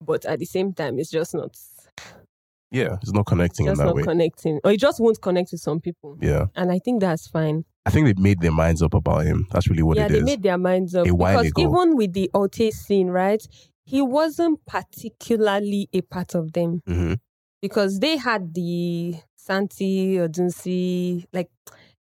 But 0.00 0.24
at 0.26 0.38
the 0.38 0.44
same 0.44 0.72
time, 0.72 0.98
it's 0.98 1.10
just 1.10 1.34
not 1.34 1.56
Yeah. 2.70 2.96
It's 3.02 3.12
not 3.12 3.26
connecting 3.26 3.66
in 3.66 3.70
just 3.72 3.78
that 3.80 3.86
not 3.86 3.94
way. 3.96 4.02
connecting. 4.02 4.60
Or 4.64 4.72
it 4.72 4.80
just 4.80 5.00
won't 5.00 5.20
connect 5.20 5.52
with 5.52 5.60
some 5.60 5.80
people. 5.80 6.18
yeah. 6.20 6.46
And 6.54 6.70
I 6.70 6.78
think 6.78 7.00
that's 7.00 7.26
fine. 7.28 7.64
I 7.86 7.90
think 7.90 8.06
they 8.06 8.20
made 8.20 8.40
their 8.40 8.52
minds 8.52 8.82
up 8.82 8.94
about 8.94 9.24
him. 9.24 9.46
That's 9.52 9.68
really 9.70 9.82
what 9.84 9.96
it 9.96 10.10
is. 10.10 10.12
yeah, 10.12 10.18
they 10.18 10.24
made 10.24 10.42
their 10.42 10.58
minds 10.58 10.94
up. 10.94 11.06
A 11.06 11.14
while 11.14 11.38
because 11.42 11.52
ago. 11.52 11.62
even 11.62 11.96
with 11.96 12.12
the 12.12 12.28
alté 12.34 12.72
scene, 12.72 13.08
right? 13.08 13.46
He 13.84 14.02
wasn't 14.02 14.58
particularly 14.66 15.88
a 15.92 16.00
part 16.02 16.34
of 16.34 16.52
them. 16.52 16.82
hmm 16.86 17.14
because 17.62 17.98
they 18.00 18.16
had 18.16 18.54
the 18.54 19.14
Santi 19.34 20.18
or 20.18 20.28
Dunsi, 20.28 21.24
like 21.32 21.48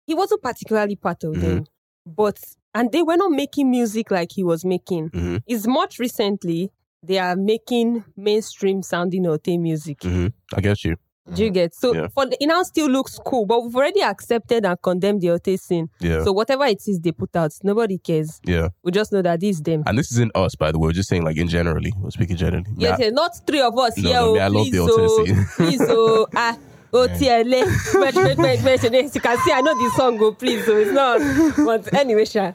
he 0.07 0.15
wasn't 0.15 0.43
particularly 0.43 0.97
part 0.97 1.25
of 1.25 1.39
them, 1.41 1.67
but 2.07 2.39
and 2.75 2.91
they 2.93 3.03
were 3.03 3.17
not 3.17 3.31
making 3.31 3.71
music 3.71 4.11
like 4.11 4.31
he 4.33 4.45
was 4.45 4.65
making. 4.65 5.09
hmm 5.09 5.37
It's 5.47 5.67
much 5.67 5.99
recently 5.99 6.71
they 7.03 7.19
are 7.19 7.35
making 7.37 8.05
mainstream 8.17 8.83
sounding 8.83 9.25
alté 9.25 9.59
music. 9.61 10.03
hmm 10.03 10.29
I 10.55 10.61
get 10.61 10.85
you. 10.85 10.97
Do 11.35 11.45
you 11.45 11.51
get 11.51 11.73
so 11.75 11.95
Yeah. 11.95 12.09
for 12.13 12.27
the, 12.27 12.37
it 12.43 12.47
now 12.47 12.63
still 12.65 12.89
looks 12.89 13.19
cool, 13.25 13.47
but 13.47 13.63
we've 13.63 13.77
already 13.77 14.03
accepted 14.03 14.65
and 14.67 14.77
condemned 14.83 15.21
the 15.21 15.29
alté 15.29 15.59
scene. 15.61 15.89
Yeah. 16.01 16.25
So 16.25 16.33
whatever 16.33 16.65
it 16.65 16.83
is 16.89 16.99
they 16.99 17.13
put 17.13 17.37
out, 17.37 17.53
nobody 17.63 17.99
cares. 17.99 18.41
yeah. 18.45 18.69
We 18.83 18.91
just 18.91 19.13
know 19.13 19.23
that 19.23 19.39
this 19.39 19.57
is 19.57 19.63
them. 19.63 19.85
And 19.87 19.97
this 19.97 20.11
isn't 20.11 20.33
us, 20.35 20.57
by 20.57 20.73
the 20.73 20.79
way. 20.81 20.87
We're 20.89 20.93
just 20.93 21.09
saying, 21.09 21.23
like, 21.23 21.37
in 21.37 21.47
generally. 21.47 21.93
We're 22.01 22.11
speaking 22.11 22.37
generally. 22.37 22.67
Yes, 22.77 22.99
Yeah. 22.99 23.05
yes, 23.07 23.13
not 23.15 23.31
three 23.47 23.61
of 23.61 23.79
us 23.79 23.97
No, 23.97 24.09
here. 24.09 24.21
no, 24.21 24.35
oh, 24.35 24.39
I 24.39 24.49
love 24.49 24.65
please, 24.65 24.73
the 24.73 24.79
oh, 24.81 25.25
alté 25.25 25.57
please, 25.57 25.81
oh, 25.89 26.27
ah, 26.35 26.57
oh, 26.93 27.09
TLA. 27.09 27.95
Wait, 27.95 28.15
wait, 28.15 28.39
wait, 28.39 28.63
wait. 28.63 29.15
You 29.15 29.21
can 29.21 29.39
see, 29.39 29.53
I 29.53 29.61
know 29.61 29.75
the 29.75 29.91
song, 29.97 30.17
go, 30.17 30.33
please, 30.33 30.65
so 30.65 30.77
it's 30.77 30.91
not. 30.93 31.21
But 31.65 31.93
anyway, 31.95 32.25
Sha. 32.25 32.53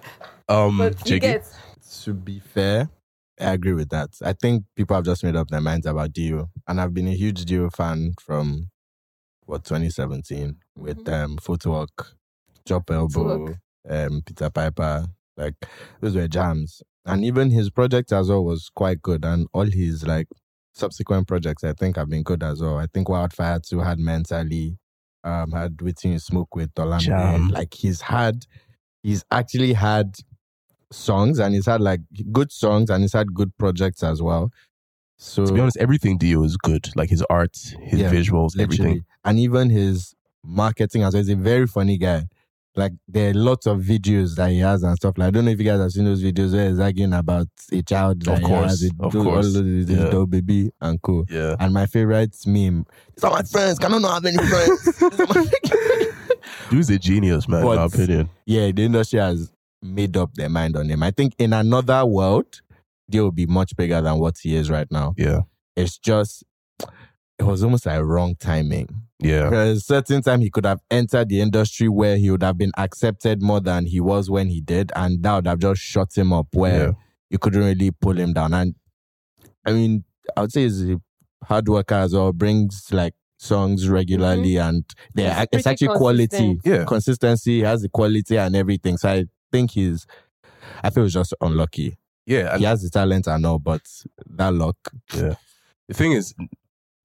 Um, 0.47 0.77
But 0.77 1.09
you 1.09 1.19
get, 1.19 1.45
to 2.03 2.13
be 2.13 2.39
fair, 2.39 2.89
I 3.39 3.53
agree 3.53 3.73
with 3.73 3.89
that. 3.89 4.09
I 4.23 4.33
think 4.33 4.63
people 4.75 4.95
have 4.95 5.05
just 5.05 5.23
made 5.23 5.35
up 5.35 5.49
their 5.49 5.61
minds 5.61 5.85
about 5.85 6.13
D-O, 6.13 6.49
and 6.67 6.79
I've 6.79 6.93
been 6.93 7.07
a 7.07 7.15
huge 7.15 7.45
D-O 7.45 7.69
fan 7.69 8.13
from 8.21 8.69
what 9.45 9.63
2017 9.63 10.57
with 10.77 11.07
um 11.09 11.37
Footwork, 11.37 12.13
Chop 12.67 12.89
Elbow, 12.91 13.55
um 13.89 14.21
Peter 14.25 14.49
Piper. 14.49 15.05
Like 15.37 15.55
those 16.01 16.15
were 16.15 16.27
jams, 16.27 16.81
and 17.05 17.25
even 17.25 17.51
his 17.51 17.69
project 17.69 18.11
as 18.13 18.29
well 18.29 18.43
was 18.45 18.69
quite 18.73 19.01
good, 19.01 19.25
and 19.25 19.47
all 19.53 19.65
his 19.65 20.05
like 20.07 20.27
subsequent 20.75 21.27
projects 21.27 21.63
I 21.63 21.73
think 21.73 21.95
have 21.95 22.09
been 22.09 22.23
good 22.23 22.43
as 22.43 22.61
well. 22.61 22.77
I 22.77 22.87
think 22.93 23.09
Wildfire 23.09 23.59
Two 23.59 23.79
had 23.79 23.97
mentally, 23.99 24.77
um, 25.23 25.51
had 25.51 25.79
You 26.03 26.19
Smoke 26.19 26.55
with. 26.55 26.73
Olamide. 26.75 27.51
Like 27.51 27.73
he's 27.73 28.01
had, 28.01 28.45
he's 29.01 29.23
actually 29.31 29.73
had 29.73 30.15
songs 30.91 31.39
and 31.39 31.55
he's 31.55 31.65
had 31.65 31.81
like 31.81 32.01
good 32.31 32.51
songs 32.51 32.89
and 32.89 33.03
he's 33.03 33.13
had 33.13 33.33
good 33.33 33.55
projects 33.57 34.03
as 34.03 34.21
well. 34.21 34.51
So 35.17 35.45
To 35.45 35.53
be 35.53 35.59
honest, 35.61 35.77
everything 35.77 36.17
D-O 36.17 36.43
is 36.43 36.57
good. 36.57 36.89
Like 36.95 37.09
his 37.09 37.23
art, 37.29 37.55
his 37.81 38.01
Yeah, 38.01 38.11
visuals, 38.11 38.59
everything. 38.59 39.05
And 39.23 39.39
even 39.39 39.69
his 39.69 40.13
marketing 40.43 41.03
as 41.03 41.13
well. 41.13 41.23
He's 41.23 41.29
a 41.29 41.35
very 41.35 41.67
funny 41.67 41.97
guy. 41.97 42.25
Like 42.77 42.91
there 43.07 43.31
are 43.31 43.33
lots 43.33 43.65
of 43.67 43.79
videos 43.79 44.35
that 44.35 44.51
he 44.51 44.59
has 44.59 44.83
and 44.83 44.95
stuff. 44.97 45.17
Like 45.17 45.27
I 45.27 45.31
don't 45.31 45.45
know 45.45 45.51
if 45.51 45.59
you 45.59 45.65
guys 45.65 45.79
have 45.79 45.91
seen 45.91 46.05
those 46.05 46.21
videos 46.21 46.53
where 46.53 46.67
he's 46.69 46.79
arguing 46.79 47.13
about 47.13 47.47
a 47.71 47.81
child 47.81 48.21
that 48.25 48.33
Of 48.33 48.39
he 48.39 48.45
course, 48.45 48.63
has, 48.69 48.83
a 48.83 48.89
of 49.05 49.11
do- 49.13 49.17
all 49.19 49.23
course. 49.25 49.53
those- 49.53 49.89
Yeah. 49.89 50.09
dope 50.09 50.29
baby 50.31 50.71
and 50.81 51.01
co. 51.01 51.25
Yeah. 51.29 51.55
And 51.59 51.73
my 51.73 51.85
favorite 51.85 52.35
meme. 52.45 52.85
These 53.15 53.23
are 53.23 53.31
my 53.31 53.43
friends. 53.43 53.79
Can 53.79 53.93
I 53.93 53.97
not 53.99 54.13
have 54.15 54.25
any 54.25 54.37
friends? 54.45 55.89
Dude's 56.69 56.89
a 56.89 56.97
genius, 56.99 57.47
man, 57.47 57.61
in 57.61 57.75
my 57.75 57.83
opinion. 57.85 58.29
yeah, 58.45 58.71
the 58.71 58.83
industry 58.85 59.19
has 59.19 59.51
made 59.81 60.17
up 60.17 60.33
their 60.33 60.49
mind 60.49 60.75
on 60.75 60.89
him. 60.89 61.03
I 61.03 61.11
think 61.11 61.33
in 61.37 61.53
another 61.53 62.05
world, 62.05 62.61
they 63.07 63.19
will 63.19 63.31
be 63.31 63.45
much 63.45 63.75
bigger 63.75 64.01
than 64.01 64.17
what 64.19 64.37
he 64.41 64.55
is 64.55 64.69
right 64.69 64.87
now. 64.91 65.13
Yeah. 65.17 65.41
It's 65.75 65.97
just, 65.97 66.43
it 67.39 67.43
was 67.43 67.63
almost 67.63 67.85
like 67.85 68.01
wrong 68.01 68.35
timing. 68.39 68.87
Yeah. 69.19 69.45
Because 69.45 69.85
certain 69.85 70.21
time 70.21 70.41
he 70.41 70.49
could 70.49 70.65
have 70.65 70.81
entered 70.91 71.29
the 71.29 71.41
industry 71.41 71.87
where 71.89 72.17
he 72.17 72.29
would 72.29 72.43
have 72.43 72.57
been 72.57 72.71
accepted 72.77 73.41
more 73.41 73.61
than 73.61 73.85
he 73.85 73.99
was 73.99 74.29
when 74.29 74.49
he 74.49 74.61
did, 74.61 74.91
and 74.95 75.23
that 75.23 75.35
would 75.35 75.47
have 75.47 75.59
just 75.59 75.81
shut 75.81 76.17
him 76.17 76.33
up 76.33 76.47
where 76.53 76.87
Yeah. 76.87 76.91
you 77.29 77.37
couldn't 77.39 77.61
really 77.63 77.91
pull 77.91 78.17
him 78.17 78.33
down. 78.33 78.53
And 78.53 78.75
I 79.65 79.73
mean, 79.73 80.03
I 80.35 80.41
would 80.41 80.51
say 80.51 80.63
he's 80.63 80.83
a 80.89 80.99
hard 81.43 81.67
worker 81.67 81.95
as 81.95 82.13
well, 82.13 82.33
brings 82.33 82.87
like 82.91 83.13
songs 83.37 83.87
regularly, 83.89 84.53
mm-hmm. 84.53 84.69
and 84.69 84.85
they're, 85.13 85.33
He's 85.33 85.43
it's 85.51 85.63
pretty 85.63 85.69
actually 85.69 85.97
quality. 85.97 86.59
Yeah. 86.63 86.83
consistency, 86.85 87.61
has 87.61 87.81
the 87.81 87.89
quality 87.89 88.37
and 88.37 88.55
everything. 88.55 88.97
So 88.97 89.09
I 89.09 89.25
think 89.51 89.71
he's, 89.71 90.05
I 90.83 90.89
feel 90.89 91.03
he's 91.03 91.13
just 91.13 91.33
unlucky. 91.41 91.97
Yeah. 92.25 92.51
And 92.51 92.59
He 92.59 92.65
has 92.65 92.81
the 92.81 92.89
talent 92.89 93.27
and 93.27 93.45
all, 93.45 93.59
but 93.59 93.81
that 94.31 94.53
luck, 94.53 94.77
Yeah. 95.15 95.35
The 95.87 95.93
thing 95.93 96.13
is, 96.13 96.33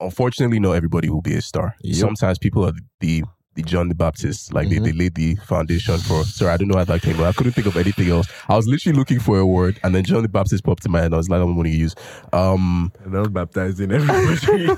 unfortunately, 0.01 0.59
not 0.61 0.73
everybody 0.73 1.09
will 1.11 1.23
be 1.23 1.35
a 1.35 1.43
star. 1.43 1.75
Yep. 1.83 1.97
Sometimes 1.97 2.39
people 2.39 2.65
are 2.67 2.73
the 3.01 3.23
the 3.57 3.63
John 3.65 3.89
the 3.89 3.97
Baptist, 3.97 4.55
like 4.55 4.69
Mhm. 4.69 4.71
they, 4.71 4.79
they 4.79 4.93
laid 4.93 5.15
the 5.17 5.35
foundation 5.45 5.99
for. 5.99 6.23
Sorry, 6.25 6.53
I 6.53 6.57
don't 6.57 6.69
know 6.69 6.79
how 6.79 6.85
that 6.85 7.03
came, 7.03 7.17
but 7.17 7.27
I 7.27 7.33
couldn't 7.33 7.53
think 7.53 7.67
of 7.67 7.77
anything 7.77 8.09
else. 8.09 8.29
I 8.49 8.55
was 8.55 8.69
literally 8.69 8.97
looking 8.97 9.19
for 9.19 9.39
a 9.41 9.45
word, 9.45 9.81
and 9.83 9.93
then 9.93 10.05
John 10.05 10.23
the 10.23 10.29
Baptist 10.29 10.63
popped 10.63 10.87
in 10.87 10.93
my 10.93 10.99
head. 10.99 11.07
And 11.07 11.15
I 11.15 11.17
was 11.19 11.29
like, 11.29 11.41
I'm 11.43 11.55
going 11.55 11.65
to 11.65 11.77
use. 11.77 11.97
Um, 12.33 12.93
not 13.05 13.33
baptizing 13.33 13.91
everybody. 13.91 14.77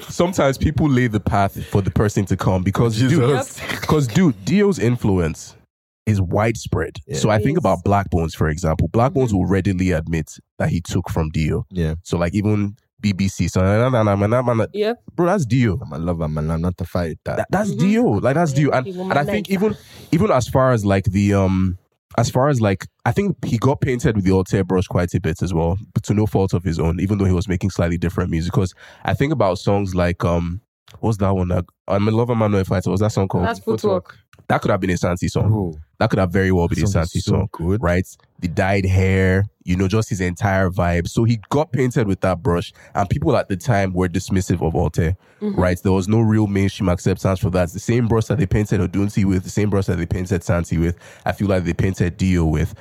sometimes 0.08 0.58
people 0.58 0.88
lay 0.88 1.06
the 1.06 1.18
path 1.18 1.64
for 1.66 1.80
the 1.80 1.90
person 1.90 2.26
to 2.26 2.36
come 2.36 2.62
because 2.62 2.98
dude, 2.98 3.10
Jesus. 3.10 3.58
because 3.80 4.06
dude, 4.06 4.44
D-O's 4.44 4.78
influence 4.78 5.56
is 6.06 6.20
widespread. 6.20 6.98
Yeah. 7.06 7.16
So 7.16 7.30
I 7.30 7.38
think 7.38 7.56
Yes. 7.56 7.62
about 7.62 7.84
Blaqbonez, 7.84 8.36
for 8.36 8.48
example. 8.48 8.88
Blaqbonez 8.90 9.32
will 9.32 9.46
readily 9.46 9.92
admit 9.92 10.36
that 10.58 10.68
he 10.68 10.82
took 10.82 11.08
from 11.08 11.30
D-O. 11.30 11.64
yeah, 11.70 11.94
So 12.02 12.18
like 12.18 12.34
even 12.34 12.76
BBC, 13.02 13.50
so 13.50 13.60
yeah. 14.72 14.94
bro, 15.14 15.26
that's 15.26 15.44
D-O. 15.46 15.78
I'm 15.80 15.92
a 15.92 15.98
lover, 15.98 16.28
man. 16.28 16.50
I'm 16.50 16.60
not 16.62 16.80
a 16.80 16.84
fighter. 16.84 17.16
That, 17.24 17.46
that's 17.50 17.70
Mhm. 17.72 17.78
D-O. 17.78 18.04
Like 18.04 18.34
that's 18.34 18.52
D-O. 18.52 18.70
And, 18.70 18.86
and 18.86 19.12
I 19.18 19.24
think 19.24 19.50
even 19.50 19.76
even 20.12 20.30
as 20.30 20.48
far 20.48 20.72
as 20.72 20.84
like 20.84 21.04
the 21.04 21.34
um 21.34 21.78
as 22.16 22.30
far 22.30 22.48
as 22.48 22.60
like 22.60 22.86
I 23.04 23.12
think 23.12 23.44
he 23.44 23.58
got 23.58 23.80
painted 23.80 24.16
with 24.16 24.24
the 24.24 24.30
alté 24.30 24.66
brush 24.66 24.86
quite 24.86 25.12
a 25.14 25.20
bit 25.20 25.42
as 25.42 25.52
well, 25.52 25.76
but 25.92 26.02
to 26.04 26.14
no 26.14 26.26
fault 26.26 26.54
of 26.54 26.62
his 26.64 26.78
own, 26.78 27.00
even 27.00 27.18
though 27.18 27.24
he 27.24 27.32
was 27.32 27.48
making 27.48 27.70
slightly 27.70 27.98
different 27.98 28.30
music. 28.30 28.52
Because 28.52 28.74
I 29.04 29.14
think 29.14 29.32
about 29.32 29.58
songs 29.58 29.94
like 29.94 30.24
um 30.24 30.60
what's 31.00 31.18
that 31.18 31.34
one? 31.34 31.48
That, 31.48 31.64
I'm 31.88 32.06
in 32.08 32.14
love 32.14 32.28
with 32.28 32.38
Manuel 32.38 32.64
Fighter. 32.64 32.90
What's 32.90 33.02
that 33.02 33.10
song 33.12 33.28
called? 33.28 33.44
That's 33.44 33.58
footwork. 33.58 34.18
That 34.48 34.60
could 34.60 34.70
have 34.70 34.80
been 34.80 34.90
a 34.90 34.96
Santi 34.96 35.28
song. 35.28 35.48
Bro, 35.48 35.74
That 35.98 36.10
could 36.10 36.18
have 36.18 36.30
very 36.30 36.52
well 36.52 36.68
been 36.68 36.78
a 36.78 36.80
song 36.82 37.04
Santi 37.04 37.20
so 37.20 37.30
song. 37.32 37.48
good. 37.52 37.82
Right? 37.82 38.06
The 38.40 38.48
dyed 38.48 38.84
hair, 38.84 39.44
you 39.64 39.76
know, 39.76 39.88
just 39.88 40.08
his 40.10 40.20
entire 40.20 40.70
vibe. 40.70 41.08
So 41.08 41.24
he 41.24 41.40
got 41.48 41.72
painted 41.72 42.06
with 42.06 42.20
that 42.20 42.42
brush, 42.42 42.72
and 42.94 43.08
people 43.08 43.36
at 43.36 43.48
the 43.48 43.56
time 43.56 43.92
were 43.92 44.08
dismissive 44.08 44.66
of 44.66 44.74
alté 44.74 45.16
mm-hmm. 45.44 45.60
right? 45.60 45.80
There 45.82 45.92
was 45.92 46.08
no 46.08 46.20
real 46.20 46.46
mainstream 46.46 46.88
acceptance 46.88 47.40
for 47.40 47.50
that. 47.50 47.64
It's 47.64 47.72
the 47.72 47.78
same 47.78 48.08
brush 48.08 48.26
that 48.26 48.38
they 48.38 48.46
painted 48.46 48.80
Odunsi 48.80 49.24
with, 49.24 49.44
the 49.44 49.50
same 49.50 49.70
brush 49.70 49.86
that 49.86 49.98
they 49.98 50.06
painted 50.06 50.42
Santi 50.42 50.78
with. 50.78 50.96
I 51.24 51.32
feel 51.32 51.48
like 51.48 51.64
they 51.64 51.74
painted 51.74 52.16
D-O 52.16 52.46
with. 52.46 52.74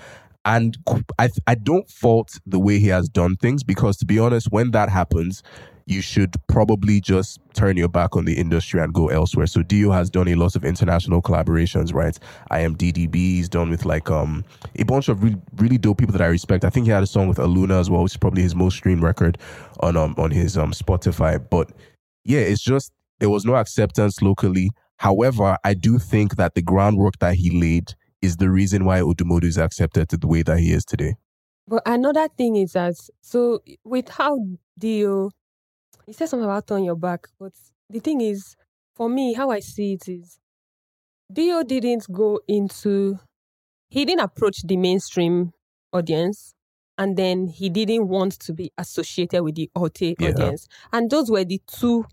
And 0.46 0.78
I, 1.20 1.30
I 1.48 1.56
don't 1.56 1.90
fault 1.90 2.40
the 2.46 2.60
way 2.60 2.80
he 2.80 2.88
has 2.88 3.08
done 3.08 3.38
things 3.38 3.64
because, 3.64 3.96
to 3.98 4.06
be 4.06 4.20
honest, 4.20 4.48
when 4.52 4.72
that 4.72 4.90
happens, 4.90 5.42
you 5.86 6.02
should 6.02 6.34
probably 6.48 7.02
just 7.02 7.40
turn 7.54 7.78
your 7.78 7.88
back 7.88 8.16
on 8.16 8.26
the 8.26 8.38
industry 8.38 8.80
and 8.80 8.94
go 8.94 9.10
elsewhere. 9.10 9.48
So 9.48 9.64
D-O 9.64 9.92
has 9.92 10.10
done 10.10 10.28
a 10.28 10.36
lot 10.36 10.56
of 10.56 10.64
international 10.64 11.22
collaborations, 11.22 11.94
right? 11.94 12.18
I 12.50 12.60
am 12.62 12.76
DDB. 12.76 13.16
He's 13.16 13.50
done 13.50 13.70
with 13.70 13.86
like 13.86 14.10
um 14.10 14.46
a 14.78 14.84
bunch 14.84 15.10
of 15.10 15.24
really 15.24 15.38
really 15.58 15.78
dope 15.78 15.98
people 15.98 16.14
that 16.14 16.22
I 16.22 16.28
respect. 16.28 16.64
I 16.64 16.70
think 16.70 16.86
he 16.86 16.92
had 16.92 17.04
a 17.04 17.08
song 17.08 17.28
with 17.28 17.38
Aluna 17.38 17.80
as 17.80 17.90
well, 17.90 18.04
which 18.04 18.14
is 18.14 18.18
probably 18.18 18.42
his 18.42 18.56
most 18.56 18.76
streamed 18.76 19.04
record 19.04 19.38
on 19.82 19.98
um 19.98 20.16
on 20.18 20.32
his 20.32 20.58
um 20.58 20.72
Spotify. 20.72 21.44
But 21.50 21.72
yeah, 22.24 22.40
it's 22.40 22.62
just 22.62 22.92
there 23.20 23.30
was 23.30 23.46
no 23.46 23.56
acceptance 23.56 24.22
locally. 24.22 24.70
However, 24.98 25.58
I 25.64 25.74
do 25.74 26.00
think 26.00 26.38
that 26.38 26.56
the 26.56 26.62
groundwork 26.62 27.20
that 27.20 27.36
he 27.36 27.50
laid 27.50 27.94
is 28.22 28.38
the 28.38 28.50
reason 28.50 28.86
why 28.86 29.02
Odumodu 29.02 29.44
is 29.44 29.58
accepted 29.58 30.10
the 30.10 30.28
way 30.28 30.44
that 30.44 30.60
he 30.60 30.72
is 30.72 30.86
today. 30.86 31.16
But 31.68 31.84
another 31.86 32.28
thing 32.38 32.56
is 32.56 32.74
that 32.74 32.96
so 33.22 33.62
with 33.84 34.10
how 34.10 34.38
D-O, 34.80 35.32
you 36.08 36.14
said 36.14 36.30
something 36.30 36.46
about 36.46 36.68
turn 36.68 36.84
your 36.84 36.96
back, 36.96 37.28
but 37.40 37.54
the 37.90 38.00
thing 38.00 38.22
is, 38.22 38.56
for 38.96 39.10
me, 39.10 39.34
how 39.34 39.50
I 39.50 39.60
see 39.60 39.94
it 39.94 40.08
is, 40.08 40.40
D-O 41.32 41.64
didn't 41.64 42.12
go 42.12 42.40
into, 42.48 43.20
he 43.90 44.06
didn't 44.06 44.22
approach 44.22 44.62
the 44.64 44.78
mainstream 44.78 45.52
audience, 45.92 46.54
and 46.98 47.18
then 47.18 47.48
he 47.48 47.70
didn't 47.70 48.08
want 48.08 48.34
to 48.40 48.54
be 48.54 48.72
associated 48.78 49.44
with 49.44 49.56
the 49.56 49.70
alté 49.76 50.16
Yeah. 50.20 50.30
audience, 50.30 50.68
and 50.92 51.10
those 51.10 51.30
were 51.32 51.44
the 51.44 51.62
two 51.68 52.06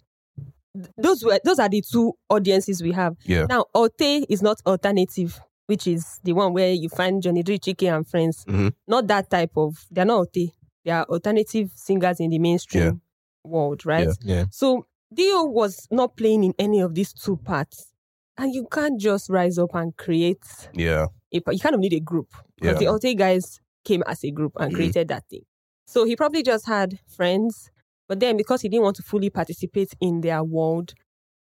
those 0.97 1.25
were 1.25 1.41
those 1.45 1.59
are 1.59 1.69
the 1.69 1.83
two 1.83 2.13
audiences 2.29 2.81
we 2.81 2.93
have. 2.93 3.17
Yeah. 3.25 3.47
Now, 3.49 3.65
Alté 3.75 4.25
is 4.29 4.41
not 4.41 4.59
alternative, 4.65 5.41
which 5.67 5.89
is 5.89 6.21
the 6.23 6.33
one 6.33 6.53
where 6.53 6.73
you 6.73 6.89
find 6.89 7.21
Johnny 7.21 7.43
Drille, 7.43 7.59
Chike, 7.59 7.93
and 7.93 8.07
friends. 8.07 8.45
Mhm. 8.47 8.73
Not 8.87 9.09
that 9.09 9.29
type 9.31 9.51
of. 9.57 9.85
They're 9.91 10.05
not 10.05 10.29
alté. 10.29 10.53
They 10.85 10.93
are 10.93 11.05
alternative 11.07 11.73
singers 11.75 12.21
in 12.21 12.31
the 12.31 12.39
mainstream 12.39 13.01
world, 13.45 13.85
right? 13.87 14.09
Yeah. 14.23 14.37
Yeah. 14.37 14.45
So 14.51 14.87
D-O 15.13 15.45
was 15.45 15.87
not 15.91 16.17
playing 16.17 16.45
in 16.45 16.55
any 16.59 16.81
of 16.81 16.95
these 16.95 17.13
two 17.13 17.37
parts, 17.39 17.93
and 18.39 18.55
you 18.55 18.67
can't 18.71 19.01
just 19.01 19.29
rise 19.31 19.59
up 19.59 19.75
and 19.75 19.97
create 19.97 20.45
Yeah. 20.75 21.07
a. 21.35 21.41
You 21.53 21.59
kind 21.61 21.75
of 21.75 21.81
need 21.81 21.93
a 21.93 22.01
group 22.01 22.29
because 22.57 22.81
Yeah. 22.81 22.91
the 22.91 22.99
alté 22.99 23.17
guys 23.17 23.61
came 23.85 24.03
as 24.07 24.23
a 24.25 24.31
group 24.31 24.53
and 24.61 24.73
Mhm. 24.73 24.77
created 24.77 25.09
that 25.09 25.25
thing. 25.29 25.43
So 25.87 26.05
he 26.05 26.15
probably 26.17 26.43
just 26.43 26.67
had 26.67 26.99
friends, 27.09 27.71
but 28.09 28.21
then 28.21 28.37
because 28.37 28.63
he 28.63 28.69
didn't 28.69 28.85
want 28.85 28.97
to 28.97 29.03
fully 29.03 29.31
participate 29.31 29.95
in 30.01 30.21
their 30.21 30.45
world, 30.45 30.93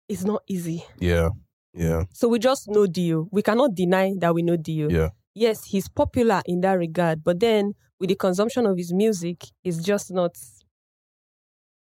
it's 0.08 0.24
not 0.24 0.42
easy. 0.48 0.84
Yeah. 1.00 1.30
Yeah. 1.72 2.04
So 2.12 2.28
we 2.28 2.38
just 2.38 2.68
know 2.68 2.86
D-O. 2.86 3.28
We 3.32 3.42
cannot 3.42 3.74
deny 3.74 4.14
that 4.18 4.34
we 4.34 4.42
know 4.42 4.56
D-O. 4.56 4.88
Yeah. 4.90 5.10
Yes, 5.34 5.64
he's 5.64 5.88
popular 5.88 6.42
in 6.46 6.60
that 6.60 6.74
regard, 6.74 7.24
but 7.24 7.40
then 7.40 7.72
with 7.98 8.10
the 8.10 8.14
consumption 8.14 8.66
of 8.66 8.76
his 8.76 8.92
music, 8.92 9.44
it's 9.64 9.78
just 9.78 10.12
not. 10.12 10.36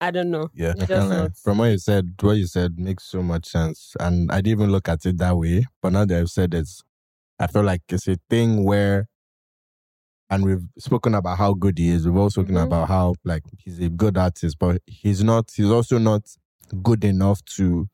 I 0.04 0.12
don't 0.12 0.32
know. 0.32 0.50
Yeah. 0.54 0.72
It's 0.72 0.84
I 0.84 0.86
just 0.86 0.90
can't 0.90 1.10
lie. 1.10 1.18
not. 1.18 1.38
From 1.38 1.58
what 1.60 1.66
you 1.66 1.78
said, 1.78 2.14
what 2.22 2.34
you 2.38 2.48
said 2.48 2.78
makes 2.78 3.06
so 3.06 3.22
much 3.24 3.46
sense. 3.48 3.96
And 4.00 4.32
I 4.32 4.36
didn't 4.42 4.60
even 4.60 4.72
look 4.72 4.90
at 4.90 5.06
it 5.06 5.18
that 5.20 5.38
way. 5.38 5.66
But 5.82 5.94
now 5.94 6.06
that 6.06 6.20
I've 6.20 6.30
said 6.30 6.54
it, 6.54 6.68
I 7.40 7.48
feel 7.48 7.64
like 7.64 7.82
it's 7.90 8.08
a 8.08 8.18
thing 8.30 8.64
where, 8.64 9.08
and 10.30 10.44
we've 10.46 10.66
spoken 10.80 11.14
about 11.16 11.38
how 11.38 11.54
good 11.54 11.78
he 11.78 11.90
is. 11.90 12.06
We've 12.06 12.16
also 12.18 12.42
spoken 12.42 12.56
Mhm. 12.56 12.64
about 12.66 12.88
how, 12.88 13.16
like, 13.24 13.44
he's 13.58 13.80
a 13.80 13.90
good 13.90 14.18
artist, 14.18 14.58
but 14.60 14.82
he's 14.86 15.24
not, 15.24 15.52
he's 15.56 15.70
also 15.70 15.98
not 15.98 16.24
good 16.82 17.04
enough 17.04 17.44
to 17.58 17.88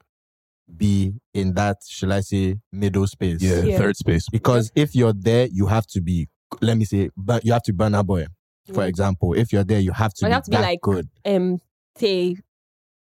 be 0.77 1.13
in 1.33 1.53
that, 1.55 1.77
shall 1.87 2.13
I 2.13 2.21
say, 2.21 2.55
middle 2.71 3.07
space. 3.07 3.41
Yeah. 3.41 3.61
Yeah. 3.63 3.77
Third 3.77 3.97
space. 3.97 4.25
Because 4.31 4.71
if 4.75 4.95
you're 4.95 5.13
there, 5.13 5.47
you 5.51 5.67
have 5.67 5.85
to 5.87 6.01
be, 6.01 6.27
let 6.61 6.77
me 6.77 6.85
say, 6.85 7.09
but 7.17 7.43
you 7.45 7.53
have 7.53 7.63
to 7.63 7.73
Burna 7.73 8.05
Boy. 8.05 8.25
For 8.73 8.85
example, 8.85 9.33
if 9.33 9.51
you're 9.51 9.63
there, 9.63 9.79
you 9.79 9.91
have 9.93 10.13
to 10.15 10.25
Or 10.25 10.27
be 10.27 10.29
you 10.29 10.33
have 10.35 10.43
to 10.43 10.51
be 10.51 10.57
that 10.57 10.61
like- 10.63 10.81
good. 10.81 11.09
Um, 11.25 11.59
Te 11.99 12.37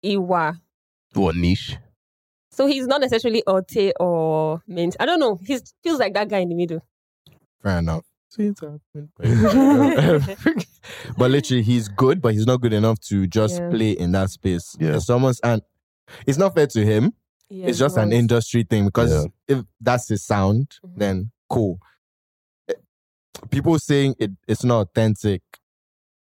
Iwa. 0.03 0.59
What 1.13 1.35
niche? 1.35 1.77
So 2.51 2.65
he's 2.67 2.87
not 2.87 3.01
necessarily 3.01 3.43
alté 3.47 3.91
or 3.99 4.61
Mint. 4.67 4.95
I 4.99 5.05
don't 5.05 5.19
know. 5.19 5.39
He 5.45 5.59
feels 5.83 5.99
like 5.99 6.13
that 6.15 6.27
guy 6.29 6.39
in 6.39 6.49
the 6.49 6.55
middle. 6.55 6.81
Fair 7.63 7.77
enough. 7.79 8.03
but 11.17 11.31
literally, 11.31 11.63
he's 11.63 11.87
good, 11.87 12.21
but 12.21 12.33
he's 12.33 12.45
not 12.45 12.61
good 12.61 12.73
enough 12.73 12.99
to 13.01 13.25
just 13.27 13.59
Yeah. 13.59 13.69
play 13.69 13.91
in 13.91 14.11
that 14.13 14.29
space. 14.29 14.75
Yeah. 14.79 14.95
If 14.97 15.03
someone's 15.03 15.39
and 15.41 15.61
it's 16.25 16.37
not 16.37 16.53
fair 16.55 16.67
to 16.67 16.85
him. 16.85 17.13
Yeah, 17.49 17.67
it's 17.67 17.79
just 17.79 17.95
an 17.97 18.11
industry 18.11 18.63
thing 18.63 18.85
because 18.85 19.11
Yeah. 19.11 19.25
if 19.57 19.63
that's 19.79 20.09
his 20.09 20.23
sound, 20.25 20.77
Mhm. 20.85 20.97
then 20.97 21.31
cool. 21.49 21.79
Eh, 22.67 22.73
People 23.49 23.79
saying 23.79 24.15
it, 24.19 24.31
it's 24.47 24.63
not 24.65 24.81
authentic. 24.81 25.41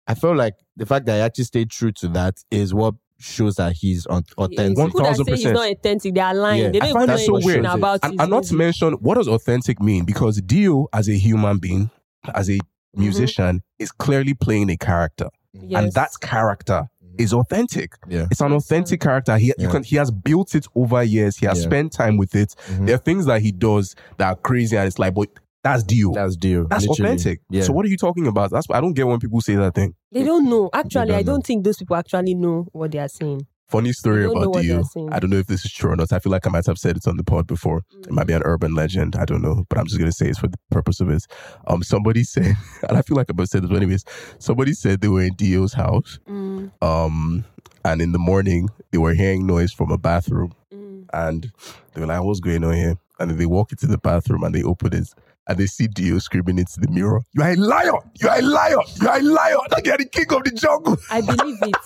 I 0.06 0.14
feel 0.14 0.36
like 0.36 0.54
the 0.76 0.86
fact 0.86 1.06
that 1.06 1.14
he 1.16 1.20
actually 1.20 1.44
stayed 1.44 1.70
true 1.70 1.92
to 1.92 2.08
that 2.08 2.34
is 2.50 2.72
what 2.74 2.94
shows 3.18 3.54
that 3.56 3.72
he's 3.72 4.06
un- 4.10 4.24
authentic. 4.38 4.76
People 4.86 5.02
that 5.02 5.16
say 5.16 5.36
he's 5.36 5.44
not 5.46 5.70
authentic, 5.70 6.14
they 6.14 6.20
are 6.20 6.34
lying. 6.34 6.62
Yeah. 6.64 6.68
They 6.70 6.78
don't 6.80 6.88
I 6.90 6.92
find 6.92 7.06
know 7.08 7.16
that 7.16 7.24
so 7.24 7.34
anything 7.36 7.62
weird. 7.62 7.64
about 7.64 8.00
And, 8.02 8.20
and 8.20 8.30
not 8.30 8.44
to 8.44 8.54
mention, 8.54 8.92
what 8.94 9.14
does 9.14 9.26
authentic 9.28 9.80
mean? 9.80 10.04
Because 10.04 10.40
D-O, 10.42 10.88
as 10.92 11.08
a 11.08 11.14
human 11.16 11.58
being, 11.58 11.90
as 12.34 12.50
a 12.50 12.58
musician, 12.94 13.62
is 13.78 13.90
clearly 13.92 14.34
playing 14.34 14.70
a 14.70 14.76
character. 14.76 15.28
And 15.54 15.70
Yes. 15.70 15.94
that 15.94 16.10
character 16.20 16.88
is 17.18 17.32
authentic. 17.32 17.92
Yeah. 18.06 18.26
It's 18.30 18.42
an 18.42 18.52
authentic 18.52 19.00
character. 19.00 19.38
He 19.38 19.46
you 19.46 19.54
Yeah. 19.58 19.70
can 19.70 19.82
he 19.82 19.96
has 19.96 20.10
built 20.10 20.54
it 20.54 20.66
over 20.74 21.02
years. 21.02 21.38
He 21.38 21.46
has 21.46 21.58
Yeah. 21.60 21.64
spent 21.68 21.92
time 21.92 22.18
with 22.18 22.34
it. 22.34 22.54
Mhm. 22.68 22.86
There 22.86 22.94
are 22.94 22.98
things 22.98 23.24
that 23.24 23.40
he 23.40 23.52
does 23.52 23.94
that 24.18 24.28
are 24.28 24.36
crazy, 24.36 24.76
and 24.76 24.86
it's 24.86 24.98
like, 24.98 25.14
but 25.14 25.28
that's 25.66 25.82
D-O. 25.82 26.12
That's 26.12 26.36
deal. 26.36 26.66
That's 26.68 26.86
literally. 26.86 27.12
authentic. 27.14 27.40
Yeah. 27.50 27.62
So 27.62 27.72
what 27.72 27.84
are 27.84 27.88
you 27.88 27.96
talking 27.96 28.26
about? 28.26 28.50
That's 28.50 28.66
I 28.70 28.80
don't 28.80 28.94
get 28.94 29.06
when 29.06 29.18
people 29.18 29.40
say 29.40 29.56
that 29.56 29.74
thing. 29.74 29.94
They 30.12 30.22
don't 30.24 30.48
know. 30.48 30.70
Actually, 30.72 31.08
don't 31.08 31.16
I 31.18 31.22
don't 31.22 31.44
think 31.46 31.64
those 31.64 31.78
people 31.78 31.96
actually 31.96 32.34
know 32.34 32.66
what 32.72 32.92
they 32.92 32.98
are 32.98 33.08
saying. 33.08 33.46
Funny 33.68 33.92
story 33.92 34.24
about 34.24 34.50
what 34.50 34.62
D-O. 34.62 35.08
I 35.10 35.18
don't 35.18 35.30
know 35.30 35.38
if 35.38 35.48
this 35.48 35.64
is 35.64 35.72
true 35.72 35.90
or 35.90 35.96
not. 35.96 36.12
I 36.12 36.20
feel 36.20 36.30
like 36.30 36.46
I 36.46 36.50
might 36.50 36.66
have 36.66 36.78
said 36.78 36.96
it 36.96 37.08
on 37.08 37.16
the 37.16 37.24
pod 37.24 37.48
before. 37.48 37.82
It 37.98 38.12
might 38.12 38.28
be 38.28 38.32
an 38.32 38.42
urban 38.44 38.76
legend. 38.76 39.16
I 39.16 39.24
don't 39.24 39.42
know, 39.42 39.64
but 39.68 39.76
I'm 39.78 39.86
just 39.86 39.98
gonna 39.98 40.12
say 40.12 40.28
it's 40.28 40.38
for 40.38 40.46
the 40.46 40.58
purpose 40.70 41.00
of 41.00 41.10
it. 41.10 41.24
Um, 41.66 41.82
somebody 41.82 42.22
said, 42.34 42.54
and 42.88 42.96
I 42.96 43.02
feel 43.02 43.16
like 43.16 43.28
I'm 43.28 43.36
gonna 43.36 43.48
say 43.48 43.58
this 43.58 43.70
anyways. 43.70 44.04
Somebody 44.38 44.72
said 44.72 45.00
they 45.00 45.08
were 45.08 45.22
in 45.22 45.34
D-O's 45.34 45.72
house. 45.72 46.20
Mm, 46.28 46.70
Um, 46.80 47.44
and 47.84 48.00
in 48.00 48.12
the 48.12 48.18
morning 48.20 48.68
they 48.92 48.98
were 48.98 49.14
hearing 49.14 49.46
noise 49.46 49.72
from 49.72 49.90
a 49.90 49.98
bathroom, 49.98 50.52
mm. 50.72 51.04
and 51.12 51.50
they 51.94 52.00
were 52.00 52.06
like, 52.06 52.22
"What's 52.22 52.40
going 52.40 52.62
on 52.62 52.74
here?" 52.74 52.96
And 53.18 53.30
then 53.30 53.38
they 53.38 53.46
walk 53.46 53.72
into 53.72 53.88
the 53.88 53.98
bathroom 53.98 54.44
and 54.44 54.54
they 54.54 54.62
open 54.62 54.94
it. 54.94 55.08
And 55.48 55.58
they 55.58 55.66
see 55.66 55.86
D-O 55.86 56.18
screaming 56.18 56.58
into 56.58 56.80
the 56.80 56.88
mirror, 56.88 57.20
You 57.32 57.42
are 57.42 57.52
a 57.52 57.56
liar! 57.56 57.92
You 58.20 58.28
are 58.28 58.38
a 58.38 58.42
liar! 58.42 58.78
You 59.00 59.08
are 59.08 59.18
a 59.18 59.22
liar! 59.22 59.56
Like 59.70 59.86
you're 59.86 59.96
the 59.96 60.06
king 60.06 60.26
of 60.32 60.42
the 60.42 60.50
jungle! 60.50 60.96
I 61.08 61.20
believe 61.20 61.58
it. 61.62 61.76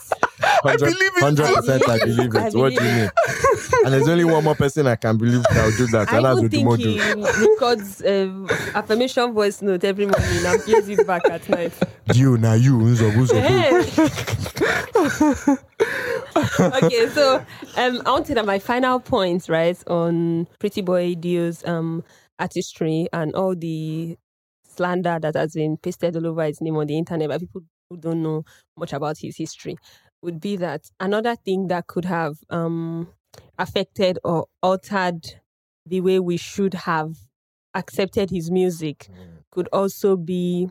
I 0.64 0.76
believe 0.76 0.96
it. 0.98 1.22
Hundred 1.22 1.54
percent, 1.54 1.88
I 1.88 1.94
I 1.94 1.98
believe 2.04 2.34
it. 2.34 2.54
What 2.54 2.74
do 2.74 2.84
you 2.84 2.90
mean? 2.90 3.10
and 3.84 3.92
there's 3.92 4.08
only 4.08 4.24
one 4.24 4.42
more 4.44 4.54
person 4.54 4.86
I 4.86 4.96
can 4.96 5.18
believe 5.18 5.42
that 5.42 5.64
will 5.64 5.76
do 5.76 5.86
that, 5.88 6.10
I 6.10 6.16
and 6.16 6.24
that's 6.24 6.38
even 6.38 6.50
think 6.50 6.80
he 6.80 6.98
records 7.46 8.02
um, 8.04 8.48
affirmation 8.74 9.32
voice 9.32 9.60
note 9.60 9.84
every 9.84 10.06
morning 10.06 10.46
and 10.46 10.62
plays 10.62 10.88
it 10.88 11.06
back 11.06 11.28
at 11.30 11.46
night. 11.48 11.72
You 12.14 12.38
now 12.38 12.54
you 12.54 12.78
Unzo, 12.78 13.10
Unzo. 13.12 13.36
okay, 16.82 17.08
so 17.10 17.44
um, 17.76 18.02
I 18.06 18.10
want 18.10 18.26
to 18.26 18.34
that 18.34 18.46
my 18.46 18.58
final 18.58 19.00
points, 19.00 19.48
right, 19.48 19.76
on 19.86 20.46
Pretty 20.58 20.80
Boy 20.80 21.14
D-O's 21.14 21.64
um 21.66 22.02
artistry 22.40 23.08
and 23.12 23.34
all 23.34 23.54
the 23.54 24.16
slander 24.64 25.18
that 25.20 25.34
has 25.34 25.54
been 25.54 25.76
pasted 25.76 26.16
all 26.16 26.26
over 26.26 26.44
his 26.44 26.60
name 26.60 26.76
on 26.76 26.86
the 26.86 26.96
internet 26.98 27.28
by 27.28 27.38
people 27.38 27.62
who 27.90 27.96
don't 27.96 28.22
know 28.22 28.44
much 28.76 28.92
about 28.92 29.18
his 29.18 29.36
history 29.36 29.76
would 30.22 30.40
be 30.40 30.56
that 30.56 30.82
another 31.00 31.36
thing 31.36 31.68
that 31.68 31.86
could 31.86 32.04
have 32.04 32.36
um 32.50 33.08
affected 33.58 34.18
or 34.24 34.46
altered 34.62 35.20
the 35.86 36.00
way 36.00 36.18
we 36.18 36.36
should 36.36 36.74
have 36.74 37.16
accepted 37.74 38.30
his 38.30 38.50
music 38.50 39.08
could 39.50 39.68
also 39.72 40.16
be 40.16 40.68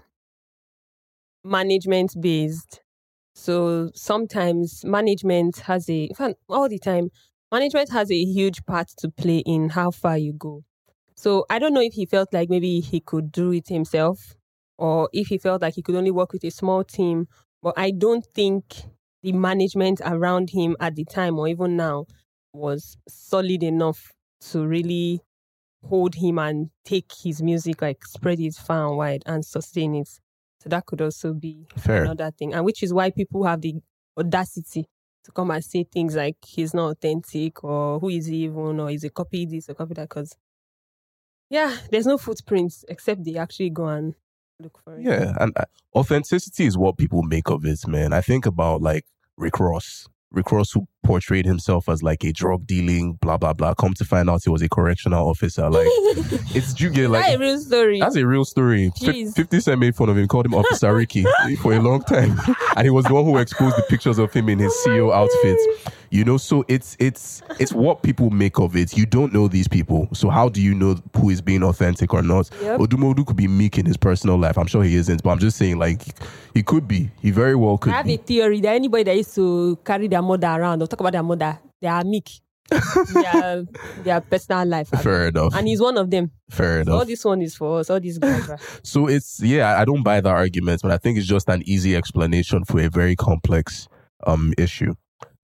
management 1.43 2.13
based. 2.19 2.81
So 3.35 3.91
sometimes 3.95 4.83
management 4.85 5.59
has 5.61 5.89
a, 5.89 6.05
in 6.05 6.15
fact, 6.15 6.35
all 6.49 6.69
the 6.69 6.79
time, 6.79 7.09
management 7.51 7.91
has 7.91 8.11
a 8.11 8.23
huge 8.23 8.65
part 8.65 8.89
to 8.99 9.09
play 9.09 9.39
in 9.39 9.69
how 9.69 9.91
far 9.91 10.17
you 10.17 10.33
go. 10.33 10.63
So 11.19 11.45
I 11.49 11.59
don't 11.59 11.73
know 11.73 11.81
if 11.81 11.95
he 11.95 12.05
felt 12.05 12.33
like 12.33 12.49
maybe 12.49 12.79
he 12.79 13.01
could 13.01 13.29
do 13.29 13.51
it 13.51 13.67
himself 13.67 14.35
or 14.77 15.09
if 15.11 15.27
he 15.27 15.37
felt 15.37 15.61
like 15.61 15.73
he 15.73 15.81
could 15.81 15.95
only 15.95 16.11
work 16.11 16.31
with 16.31 16.45
a 16.45 16.49
small 16.49 16.81
team. 16.85 17.27
But 17.61 17.73
I 17.75 17.91
don't 17.91 18.25
think 18.33 18.63
the 19.21 19.33
management 19.33 19.99
around 20.05 20.51
him 20.51 20.77
at 20.79 20.95
the 20.95 21.03
time 21.03 21.37
or 21.37 21.49
even 21.49 21.75
now 21.75 22.05
was 22.53 22.95
solid 23.09 23.63
enough 23.63 24.13
to 24.51 24.65
really 24.65 25.19
hold 25.89 26.15
him 26.15 26.39
and 26.39 26.69
take 26.85 27.11
his 27.21 27.41
music, 27.41 27.81
like 27.81 28.05
spread 28.05 28.39
it 28.39 28.53
far 28.53 28.87
and 28.87 28.95
wide 28.95 29.23
and 29.25 29.43
sustain 29.43 29.95
it. 29.95 30.07
So 30.61 30.69
that 30.69 30.85
could 30.85 31.01
also 31.01 31.33
be 31.33 31.67
Fair. 31.75 32.03
another 32.03 32.31
thing. 32.31 32.53
And 32.53 32.63
which 32.63 32.81
is 32.81 32.93
why 32.93 33.11
people 33.11 33.43
have 33.43 33.59
the 33.59 33.75
audacity 34.17 34.85
to 35.25 35.33
come 35.33 35.51
and 35.51 35.65
say 35.65 35.83
things 35.83 36.15
like 36.15 36.37
he's 36.47 36.73
not 36.73 36.91
authentic 36.91 37.61
or 37.61 37.99
who 37.99 38.07
is 38.07 38.27
he 38.27 38.45
even 38.45 38.79
or 38.79 38.89
is 38.89 39.03
a 39.03 39.09
copy 39.09 39.45
this 39.45 39.69
or 39.69 39.73
copy 39.73 39.95
that 39.95 40.07
because 40.07 40.33
yeah, 41.49 41.77
there's 41.91 42.05
no 42.05 42.17
footprints 42.17 42.85
except 42.87 43.23
they 43.23 43.35
actually 43.35 43.69
go 43.69 43.87
and 43.87 44.15
look 44.59 44.79
for 44.83 44.97
it. 44.97 45.03
Yeah, 45.03 45.33
and 45.39 45.51
uh, 45.57 45.65
authenticity 45.95 46.65
is 46.65 46.77
what 46.77 46.97
people 46.97 47.23
make 47.23 47.49
of 47.49 47.65
it, 47.65 47.87
man. 47.87 48.13
I 48.13 48.21
think 48.21 48.45
about 48.45 48.81
like 48.81 49.05
Rick 49.37 49.59
Ross. 49.59 50.07
Rick 50.31 50.51
Ross, 50.51 50.71
who 50.73 50.87
portrayed 51.09 51.43
himself 51.47 51.89
as 51.89 52.03
like 52.03 52.23
a 52.23 52.31
drug 52.31 52.67
dealing, 52.67 53.13
blah 53.13 53.35
blah 53.35 53.51
blah. 53.51 53.73
Come 53.73 53.95
to 53.95 54.05
find 54.05 54.29
out, 54.29 54.43
he 54.43 54.51
was 54.51 54.61
a 54.61 54.69
correctional 54.69 55.27
officer. 55.27 55.67
Like, 55.67 55.87
it's 56.53 56.79
you 56.79 56.91
get 56.91 57.09
like 57.09 57.25
that 57.25 57.35
a 57.37 57.39
real 57.39 57.59
story. 57.59 57.99
that's 57.99 58.15
a 58.15 58.27
real 58.27 58.45
story. 58.45 58.91
Jeez. 58.91 59.35
Fifty 59.35 59.59
Cent 59.59 59.79
made 59.79 59.95
fun 59.95 60.09
of 60.09 60.17
him, 60.19 60.27
called 60.27 60.45
him 60.45 60.53
Officer 60.53 60.93
Ricky 60.93 61.25
for 61.63 61.73
a 61.73 61.81
long 61.81 62.03
time, 62.03 62.39
and 62.75 62.85
he 62.85 62.91
was 62.91 63.05
the 63.05 63.15
one 63.15 63.25
who 63.25 63.37
exposed 63.37 63.75
the 63.75 63.81
pictures 63.89 64.19
of 64.19 64.31
him 64.31 64.49
in 64.49 64.59
his 64.59 64.71
CEO 64.85 65.11
outfit. 65.11 65.57
You 66.11 66.25
know, 66.25 66.37
so 66.37 66.63
it's 66.67 66.95
it's 66.99 67.41
it's 67.59 67.71
what 67.71 68.03
people 68.03 68.29
make 68.29 68.59
of 68.59 68.75
it. 68.75 68.95
You 68.97 69.05
don't 69.07 69.31
know 69.33 69.47
these 69.47 69.67
people, 69.67 70.09
so 70.13 70.29
how 70.29 70.49
do 70.49 70.61
you 70.61 70.75
know 70.75 70.95
who 71.15 71.29
is 71.29 71.41
being 71.41 71.63
authentic 71.63 72.13
or 72.13 72.21
not? 72.21 72.49
Yep. 72.61 72.79
Odumodu 72.79 73.25
could 73.25 73.35
be 73.35 73.47
meek 73.47 73.77
in 73.77 73.85
his 73.85 73.97
personal 73.97 74.37
life. 74.37 74.57
I'm 74.57 74.65
sure 74.67 74.83
he 74.83 74.95
isn't, 74.95 75.21
but 75.23 75.29
I'm 75.29 75.39
just 75.39 75.57
saying, 75.57 75.77
like, 75.77 76.01
he 76.55 76.63
could 76.63 76.87
be. 76.87 77.11
He 77.21 77.29
very 77.29 77.55
well 77.55 77.77
could 77.77 77.93
I 77.93 77.97
have 77.97 78.09
a 78.09 78.17
theory 78.17 78.59
that 78.61 78.73
anybody 78.73 79.03
that 79.03 79.15
used 79.17 79.35
to 79.35 79.77
carry 79.85 80.07
their 80.07 80.23
mother 80.23 80.47
around 80.47 80.81
or 80.81 80.87
talk 80.87 80.98
about 80.99 81.13
their 81.13 81.23
mother, 81.23 81.59
they 81.81 81.87
are 81.87 82.03
meek. 82.03 82.29
their, 83.13 83.65
their 84.03 84.21
personal 84.21 84.63
life. 84.65 84.89
Fair 84.89 85.29
enough. 85.29 85.55
And 85.55 85.67
he's 85.67 85.81
one 85.81 85.97
of 85.97 86.11
them. 86.11 86.31
Fair 86.51 86.83
So 86.83 86.91
all 86.93 87.05
this 87.05 87.25
one 87.25 87.41
is 87.41 87.55
for 87.55 87.79
us. 87.79 87.89
All 87.89 87.99
these 87.99 88.19
guys. 88.19 88.47
So 88.83 89.07
it's 89.07 89.41
yeah, 89.41 89.79
I 89.79 89.85
don't 89.85 90.03
buy 90.03 90.21
that 90.21 90.29
argument, 90.29 90.81
but 90.83 90.91
I 90.91 90.97
think 90.97 91.17
it's 91.17 91.27
just 91.27 91.49
an 91.49 91.63
easy 91.65 91.95
explanation 91.95 92.65
for 92.65 92.79
a 92.79 92.89
very 92.89 93.15
complex 93.15 93.87
um 94.27 94.53
issue. 94.57 94.93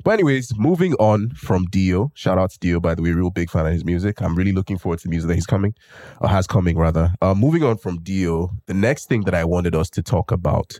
But 0.06 0.12
anyways, 0.12 0.56
moving 0.56 0.94
on 0.96 1.32
from 1.32 1.66
D-O. 1.66 2.12
Shout 2.14 2.38
out 2.38 2.52
to 2.52 2.60
D-O, 2.60 2.80
by 2.80 2.94
the 2.94 3.02
way, 3.02 3.10
real 3.10 3.32
big 3.32 3.50
fan 3.50 3.66
of 3.66 3.74
his 3.74 3.84
music. 3.84 4.22
I'm 4.22 4.36
really 4.36 4.52
looking 4.52 4.78
forward 4.78 5.00
to 5.00 5.06
the 5.06 5.10
music 5.10 5.30
that 5.30 5.34
he's 5.34 5.48
coming, 5.48 5.74
or 6.22 6.30
has 6.30 6.46
coming 6.46 6.78
rather. 6.78 7.12
Uh, 7.24 7.34
moving 7.34 7.64
on 7.64 7.78
from 7.78 7.98
D-O, 8.04 8.52
the 8.68 8.76
next 8.76 9.10
thing 9.10 9.22
that 9.22 9.34
I 9.34 9.46
wanted 9.46 9.74
us 9.74 9.90
to 9.90 10.04
talk 10.04 10.32
about 10.32 10.80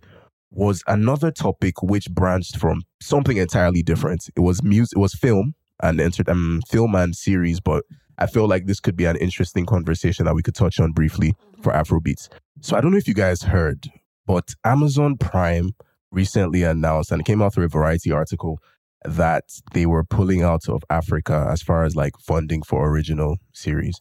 was 0.52 0.84
another 0.88 1.32
topic 1.32 1.82
which 1.84 2.10
branched 2.10 2.58
from 2.58 2.84
something 3.02 3.38
entirely 3.38 3.84
different. 3.84 4.30
It 4.36 4.42
was 4.42 4.64
music, 4.64 4.98
it 4.98 5.00
was 5.00 5.14
film 5.14 5.56
and 5.82 6.02
um, 6.28 6.62
film 6.70 6.96
and 6.96 7.16
series, 7.16 7.60
but 7.60 7.84
I 8.18 8.28
feel 8.28 8.48
like 8.48 8.66
this 8.66 8.80
could 8.80 8.96
be 8.96 9.06
an 9.06 9.18
interesting 9.18 9.66
conversation 9.66 10.26
that 10.26 10.36
we 10.36 10.42
could 10.42 10.56
touch 10.56 10.80
on 10.80 10.94
briefly 10.94 11.34
for 11.62 11.74
Afrobeats. 11.74 12.30
So 12.62 12.78
I 12.78 12.82
don't 12.82 12.92
know 12.92 12.98
if 12.98 13.08
you 13.08 13.14
guys 13.14 13.44
heard, 13.44 13.90
but 14.26 14.54
Amazon 14.64 15.18
Prime 15.18 15.72
recently 16.12 16.64
announced, 16.64 17.12
and 17.12 17.20
it 17.20 17.26
came 17.26 17.42
out 17.42 17.54
through 17.54 17.66
a 17.66 17.70
Variety 17.70 18.12
article, 18.12 18.60
that 19.04 19.44
they 19.74 19.86
were 19.86 20.04
pulling 20.04 20.42
out 20.42 20.68
of 20.70 20.84
Africa 20.90 21.48
as 21.52 21.62
far 21.62 21.84
as 21.84 21.96
like 21.96 22.14
funding 22.20 22.64
for 22.64 22.90
original 22.90 23.38
series. 23.54 24.00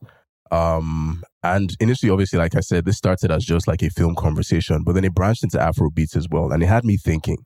Um, 0.50 1.22
and 1.42 1.74
initially, 1.80 2.10
obviously, 2.10 2.38
like 2.38 2.54
I 2.54 2.60
said, 2.60 2.84
this 2.84 2.96
started 2.96 3.30
as 3.30 3.44
just 3.44 3.66
like 3.66 3.82
a 3.82 3.90
film 3.90 4.14
conversation, 4.14 4.82
but 4.84 4.94
then 4.94 5.04
it 5.04 5.14
branched 5.14 5.42
into 5.42 5.58
Afrobeats 5.58 6.16
as 6.16 6.28
well. 6.30 6.52
And 6.52 6.62
it 6.62 6.66
had 6.66 6.84
me 6.84 6.96
thinking, 6.96 7.38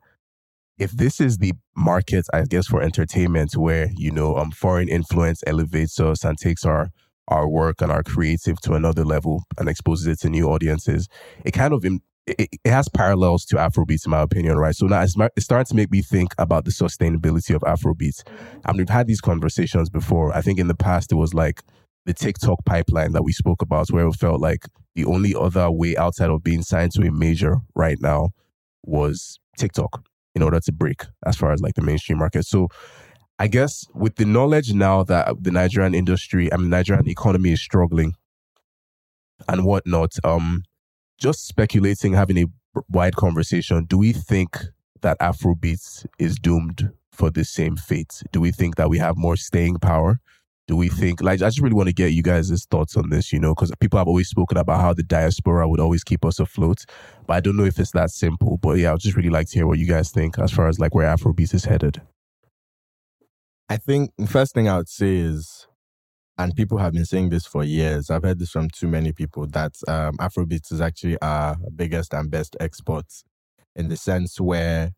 if 0.78 0.92
this 0.92 1.20
is 1.20 1.38
the 1.38 1.53
market, 1.76 2.26
I 2.32 2.44
guess, 2.44 2.66
for 2.66 2.82
entertainment 2.82 3.57
where, 3.57 3.90
you 3.96 4.12
know, 4.12 4.36
um, 4.36 4.51
foreign 4.51 4.88
influence 4.88 5.42
elevates 5.46 5.99
us 5.99 6.24
and 6.24 6.38
takes 6.38 6.64
our 6.64 6.90
our 7.28 7.46
work 7.46 7.82
and 7.82 7.92
our 7.92 8.03
creative 8.03 8.59
to 8.59 8.72
another 8.72 9.05
level 9.05 9.44
and 9.59 9.68
exposes 9.68 10.07
it 10.07 10.18
to 10.20 10.30
new 10.30 10.49
audiences, 10.49 11.09
it 11.44 11.51
kind 11.51 11.74
of 11.74 11.84
im- 11.84 12.01
it, 12.26 12.49
it 12.64 12.70
has 12.70 12.88
parallels 12.88 13.44
to 13.46 13.57
Afrobeats, 13.57 14.05
in 14.05 14.11
my 14.11 14.20
opinion, 14.20 14.57
right? 14.59 14.74
So 14.74 14.86
now 14.86 15.03
it's, 15.03 15.14
it's 15.36 15.44
starting 15.44 15.66
to 15.66 15.76
make 15.76 15.90
me 15.90 16.03
think 16.03 16.34
about 16.38 16.64
the 16.64 16.70
sustainability 16.70 17.55
of 17.55 17.62
Afrobeats. 17.62 18.22
And 18.64 18.76
we've 18.76 18.88
had 18.88 19.07
these 19.07 19.20
conversations 19.20 19.88
before. 19.88 20.34
I 20.36 20.40
think 20.40 20.59
in 20.59 20.68
the 20.68 20.74
past, 20.74 21.12
it 21.12 21.16
was 21.16 21.34
like 21.34 21.62
the 22.09 22.14
TikTok 22.14 22.64
pipeline 22.64 23.12
that 23.12 23.22
we 23.22 23.32
spoke 23.32 23.61
about, 23.61 23.90
where 23.90 24.06
it 24.06 24.14
felt 24.14 24.40
like 24.40 24.64
the 24.94 25.04
only 25.04 25.34
other 25.34 25.70
way 25.70 25.94
outside 25.94 26.30
of 26.30 26.42
being 26.42 26.62
signed 26.62 26.90
to 26.92 27.06
a 27.06 27.12
major 27.12 27.56
right 27.74 27.98
now 28.00 28.30
was 28.82 29.38
TikTok 29.59 30.02
in 30.34 30.40
order 30.40 30.59
to 30.59 30.72
break 30.72 31.02
as 31.26 31.36
far 31.36 31.52
as 31.52 31.61
like 31.61 31.74
the 31.74 31.82
mainstream 31.82 32.16
market. 32.16 32.46
So 32.46 32.68
I 33.38 33.46
guess 33.46 33.84
with 33.94 34.16
the 34.16 34.24
knowledge 34.24 34.72
now 34.72 35.02
that 35.02 35.44
the 35.44 35.50
Nigerian 35.50 35.94
industry, 35.94 36.50
I 36.50 36.56
mean, 36.56 36.70
Nigerian 36.70 37.06
economy 37.06 37.52
is 37.52 37.61
struggling 37.61 38.14
and 39.46 39.66
whatnot, 39.66 40.12
um, 40.24 40.62
just 41.18 41.46
speculating, 41.46 42.14
having 42.14 42.38
a 42.38 42.46
wide 42.88 43.16
conversation, 43.16 43.84
do 43.84 43.98
we 43.98 44.14
think 44.14 44.56
that 45.02 45.18
Afrobeats 45.18 46.06
is 46.18 46.38
doomed 46.38 46.90
for 47.12 47.28
the 47.28 47.44
same 47.44 47.76
fate? 47.76 48.22
Do 48.32 48.40
we 48.40 48.50
think 48.50 48.76
that 48.76 48.88
we 48.88 48.96
have 48.96 49.18
more 49.18 49.36
staying 49.36 49.76
power? 49.80 50.20
Do 50.68 50.76
we 50.76 50.88
think, 50.90 51.22
like, 51.22 51.40
I 51.40 51.46
just 51.46 51.60
really 51.60 51.74
want 51.74 51.88
to 51.88 51.94
get 51.94 52.12
you 52.12 52.22
guys' 52.22 52.66
thoughts 52.70 52.94
on 52.96 53.08
this, 53.08 53.32
you 53.32 53.40
know, 53.40 53.54
because 53.54 53.72
people 53.80 53.98
have 53.98 54.06
always 54.06 54.28
spoken 54.28 54.58
about 54.58 54.80
how 54.82 54.92
the 54.92 55.02
diaspora 55.02 55.66
would 55.66 55.80
always 55.80 56.04
keep 56.04 56.26
us 56.26 56.38
afloat. 56.38 56.84
But 57.26 57.38
I 57.38 57.40
don't 57.40 57.56
know 57.56 57.64
if 57.64 57.78
it's 57.78 57.92
that 57.92 58.10
simple. 58.10 58.58
But 58.58 58.78
yeah, 58.78 58.92
I'd 58.92 59.00
just 59.00 59.16
really 59.16 59.30
like 59.30 59.48
to 59.48 59.54
hear 59.54 59.66
what 59.66 59.78
you 59.78 59.86
guys 59.86 60.10
think 60.10 60.38
as 60.38 60.52
far 60.52 60.68
as 60.68 60.78
like 60.78 60.94
where 60.94 61.06
Afrobeats 61.06 61.54
is 61.54 61.64
headed. 61.64 62.02
I 63.70 63.78
think 63.78 64.12
the 64.18 64.26
first 64.26 64.54
thing 64.54 64.68
I 64.68 64.76
would 64.76 64.88
say 64.90 65.16
is, 65.16 65.66
and 66.36 66.54
people 66.54 66.78
have 66.78 66.92
been 66.92 67.06
saying 67.06 67.30
this 67.30 67.46
for 67.46 67.64
years. 67.64 68.10
I've 68.10 68.22
heard 68.22 68.38
this 68.38 68.50
from 68.50 68.68
too 68.68 68.88
many 68.88 69.12
people 69.12 69.46
that 69.46 69.74
um, 69.88 70.18
Afrobeats 70.18 70.70
is 70.70 70.80
actually 70.80 71.18
our 71.20 71.56
biggest 71.74 72.12
and 72.12 72.30
best 72.30 72.56
export, 72.60 73.06
in 73.74 73.88
the 73.88 73.96
sense 73.96 74.38
where 74.38 74.92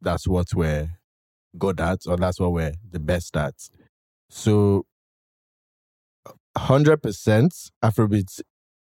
that's 0.00 0.26
what 0.26 0.52
we're 0.54 0.90
good 1.56 1.80
at, 1.80 2.00
or 2.06 2.16
that's 2.16 2.40
what 2.40 2.52
we're 2.52 2.74
the 2.90 3.00
best 3.00 3.36
at. 3.36 3.54
So, 4.28 4.84
hundred 6.68 7.02
percent, 7.02 7.52
Afrobeats 7.82 8.40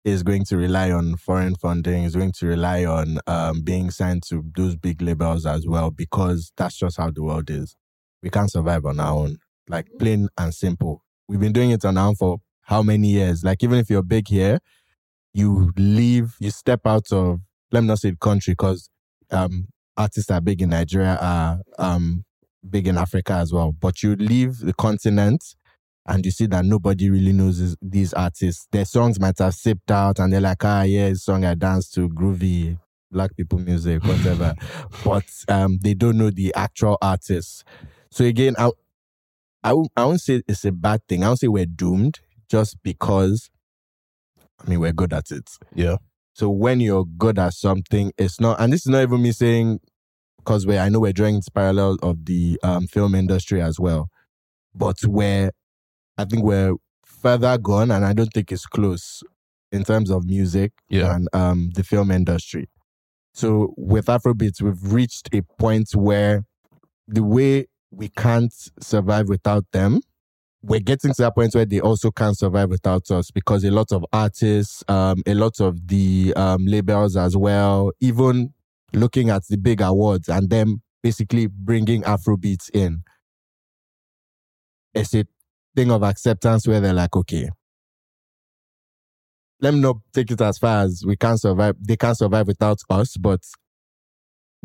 is 0.04 0.22
going 0.22 0.44
to 0.46 0.56
rely 0.56 0.90
on 0.90 1.16
foreign 1.16 1.54
funding. 1.56 2.04
Is 2.04 2.16
going 2.16 2.32
to 2.38 2.46
rely 2.46 2.84
on 2.84 3.18
um, 3.26 3.62
being 3.62 3.90
signed 3.90 4.22
to 4.28 4.44
those 4.56 4.76
big 4.76 5.02
labels 5.02 5.46
as 5.46 5.66
well, 5.66 5.90
because 5.90 6.52
that's 6.56 6.76
just 6.76 6.96
how 6.96 7.10
the 7.10 7.22
world 7.22 7.50
is 7.50 7.76
we 8.24 8.30
can't 8.30 8.50
survive 8.50 8.84
on 8.86 8.98
our 8.98 9.12
own. 9.12 9.36
Like 9.68 9.86
plain 9.98 10.28
and 10.38 10.52
simple. 10.52 11.04
We've 11.28 11.38
been 11.38 11.52
doing 11.52 11.70
it 11.70 11.84
on 11.84 11.96
our 11.98 12.08
own 12.08 12.16
for 12.16 12.38
how 12.62 12.82
many 12.82 13.08
years? 13.08 13.44
Like 13.44 13.62
even 13.62 13.78
if 13.78 13.90
you're 13.90 14.02
big 14.02 14.28
here, 14.28 14.58
you 15.34 15.72
leave, 15.76 16.34
you 16.40 16.50
step 16.50 16.80
out 16.86 17.12
of 17.12 17.40
let 17.70 17.82
me 17.82 17.88
not 17.88 17.98
say 17.98 18.10
the 18.10 18.16
country 18.16 18.52
because 18.52 18.88
um, 19.30 19.66
artists 19.96 20.30
are 20.30 20.40
big 20.40 20.62
in 20.62 20.70
Nigeria, 20.70 21.18
are 21.20 21.60
um, 21.78 22.24
big 22.68 22.88
in 22.88 22.96
Africa 22.96 23.34
as 23.34 23.52
well. 23.52 23.72
But 23.72 24.02
you 24.02 24.16
leave 24.16 24.58
the 24.58 24.72
continent 24.72 25.44
and 26.06 26.24
you 26.24 26.30
see 26.30 26.46
that 26.46 26.64
nobody 26.64 27.08
really 27.10 27.32
knows 27.32 27.58
this, 27.58 27.76
these 27.80 28.12
artists. 28.12 28.66
Their 28.72 28.84
songs 28.84 29.18
might 29.18 29.38
have 29.38 29.54
sipped 29.54 29.90
out 29.90 30.18
and 30.18 30.32
they're 30.32 30.40
like, 30.40 30.64
ah, 30.64 30.82
yeah, 30.82 31.06
it's 31.06 31.20
a 31.20 31.24
song 31.24 31.44
I 31.44 31.54
dance 31.54 31.90
to, 31.92 32.08
groovy, 32.08 32.78
black 33.10 33.34
people 33.36 33.58
music, 33.58 34.04
whatever. 34.04 34.54
but 35.04 35.24
um, 35.48 35.78
they 35.82 35.94
don't 35.94 36.18
know 36.18 36.30
the 36.30 36.52
actual 36.54 36.98
artists. 37.00 37.64
So 38.10 38.24
again, 38.24 38.54
I, 38.58 38.70
I, 39.62 39.72
won't- 39.72 39.92
I 39.96 40.04
won't 40.04 40.20
say 40.20 40.42
it's 40.46 40.64
a 40.64 40.72
bad 40.72 41.00
thing. 41.08 41.24
I 41.24 41.28
won't 41.28 41.40
say 41.40 41.48
we're 41.48 41.64
doomed 41.66 42.20
just 42.50 42.82
because, 42.82 43.50
I 44.64 44.68
mean, 44.68 44.80
we're 44.80 44.92
good 44.92 45.12
at 45.14 45.30
it. 45.30 45.48
Yeah. 45.74 45.96
So 46.34 46.50
when 46.50 46.80
you're 46.80 47.04
good 47.06 47.38
at 47.38 47.54
something, 47.54 48.12
it's 48.18 48.40
not, 48.40 48.60
and 48.60 48.72
this 48.72 48.80
is 48.80 48.88
not 48.92 49.02
even 49.02 49.22
me 49.22 49.32
saying, 49.32 49.80
because 50.36 50.66
we 50.66 50.76
I 50.76 50.90
know 50.90 51.00
we're 51.00 51.12
drawing 51.14 51.36
this 51.36 51.48
parallel 51.48 51.96
of 52.02 52.26
the 52.26 52.58
um, 52.62 52.86
film 52.86 53.14
industry 53.14 53.62
as 53.62 53.80
well, 53.80 54.10
but 54.74 55.00
where 55.06 55.52
I 56.16 56.24
think 56.24 56.44
we're 56.44 56.74
further 57.04 57.56
gone, 57.58 57.90
and 57.90 58.04
I 58.04 58.12
don't 58.12 58.32
think 58.32 58.52
it's 58.52 58.66
close 58.66 59.22
in 59.72 59.82
terms 59.84 60.10
of 60.10 60.24
music 60.24 60.72
Yeah. 60.88 61.14
and 61.14 61.28
um, 61.32 61.70
the 61.74 61.82
film 61.82 62.10
industry. 62.10 62.68
So 63.32 63.74
with 63.76 64.06
Afrobeats, 64.06 64.62
we've 64.62 64.92
reached 64.92 65.28
a 65.34 65.42
point 65.58 65.88
where 65.94 66.44
the 67.08 67.22
way 67.24 67.66
we 67.90 68.08
can't 68.08 68.52
survive 68.80 69.28
without 69.28 69.64
them, 69.72 70.00
we're 70.62 70.80
getting 70.80 71.12
to 71.12 71.22
that 71.22 71.34
point 71.34 71.54
where 71.54 71.66
they 71.66 71.80
also 71.80 72.10
can't 72.10 72.38
survive 72.38 72.70
without 72.70 73.10
us 73.10 73.30
because 73.30 73.64
a 73.64 73.70
lot 73.70 73.92
of 73.92 74.04
artists, 74.12 74.82
um, 74.88 75.22
a 75.26 75.34
lot 75.34 75.60
of 75.60 75.88
the 75.88 76.32
um, 76.36 76.64
labels 76.64 77.16
as 77.16 77.36
well, 77.36 77.90
even 78.00 78.54
looking 78.92 79.28
at 79.28 79.42
the 79.48 79.58
big 79.58 79.80
awards 79.80 80.28
and 80.28 80.48
them 80.48 80.80
basically 81.02 81.46
bringing 81.48 82.02
Afrobeats 82.02 82.70
in. 82.72 83.02
It's 84.94 85.14
a 85.14 85.24
thing 85.76 85.90
of 85.90 86.02
acceptance 86.02 86.66
where 86.66 86.80
they're 86.80 86.92
like, 86.92 87.14
okay, 87.16 87.48
let 89.60 89.74
me 89.74 89.80
not 89.80 89.96
take 90.12 90.30
it 90.30 90.40
as 90.40 90.58
far 90.58 90.84
as 90.84 91.02
we 91.06 91.16
can't 91.16 91.40
survive. 91.40 91.76
They 91.80 91.96
can't 91.96 92.16
survive 92.16 92.46
without 92.46 92.78
us, 92.90 93.16
but 93.16 93.40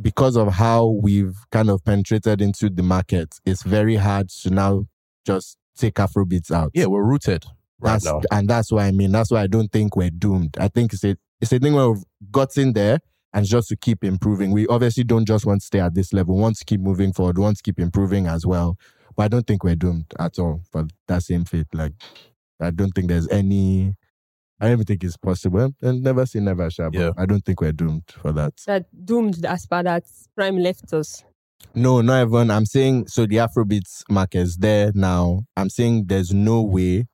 because 0.02 0.36
of 0.36 0.54
how 0.54 0.88
we've 1.02 1.36
kind 1.52 1.70
of 1.70 1.84
penetrated 1.84 2.42
into 2.42 2.70
the 2.70 2.84
market, 2.84 3.36
it's 3.46 3.64
very 3.64 3.96
hard 3.96 4.30
to 4.30 4.50
now 4.50 4.86
just 5.26 5.58
take 5.78 5.96
Afrobeats 5.96 6.52
out. 6.52 6.72
Yeah, 6.74 6.86
we're 6.86 7.04
rooted 7.04 7.46
right 7.80 7.94
That's, 7.94 8.06
now. 8.06 8.22
and 8.32 8.50
that's 8.50 8.72
why 8.72 8.86
I 8.86 8.92
mean, 8.92 9.12
that's 9.12 9.32
why 9.32 9.42
I 9.42 9.48
don't 9.48 9.72
think 9.72 9.96
we're 9.96 10.10
doomed. 10.10 10.58
I 10.60 10.68
think 10.68 10.94
it's 10.94 11.04
a 11.04 11.16
it's 11.42 11.54
a 11.54 11.60
thing 11.60 11.74
where 11.74 11.92
we've 11.92 12.04
gotten 12.32 12.74
there 12.74 13.00
and 13.34 13.46
just 13.46 13.70
to 13.70 13.78
keep 13.78 14.04
improving. 14.04 14.52
We 14.52 14.68
obviously 14.68 15.04
don't 15.04 15.26
just 15.26 15.46
want 15.46 15.62
to 15.62 15.66
stay 15.66 15.80
at 15.80 15.94
this 15.94 16.12
level. 16.12 16.36
We 16.36 16.42
want 16.42 16.58
to 16.58 16.66
keep 16.66 16.82
moving 16.82 17.14
forward, 17.14 17.38
we 17.38 17.44
want 17.44 17.58
to 17.58 17.64
keep 17.64 17.80
improving 17.80 18.28
as 18.28 18.46
well. 18.46 18.78
But 19.20 19.26
I 19.26 19.28
don't 19.28 19.46
think 19.46 19.66
we're 19.66 19.76
doomed 19.76 20.06
at 20.18 20.40
all 20.40 20.62
for 20.72 20.88
that 21.10 21.24
same 21.24 21.44
fate. 21.44 21.68
Like 21.74 21.92
I 22.62 22.72
don't 22.72 22.92
think 22.92 23.10
there's 23.10 23.28
any 23.28 23.94
I 24.62 24.66
don't 24.68 24.74
even 24.76 24.86
think 24.86 25.04
it's 25.04 25.18
possible. 25.18 25.74
And 25.82 26.02
never 26.02 26.26
say 26.26 26.40
never, 26.40 26.70
Sha, 26.70 26.90
but 26.90 26.98
Yeah. 26.98 27.12
I 27.18 27.26
don't 27.26 27.44
think 27.44 27.60
we're 27.60 27.74
doomed 27.74 28.04
for 28.08 28.32
that. 28.32 28.54
That 28.66 28.86
doomed 29.06 29.44
as 29.46 29.66
far 29.66 29.84
that 29.84 30.06
Prime 30.38 30.58
left 30.58 30.94
us. 30.94 31.26
No, 31.76 32.00
not 32.00 32.28
even. 32.28 32.50
I'm 32.50 32.66
saying 32.66 33.08
so 33.08 33.26
the 33.26 33.36
Afrobeats 33.36 34.04
market 34.10 34.40
is 34.40 34.56
there 34.56 34.94
now. 34.96 35.44
I'm 35.58 35.70
saying 35.70 36.06
there's 36.08 36.34
no 36.34 36.62
way 36.62 37.08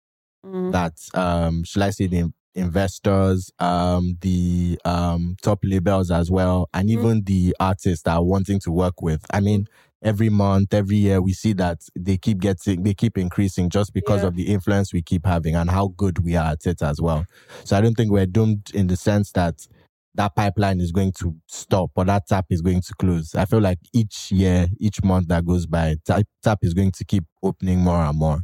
Mm. 0.45 0.71
that 0.73 0.93
um 1.19 1.63
should 1.63 1.81
I 1.81 1.89
say 1.89 2.05
the 2.05 2.31
investors, 2.53 3.49
um, 3.57 4.19
the 4.21 4.79
um 4.85 5.37
top 5.41 5.57
labels 5.63 6.11
as 6.11 6.29
well, 6.29 6.69
and 6.71 6.87
even 6.91 7.23
the 7.23 7.55
artists 7.59 8.03
that 8.03 8.13
are 8.13 8.23
wanting 8.23 8.59
to 8.59 8.71
work 8.71 9.01
with. 9.01 9.25
I 9.33 9.39
mean, 9.39 9.65
every 10.05 10.29
month, 10.29 10.73
every 10.73 10.97
year 10.97 11.21
we 11.21 11.33
see 11.33 11.53
that 11.53 11.79
they 11.97 12.17
keep 12.17 12.39
getting 12.39 12.83
they 12.83 12.93
keep 12.93 13.17
increasing 13.17 13.69
just 13.69 13.93
because 13.93 14.21
Yeah. 14.21 14.27
of 14.29 14.35
the 14.35 14.47
influence 14.47 14.93
we 14.93 15.01
keep 15.01 15.25
having 15.25 15.55
and 15.55 15.69
how 15.69 15.89
good 15.97 16.19
we 16.19 16.37
are 16.37 16.51
at 16.53 16.65
it 16.67 16.81
as 16.81 17.01
well. 17.01 17.25
So 17.65 17.77
I 17.77 17.81
don't 17.81 17.95
think 17.95 18.11
we're 18.11 18.27
doomed 18.27 18.71
in 18.73 18.87
the 18.87 18.95
sense 18.97 19.31
that 19.33 19.67
that 20.15 20.35
pipeline 20.35 20.79
is 20.79 20.93
going 20.93 21.11
to 21.19 21.35
stop 21.47 21.91
or 21.95 22.05
that 22.05 22.27
tap 22.27 22.45
is 22.49 22.61
going 22.61 22.81
to 22.81 22.93
close. 22.99 23.35
I 23.35 23.45
feel 23.45 23.59
like 23.59 23.79
each 23.93 24.31
year, 24.31 24.67
each 24.79 25.03
month 25.03 25.27
that 25.27 25.45
goes 25.45 25.65
by, 25.65 25.97
tap, 26.05 26.23
tap 26.43 26.59
is 26.61 26.73
going 26.73 26.91
to 26.93 27.03
keep 27.05 27.25
opening 27.43 27.79
more 27.79 27.97
and 28.05 28.17
more. 28.17 28.39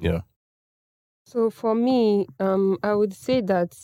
Yeah. 0.00 0.22
So 1.24 1.48
for 1.50 1.74
me, 1.74 2.26
um, 2.38 2.76
I 2.82 2.94
would 2.94 3.14
say 3.14 3.40
that 3.42 3.74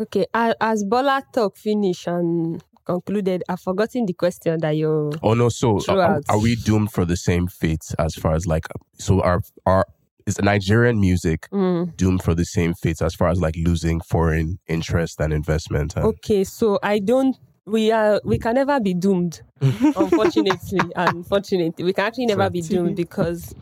okay, 0.00 0.26
a- 0.34 0.56
as 0.60 0.84
Bola 0.84 1.22
talk 1.32 1.56
finish 1.56 2.06
and 2.06 2.62
concluded. 2.84 3.42
I've 3.48 3.60
forgotten 3.60 4.06
the 4.06 4.12
question 4.12 4.60
that 4.60 4.76
you. 4.76 5.12
Oh 5.22 5.34
no, 5.34 5.48
so 5.48 5.80
are, 5.88 6.20
are 6.28 6.38
we 6.38 6.56
doomed 6.56 6.92
for 6.92 7.04
the 7.04 7.16
same 7.16 7.46
fate 7.48 7.84
as 7.98 8.14
far 8.14 8.34
as 8.34 8.46
like 8.46 8.66
so 8.98 9.20
our 9.22 9.40
our 9.66 9.86
is 10.26 10.40
Nigerian 10.40 11.00
music 11.00 11.48
Mm. 11.52 11.96
doomed 11.96 12.22
for 12.22 12.34
the 12.34 12.44
same 12.44 12.74
fate 12.74 13.02
as 13.02 13.14
far 13.14 13.28
as 13.28 13.40
like 13.40 13.56
losing 13.56 14.00
foreign 14.00 14.58
interest 14.68 15.20
and 15.20 15.32
investment? 15.32 15.96
And, 15.96 16.04
Okay, 16.06 16.44
so 16.44 16.78
I 16.82 16.98
don't. 17.00 17.36
We 17.66 17.90
are. 17.92 18.20
We 18.24 18.38
can 18.38 18.54
never 18.54 18.78
be 18.80 18.94
doomed. 18.94 19.42
unfortunately, 19.96 20.92
unfortunately, 20.96 21.84
we 21.84 21.92
can 21.92 22.04
actually 22.06 22.26
never 22.26 22.50
be 22.50 22.60
doomed 22.60 22.96
because 22.96 23.54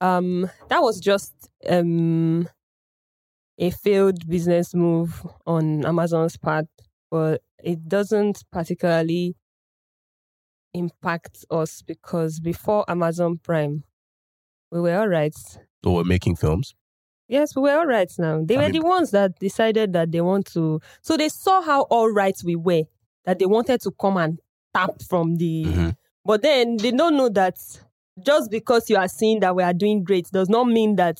um 0.00 0.50
that 0.68 0.82
was 0.82 0.98
just 1.00 1.32
um 1.68 2.48
a 3.58 3.70
failed 3.70 4.26
business 4.28 4.74
move 4.74 5.24
on 5.46 5.84
Amazon's 5.84 6.36
part, 6.36 6.66
but 7.10 7.42
it 7.62 7.88
doesn't 7.88 8.44
particularly 8.52 9.36
impact 10.74 11.44
us 11.50 11.82
because 11.82 12.40
before 12.40 12.84
Amazon 12.88 13.38
Prime, 13.42 13.84
we 14.70 14.80
were 14.80 14.96
all 14.98 15.08
right. 15.08 15.34
So 15.84 15.92
we're 15.92 16.04
making 16.04 16.36
films. 16.36 16.74
Yes, 17.28 17.54
we 17.56 17.62
were 17.62 17.78
all 17.78 17.86
right 17.86 18.10
now. 18.18 18.42
They 18.44 18.56
I 18.56 18.58
were 18.66 18.72
mean- 18.72 18.82
the 18.82 18.86
ones 18.88 19.10
that 19.12 19.38
decided 19.38 19.92
that 19.92 20.12
they 20.12 20.20
want 20.20 20.46
to. 20.52 20.80
So 21.02 21.16
they 21.16 21.28
saw 21.28 21.62
how 21.62 21.82
all 21.82 22.10
right 22.12 22.36
we 22.44 22.56
were, 22.56 22.82
that 23.24 23.38
they 23.38 23.46
wanted 23.46 23.80
to 23.82 23.90
come 23.92 24.16
and 24.16 24.38
tap 24.74 25.00
from 25.08 25.36
the. 25.36 25.64
Mhm. 25.64 25.96
But 26.24 26.42
then 26.42 26.76
they 26.76 26.90
don't 26.90 27.16
know 27.16 27.28
that 27.30 27.56
just 28.24 28.50
because 28.50 28.88
you 28.90 28.96
are 28.96 29.08
seeing 29.08 29.40
that 29.40 29.56
we 29.56 29.62
are 29.62 29.72
doing 29.72 30.04
great 30.04 30.30
does 30.30 30.48
not 30.48 30.66
mean 30.68 30.96
that 30.96 31.18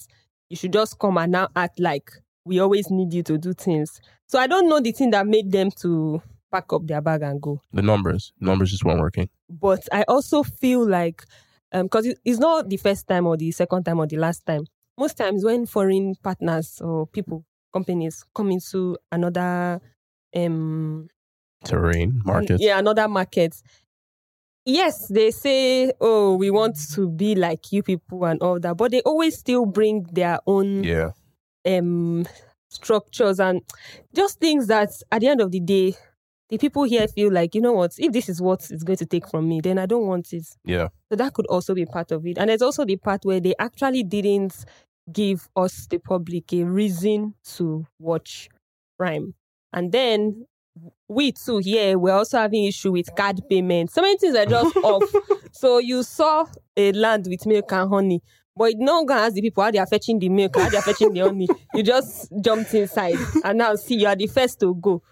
you 0.49 0.57
should 0.57 0.73
just 0.73 0.99
come 0.99 1.17
and 1.19 1.33
now 1.33 1.49
act 1.57 1.81
like 1.81 2.11
we 2.45 2.59
always 2.61 2.91
need 2.91 3.13
you 3.13 3.23
to 3.23 3.39
do 3.39 3.53
things. 3.53 4.01
So 4.27 4.39
I 4.39 4.47
don't 4.47 4.69
know 4.69 4.81
the 4.81 4.93
thing 4.93 5.11
that 5.11 5.27
made 5.27 5.51
them 5.51 5.71
to 5.83 6.23
pack 6.53 6.73
up 6.73 6.87
their 6.87 7.01
bag 7.01 7.23
and 7.23 7.41
go 7.41 7.61
The 7.73 7.83
numbers, 7.83 8.33
numbers 8.39 8.71
just 8.71 8.85
weren't 8.85 9.01
working. 9.01 9.29
but 9.49 9.89
I 9.93 10.03
also 10.07 10.43
feel 10.43 10.87
like 10.87 11.25
because 11.73 12.05
it 12.07 12.19
it's 12.25 12.39
not 12.39 12.69
the 12.69 12.77
first 12.77 13.09
time 13.09 13.27
or 13.27 13.37
the 13.39 13.51
second 13.51 13.85
time 13.85 13.99
or 13.99 14.07
the 14.07 14.19
last 14.19 14.45
time. 14.47 14.65
Most 14.99 15.17
times 15.17 15.43
when 15.45 15.65
foreign 15.67 16.15
partners 16.23 16.81
or 16.85 17.07
people, 17.07 17.45
companies 17.73 18.25
come 18.35 18.51
into 18.51 18.99
another 19.11 19.81
um 20.37 21.09
Terrain, 21.65 22.21
market, 22.25 22.61
yeah, 22.61 22.79
another 22.79 23.09
market. 23.09 23.55
Yes, 24.65 25.09
they 25.09 25.31
say, 25.33 25.93
oh, 26.01 26.37
we 26.37 26.51
want 26.51 26.77
to 26.95 27.09
be 27.09 27.35
like 27.35 27.73
you 27.73 27.83
people 27.83 28.25
and 28.25 28.41
all 28.43 28.61
that, 28.61 28.77
but 28.77 28.91
they 28.93 29.01
always 29.03 29.37
still 29.39 29.67
bring 29.67 30.05
their 30.13 30.39
own 30.47 30.85
Yeah. 30.85 31.11
um 31.67 32.27
structures 32.69 33.39
and 33.41 33.61
just 34.15 34.41
things 34.41 34.67
that 34.69 34.91
at 35.11 35.21
the 35.21 35.29
end 35.29 35.41
of 35.41 35.51
the 35.51 35.61
day 35.61 35.95
the 36.53 36.59
people 36.59 36.83
here 36.83 37.09
feel 37.09 37.33
like 37.33 37.55
you 37.55 37.63
know 37.63 37.73
what 37.73 37.93
if 37.99 38.13
this 38.13 38.29
is 38.29 38.41
what 38.43 38.61
it's 38.71 38.83
going 38.85 38.99
to 38.99 39.07
take 39.07 39.27
from 39.27 39.49
me 39.49 39.59
then 39.63 39.79
i 39.79 39.87
don't 39.87 40.07
want 40.07 40.31
it 40.35 40.47
Yeah. 40.67 40.89
so 41.09 41.17
that 41.17 41.33
could 41.33 41.47
also 41.47 41.75
be 41.75 41.87
part 41.87 42.13
of 42.13 42.27
it 42.27 42.37
and 42.37 42.51
there's 42.51 42.61
also 42.61 42.85
the 42.85 42.97
part 42.97 43.25
where 43.25 43.41
they 43.41 43.55
actually 43.59 44.03
didn't 44.03 44.67
give 45.11 45.49
us 45.57 45.87
the 45.89 45.97
public 45.99 46.53
a 46.53 46.63
reason 46.65 47.35
to 47.57 47.87
watch 47.99 48.51
prime 48.99 49.33
and 49.73 49.93
then 49.93 50.45
we 51.09 51.33
too 51.33 51.59
here 51.59 51.99
we're 51.99 52.13
also 52.13 52.37
having 52.39 52.65
issue 52.65 52.93
with 52.93 53.09
card 53.17 53.41
payments 53.49 53.95
so 53.95 54.03
many 54.03 54.19
things 54.19 54.37
are 54.37 54.45
just 54.45 54.77
off 54.85 55.03
so 55.53 55.79
you 55.79 56.03
saw 56.03 56.45
a 56.77 56.93
land 56.93 57.27
with 57.31 57.47
milk 57.47 57.73
and 57.73 57.89
honey 57.89 58.21
but 58.55 58.73
you 58.73 58.79
not 58.85 59.07
gonna 59.07 59.23
ask 59.23 59.35
the 59.35 59.41
people 59.41 59.65
how 59.65 59.71
they 59.71 59.79
are 59.79 59.87
fetching 59.87 60.19
the 60.19 60.29
milk, 60.29 60.55
how 60.59 60.69
they 60.69 60.77
are 60.77 60.83
fetching 60.83 61.11
the 61.15 61.21
honey. 61.21 61.49
You 61.73 61.83
just 61.83 62.31
jumped 62.45 62.75
inside, 62.75 63.17
and 63.43 63.57
now 63.57 63.75
see 63.77 63.95
you 63.95 64.07
are 64.07 64.15
the 64.15 64.27
first 64.27 64.61
to 64.61 64.75
go. 64.75 65.03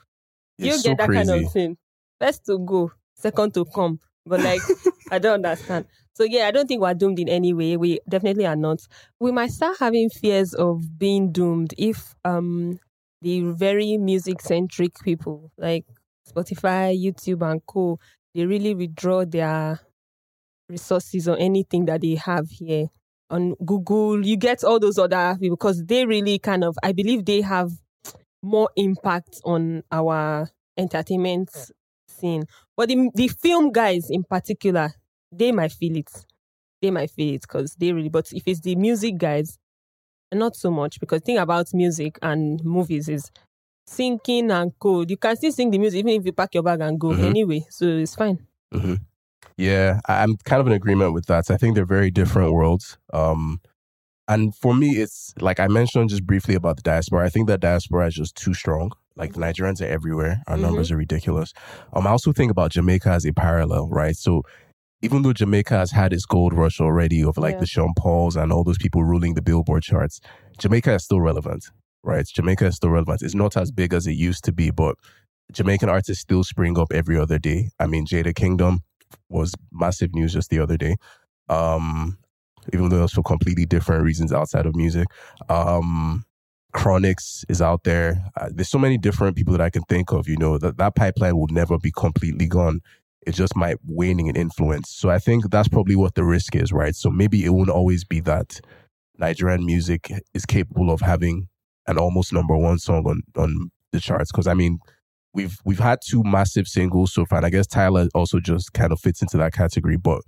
You 0.63 0.75
It's 0.75 0.83
get 0.83 0.83
so 0.83 0.95
that 0.99 1.13
kind 1.13 1.31
of 1.31 1.47
thing. 1.53 1.77
First 2.21 2.45
to 2.47 2.59
go, 2.59 2.93
second 3.15 3.55
to 3.55 3.65
come. 3.65 4.01
But 4.27 4.41
like, 4.41 4.63
I 5.11 5.19
don't 5.19 5.45
understand. 5.45 5.87
So 6.15 6.25
yeah, 6.25 6.47
I 6.47 6.51
don't 6.51 6.67
think 6.67 6.83
we're 6.83 6.95
doomed 6.95 7.19
in 7.19 7.29
any 7.29 7.53
way. 7.55 7.77
We 7.77 8.01
definitely 8.09 8.47
are 8.47 8.57
not. 8.57 8.87
We 9.19 9.33
might 9.33 9.51
start 9.51 9.79
having 9.79 10.11
fears 10.11 10.55
of 10.55 10.99
being 10.99 11.33
doomed 11.33 11.75
if 11.79 12.15
um 12.25 12.79
the 13.23 13.41
very 13.43 13.97
music 13.99 14.41
centric 14.41 14.99
people 15.03 15.51
like 15.57 15.87
Spotify, 16.29 16.95
YouTube, 16.99 17.49
and 17.49 17.65
co. 17.67 17.99
They 18.35 18.47
really 18.47 18.75
withdraw 18.75 19.25
their 19.25 19.81
resources 20.69 21.29
or 21.29 21.37
anything 21.39 21.85
that 21.87 22.01
they 22.01 22.15
have 22.15 22.49
here 22.51 22.87
on 23.31 23.55
Google. 23.65 24.25
You 24.25 24.37
get 24.37 24.65
all 24.65 24.79
those 24.79 24.99
other 24.99 25.37
people 25.41 25.57
because 25.57 25.85
they 25.85 26.07
really 26.07 26.39
kind 26.39 26.65
of, 26.65 26.77
I 26.83 26.93
believe 26.93 27.25
they 27.25 27.41
have 27.41 27.71
more 28.43 28.71
impact 28.77 29.41
on 29.45 29.83
our 29.93 30.49
entertainment 30.77 31.51
scene. 32.09 32.45
But 32.77 32.89
the, 32.89 33.11
the 33.15 33.29
film 33.29 33.73
guys 33.73 34.07
in 34.11 34.25
particular, 34.25 34.93
they 35.33 35.53
might 35.53 35.73
feel 35.73 35.97
it. 35.97 36.11
They 36.83 36.91
might 36.91 37.11
feel 37.11 37.35
it 37.35 37.43
because 37.43 37.75
they 37.75 37.93
really, 37.93 38.09
but 38.09 38.33
if 38.33 38.43
it's 38.47 38.61
the 38.61 38.77
music 38.77 39.19
guys, 39.19 39.59
not 40.33 40.57
so 40.57 40.71
much 40.71 41.01
because 41.01 41.23
thing 41.23 41.39
about 41.39 41.67
music 41.75 42.19
and 42.23 42.63
movies 42.65 43.09
is 43.09 43.31
singing 43.87 44.51
and 44.51 44.73
code. 44.79 45.11
You 45.11 45.17
can 45.17 45.37
still 45.37 45.53
sing 45.53 45.71
the 45.71 45.79
music 45.79 46.01
even 46.01 46.21
if 46.21 46.25
you 46.27 46.33
pack 46.33 46.55
your 46.55 46.63
bag 46.63 46.81
and 46.81 46.99
go 46.99 47.09
Mhm. 47.13 47.25
anyway. 47.25 47.65
So 47.71 47.87
it's 47.87 48.15
fine. 48.15 48.47
hmm 48.73 48.95
Yeah, 49.57 50.01
I'm 50.09 50.37
kind 50.39 50.61
of 50.61 50.67
in 50.69 50.73
agreement 50.73 51.13
with 51.15 51.27
that. 51.27 51.51
I 51.51 51.57
think 51.57 51.75
they're 51.75 51.85
very 51.85 52.11
different 52.11 52.53
worlds. 52.53 52.99
Um, 53.13 53.61
and 54.31 54.55
for 54.55 54.75
me, 54.75 54.91
it's 54.97 55.35
like 55.41 55.59
I 55.61 55.67
mentioned 55.69 56.11
just 56.11 56.25
briefly 56.27 56.55
about 56.55 56.77
the 56.77 56.83
diaspora. 56.83 57.27
I 57.27 57.29
think 57.29 57.49
that 57.49 57.61
diaspora 57.61 58.07
is 58.07 58.15
just 58.15 58.37
too 58.37 58.55
strong. 58.55 58.93
Like 59.17 59.35
the 59.35 59.41
Nigerians 59.41 59.83
are 59.83 59.87
everywhere. 59.91 60.43
Our 60.47 60.57
Mhm. 60.57 60.61
numbers 60.63 60.91
are 60.93 60.97
ridiculous. 60.97 61.53
Um, 61.93 62.07
I 62.07 62.11
also 62.11 62.33
think 62.33 62.51
about 62.51 62.71
Jamaica 62.71 63.11
as 63.11 63.27
a 63.27 63.33
parallel, 63.33 63.89
right? 63.91 64.17
So 64.17 64.43
even 65.03 65.23
though 65.23 65.33
Jamaica 65.33 65.75
has 65.77 65.91
had 65.91 66.13
its 66.13 66.27
gold 66.27 66.55
rush 66.55 66.81
already 66.81 67.23
of 67.25 67.37
like 67.37 67.55
Yeah. 67.55 67.61
the 67.61 67.67
Sean 67.67 67.93
Pauls 67.99 68.37
and 68.37 68.53
all 68.53 68.65
those 68.65 68.79
people 68.79 69.03
ruling 69.03 69.35
the 69.35 69.43
Billboard 69.43 69.83
charts, 69.83 70.21
Jamaica 70.59 70.95
is 70.95 71.05
still 71.05 71.21
relevant, 71.21 71.65
right? 72.05 72.25
Jamaica 72.27 72.67
is 72.67 72.77
still 72.77 72.91
relevant. 72.91 73.23
It's 73.23 73.35
not 73.35 73.57
as 73.57 73.71
big 73.73 73.93
as 73.93 74.07
it 74.07 74.13
used 74.15 74.45
to 74.45 74.53
be, 74.53 74.71
but 74.71 74.95
Jamaican 75.53 75.89
artists 75.89 76.23
still 76.23 76.45
spring 76.45 76.79
up 76.79 76.93
every 76.93 77.19
other 77.19 77.39
day. 77.39 77.71
I 77.81 77.87
mean, 77.89 78.07
Jada 78.07 78.35
Kingdom 78.35 78.83
was 79.29 79.55
massive 79.73 80.15
news 80.15 80.35
just 80.35 80.51
the 80.51 80.61
other 80.61 80.77
day. 80.77 80.97
Um, 81.49 82.19
even 82.73 82.89
though 82.89 82.99
it 82.99 83.03
was 83.03 83.13
for 83.13 83.23
completely 83.23 83.67
different 83.67 84.05
reasons 84.05 84.33
outside 84.33 84.67
of 84.67 84.75
music. 84.75 85.09
Um, 85.49 86.25
Chronixx 86.75 87.45
is 87.49 87.61
out 87.61 87.85
there. 87.85 88.23
Uh, 88.37 88.49
there's 88.53 88.69
so 88.69 88.79
many 88.79 88.97
different 88.97 89.37
people 89.37 89.53
that 89.53 89.61
I 89.61 89.71
can 89.71 89.83
think 89.83 90.13
of. 90.13 90.29
You 90.29 90.37
know 90.37 90.59
that 90.59 90.79
that 90.79 90.95
pipeline 90.95 91.37
will 91.37 91.49
never 91.51 91.79
be 91.79 91.91
completely 91.91 92.47
gone. 92.47 92.81
It 93.27 93.35
just 93.35 93.57
might 93.57 93.77
waning 93.85 94.29
in 94.29 94.37
influence. 94.37 94.91
So 94.91 95.11
I 95.11 95.19
think 95.19 95.51
that's 95.51 95.69
probably 95.69 95.97
what 95.97 96.15
the 96.15 96.25
risk 96.25 96.55
is, 96.55 96.73
right? 96.73 96.95
So 96.95 97.11
maybe 97.11 97.45
it 97.45 97.51
won't 97.51 97.71
always 97.71 98.05
be 98.05 98.21
that 98.21 98.61
Nigerian 99.19 99.67
music 99.67 100.11
is 100.33 100.47
capable 100.47 100.91
of 100.91 101.01
having 101.01 101.49
an 101.87 101.99
almost 101.99 102.33
number 102.33 102.57
one 102.57 102.79
song 102.79 103.05
on 103.07 103.23
on 103.37 103.71
the 103.93 104.01
charts. 104.01 104.31
Because 104.31 104.47
I 104.47 104.55
mean, 104.55 104.79
we've 105.35 105.59
we've 105.65 105.81
had 105.81 105.99
two 106.07 106.23
massive 106.23 106.67
singles 106.69 107.13
so 107.13 107.25
far. 107.25 107.39
And 107.39 107.47
I 107.47 107.51
guess 107.51 107.67
Tyla 107.67 108.09
also 108.15 108.41
just 108.41 108.73
kind 108.73 108.93
of 108.93 109.01
fits 109.01 109.23
into 109.23 109.37
that 109.39 109.53
category, 109.53 109.97
but 109.97 110.23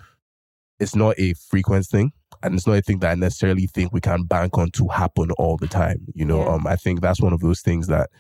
it's 0.79 0.97
not 0.97 1.15
a 1.19 1.35
frequent 1.35 1.87
thing. 1.87 2.13
And 2.43 2.55
it's 2.55 2.67
not 2.67 2.77
a 2.79 2.83
thing 2.83 2.99
that 3.01 3.11
I 3.13 3.15
necessarily 3.15 3.67
think 3.67 3.93
we 3.93 4.01
can 4.01 4.25
bank 4.25 4.59
on 4.59 4.71
to 4.73 4.89
happen 4.89 5.31
all 5.39 5.57
the 5.57 5.69
time. 5.69 6.07
You 6.15 6.25
know, 6.25 6.41
Yeah. 6.41 6.55
um, 6.55 6.67
I 6.67 6.77
think 6.77 7.01
that's 7.01 7.21
one 7.21 7.33
of 7.33 7.41
those 7.41 7.61
things 7.61 7.87
that 7.89 8.11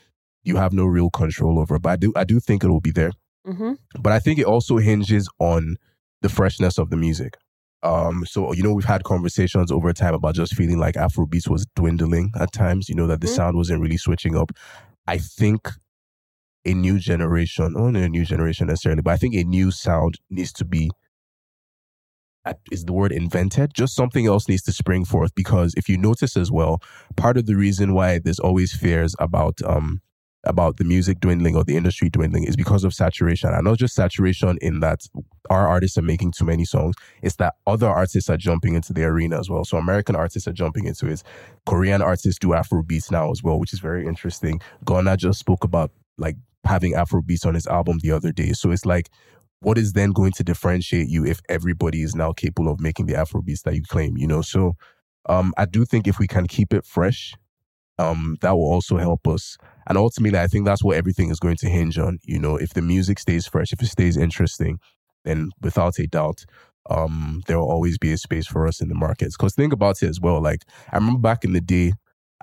you 0.45 0.57
have 0.57 0.73
no 0.73 0.85
real 0.85 1.11
control 1.11 1.59
over. 1.59 1.79
But 1.79 1.91
I 1.91 1.97
do 1.97 2.13
I 2.17 2.25
do 2.25 2.41
think 2.41 2.65
it 2.65 2.69
will 2.69 2.81
be 2.81 2.93
there. 2.93 3.13
Mm-hmm. 3.47 3.73
But 4.01 4.13
I 4.13 4.19
think 4.21 4.39
it 4.39 4.47
also 4.47 4.77
hinges 4.79 5.29
on 5.39 5.77
the 6.21 6.29
freshness 6.29 6.79
of 6.79 6.91
the 6.91 6.97
music. 6.97 7.37
Um, 7.83 8.25
so 8.27 8.53
you 8.53 8.63
know, 8.63 8.73
we've 8.73 8.85
had 8.85 9.03
conversations 9.05 9.73
over 9.73 9.93
time 9.93 10.15
about 10.15 10.37
just 10.37 10.55
feeling 10.55 10.79
like 10.79 10.95
Afrobeats 10.95 11.49
was 11.49 11.67
dwindling 11.75 12.31
at 12.39 12.53
times. 12.53 12.89
You 12.89 12.95
know 12.95 13.09
that 13.09 13.21
the 13.21 13.27
Mhm. 13.27 13.35
sound 13.37 13.57
wasn't 13.57 13.81
really 13.81 13.97
switching 13.97 14.37
up. 14.37 14.53
I 15.09 15.19
think 15.19 15.69
a 16.65 16.75
new 16.75 17.01
generation, 17.01 17.75
or 17.77 17.91
not 17.91 18.03
a 18.03 18.09
new 18.09 18.25
generation 18.25 18.69
necessarily, 18.69 19.03
but 19.03 19.13
I 19.13 19.17
think 19.17 19.35
a 19.35 19.43
new 19.43 19.73
sound 19.73 20.19
needs 20.31 20.53
to 20.53 20.65
be. 20.65 20.91
Is 22.71 22.85
the 22.85 22.93
word 22.93 23.13
invented? 23.13 23.73
Just 23.75 23.95
something 23.95 24.27
else 24.27 24.49
needs 24.49 24.63
to 24.63 24.73
spring 24.73 25.05
forth 25.05 25.35
because 25.35 25.75
if 25.77 25.89
you 25.89 25.97
notice 25.97 26.37
as 26.37 26.51
well, 26.51 26.83
part 27.17 27.37
of 27.37 27.47
the 27.47 27.55
reason 27.55 27.95
why 27.95 28.19
there's 28.19 28.41
always 28.41 28.73
fears 28.73 29.15
about 29.19 29.63
um 29.65 30.01
about 30.45 30.77
the 30.77 30.85
music 30.85 31.21
dwindling 31.21 31.55
or 31.55 31.63
the 31.63 31.77
industry 31.77 32.09
dwindling 32.11 32.45
is 32.45 32.57
because 32.57 32.83
of 32.83 32.93
saturation. 32.93 33.51
And 33.51 33.65
not 33.65 33.79
just 33.79 33.95
saturation 33.95 34.59
in 34.61 34.81
that 34.81 35.07
our 35.51 35.69
artists 35.69 35.97
are 35.97 36.03
making 36.03 36.33
too 36.33 36.45
many 36.45 36.65
songs, 36.65 36.97
it's 37.23 37.37
that 37.37 37.55
other 37.67 37.89
artists 37.89 38.29
are 38.29 38.37
jumping 38.37 38.75
into 38.75 38.93
the 38.93 39.05
arena 39.05 39.39
as 39.39 39.49
well. 39.49 39.65
So 39.65 39.77
American 39.77 40.17
artists 40.17 40.49
are 40.49 40.53
jumping 40.53 40.87
into 40.87 41.07
it. 41.07 41.23
Korean 41.67 42.03
artists 42.03 42.41
do 42.41 42.55
Afro 42.55 42.83
beats 42.83 43.11
now 43.11 43.31
as 43.31 43.43
well, 43.43 43.61
which 43.61 43.73
is 43.73 43.79
very 43.79 44.07
interesting. 44.07 44.61
Gunna 44.85 45.17
just 45.17 45.39
spoke 45.39 45.63
about 45.63 45.93
like 46.19 46.37
having 46.65 46.95
Afro 46.95 47.23
beats 47.23 47.47
on 47.47 47.55
his 47.55 47.67
album 47.69 47.99
the 48.03 48.11
other 48.11 48.33
day. 48.33 48.53
So 48.53 48.73
it's 48.73 48.87
like, 48.87 49.11
what 49.63 49.79
is 49.79 49.93
then 49.93 50.13
going 50.13 50.33
to 50.33 50.45
differentiate 50.45 51.09
you 51.09 51.25
if 51.27 51.41
everybody 51.49 52.03
is 52.03 52.15
now 52.15 52.33
capable 52.33 52.71
of 52.73 52.81
making 52.81 53.07
the 53.07 53.17
Afro 53.17 53.43
beats 53.43 53.63
that 53.63 53.75
you 53.75 53.83
claim, 53.83 54.17
you 54.17 54.27
know? 54.27 54.43
So 54.43 54.75
um, 55.29 55.53
I 55.57 55.67
do 55.67 55.85
think 55.85 56.07
if 56.09 56.19
we 56.19 56.27
can 56.27 56.47
keep 56.47 56.75
it 56.75 56.85
fresh, 56.85 57.35
um, 57.99 58.37
that 58.41 58.53
will 58.53 58.73
also 58.73 58.97
help 58.97 59.29
us 59.29 59.59
And 59.87 59.99
ultimately, 59.99 60.39
I 60.39 60.47
think 60.47 60.65
that's 60.65 60.83
what 60.85 60.97
everything 60.97 61.31
is 61.31 61.41
going 61.41 61.57
to 61.57 61.69
hinge 61.69 61.99
on. 61.99 62.19
You 62.25 62.39
know, 62.39 62.57
if 62.57 62.75
the 62.75 62.83
music 62.83 63.19
stays 63.19 63.47
fresh, 63.47 63.73
if 63.73 63.83
it 63.83 63.87
stays 63.89 64.17
interesting, 64.17 64.79
then 65.25 65.51
without 65.61 65.99
a 65.99 66.07
doubt, 66.07 66.45
um, 66.91 67.43
there 67.47 67.59
will 67.59 67.71
always 67.71 67.99
be 67.99 68.13
a 68.13 68.19
space 68.19 68.47
for 68.47 68.67
us 68.67 68.81
in 68.81 68.89
the 68.89 68.95
markets. 68.95 69.37
Because 69.37 69.55
think 69.55 69.73
about 69.73 70.03
it 70.03 70.09
as 70.09 70.21
well. 70.21 70.41
Like 70.43 70.63
I 70.93 70.97
remember 70.97 71.21
back 71.21 71.45
in 71.45 71.53
the 71.53 71.61
day, 71.61 71.93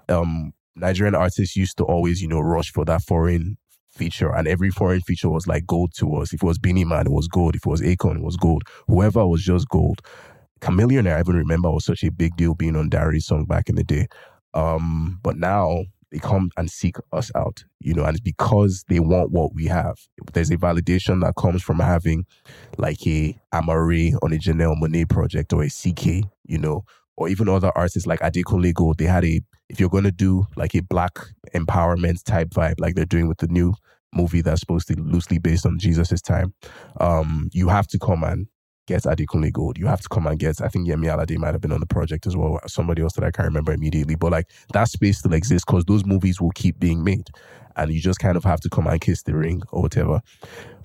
um, 0.09 0.53
Nigerian 0.75 1.15
artists 1.15 1.55
used 1.55 1.77
to 1.77 1.83
always, 1.85 2.21
you 2.21 2.27
know, 2.27 2.39
rush 2.39 2.71
for 2.71 2.85
that 2.85 3.01
foreign 3.03 3.57
feature, 3.99 4.33
and 4.33 4.47
every 4.47 4.69
foreign 4.69 5.01
feature 5.01 5.29
was 5.29 5.45
like 5.45 5.67
gold 5.67 5.91
to 5.97 6.15
us. 6.15 6.33
If 6.33 6.41
it 6.41 6.45
was 6.45 6.57
Beenie 6.57 6.85
Man, 6.85 7.05
it 7.07 7.11
was 7.11 7.27
gold. 7.27 7.55
If 7.55 7.65
it 7.65 7.69
was 7.69 7.81
Akon, 7.81 8.15
it 8.15 8.23
was 8.23 8.37
gold. 8.37 8.63
Whoever 8.87 9.27
was 9.27 9.43
just 9.43 9.67
gold. 9.67 10.01
Chameleon, 10.61 11.07
I 11.07 11.19
even 11.19 11.35
remember 11.35 11.69
was 11.71 11.85
such 11.85 12.03
a 12.03 12.11
big 12.11 12.35
deal 12.37 12.55
being 12.55 12.75
on 12.75 12.89
Darius' 12.89 13.27
song 13.27 13.45
back 13.45 13.69
in 13.69 13.75
the 13.75 13.83
day. 13.83 14.07
Um, 14.53 15.19
but 15.21 15.37
now 15.37 15.83
they 16.11 16.19
come 16.19 16.49
and 16.57 16.69
seek 16.71 16.95
us 17.13 17.31
out, 17.35 17.63
you 17.79 17.93
know, 17.93 18.03
and 18.03 18.15
it's 18.15 18.21
because 18.21 18.83
they 18.89 18.99
want 18.99 19.31
what 19.31 19.53
we 19.53 19.65
have. 19.65 19.95
There's 20.33 20.49
a 20.49 20.57
validation 20.57 21.21
that 21.21 21.35
comes 21.35 21.61
from 21.61 21.79
having 21.79 22.25
like 22.77 23.05
a 23.05 23.37
Amaarae 23.53 24.15
on 24.23 24.33
a 24.33 24.37
Janelle 24.37 24.79
Monáe 24.81 25.09
project 25.09 25.53
or 25.53 25.63
a 25.63 25.67
CKay, 25.67 26.23
you 26.45 26.57
know, 26.57 26.83
or 27.19 27.27
even 27.27 27.49
other 27.49 27.71
artists 27.75 28.07
like 28.07 28.21
Adekunle 28.21 28.73
Gold. 28.73 28.97
They 28.97 29.05
had 29.05 29.25
a, 29.25 29.41
if 29.67 29.79
you're 29.79 29.89
going 29.89 30.05
to 30.05 30.11
do 30.11 30.47
like 30.55 30.73
a 30.73 30.81
black 30.81 31.19
empowerment 31.53 32.23
type 32.23 32.49
vibe, 32.49 32.79
like 32.79 32.95
they're 32.95 33.05
doing 33.05 33.27
with 33.27 33.39
the 33.39 33.47
new 33.47 33.73
movie 34.13 34.41
that's 34.41 34.61
supposed 34.61 34.87
to 34.87 34.95
be 34.95 35.01
loosely 35.01 35.37
based 35.37 35.65
on 35.65 35.77
Jesus' 35.77 36.21
time, 36.21 36.53
um, 37.01 37.49
you 37.51 37.67
have 37.67 37.87
to 37.87 37.99
come 37.99 38.23
and 38.23 38.47
get 38.87 39.03
Adekunle 39.03 39.51
Gold. 39.51 39.77
You 39.77 39.85
have 39.87 39.99
to 39.99 40.07
come 40.07 40.27
and 40.27 40.39
get, 40.39 40.61
I 40.61 40.69
think 40.69 40.87
Yemi 40.87 41.07
Alade 41.07 41.37
might 41.37 41.51
have 41.51 41.59
been 41.59 41.73
on 41.73 41.81
the 41.81 41.85
project 41.85 42.25
as 42.25 42.37
well. 42.37 42.57
Somebody 42.67 43.01
else 43.01 43.13
that 43.13 43.25
I 43.25 43.31
can't 43.31 43.49
remember 43.49 43.73
immediately. 43.73 44.15
But 44.15 44.31
like 44.31 44.49
that 44.71 44.87
space 44.87 45.19
still 45.19 45.33
exists 45.33 45.65
because 45.65 45.83
those 45.85 46.05
movies 46.05 46.39
will 46.39 46.51
keep 46.51 46.79
being 46.79 47.03
made. 47.03 47.27
And 47.75 47.91
you 47.91 47.99
just 47.99 48.19
kind 48.19 48.37
of 48.37 48.45
have 48.45 48.61
to 48.61 48.69
come 48.69 48.87
and 48.87 48.99
kiss 48.99 49.23
the 49.23 49.35
ring 49.35 49.61
or 49.73 49.81
whatever. 49.81 50.21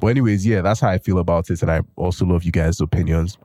But 0.00 0.08
anyways, 0.08 0.44
yeah, 0.44 0.62
that's 0.62 0.80
how 0.80 0.88
I 0.88 0.98
feel 0.98 1.18
about 1.18 1.48
it. 1.48 1.62
And 1.62 1.70
I 1.70 1.82
also 1.94 2.26
love 2.26 2.42
you 2.42 2.52
guys' 2.52 2.80
opinions. 2.80 3.38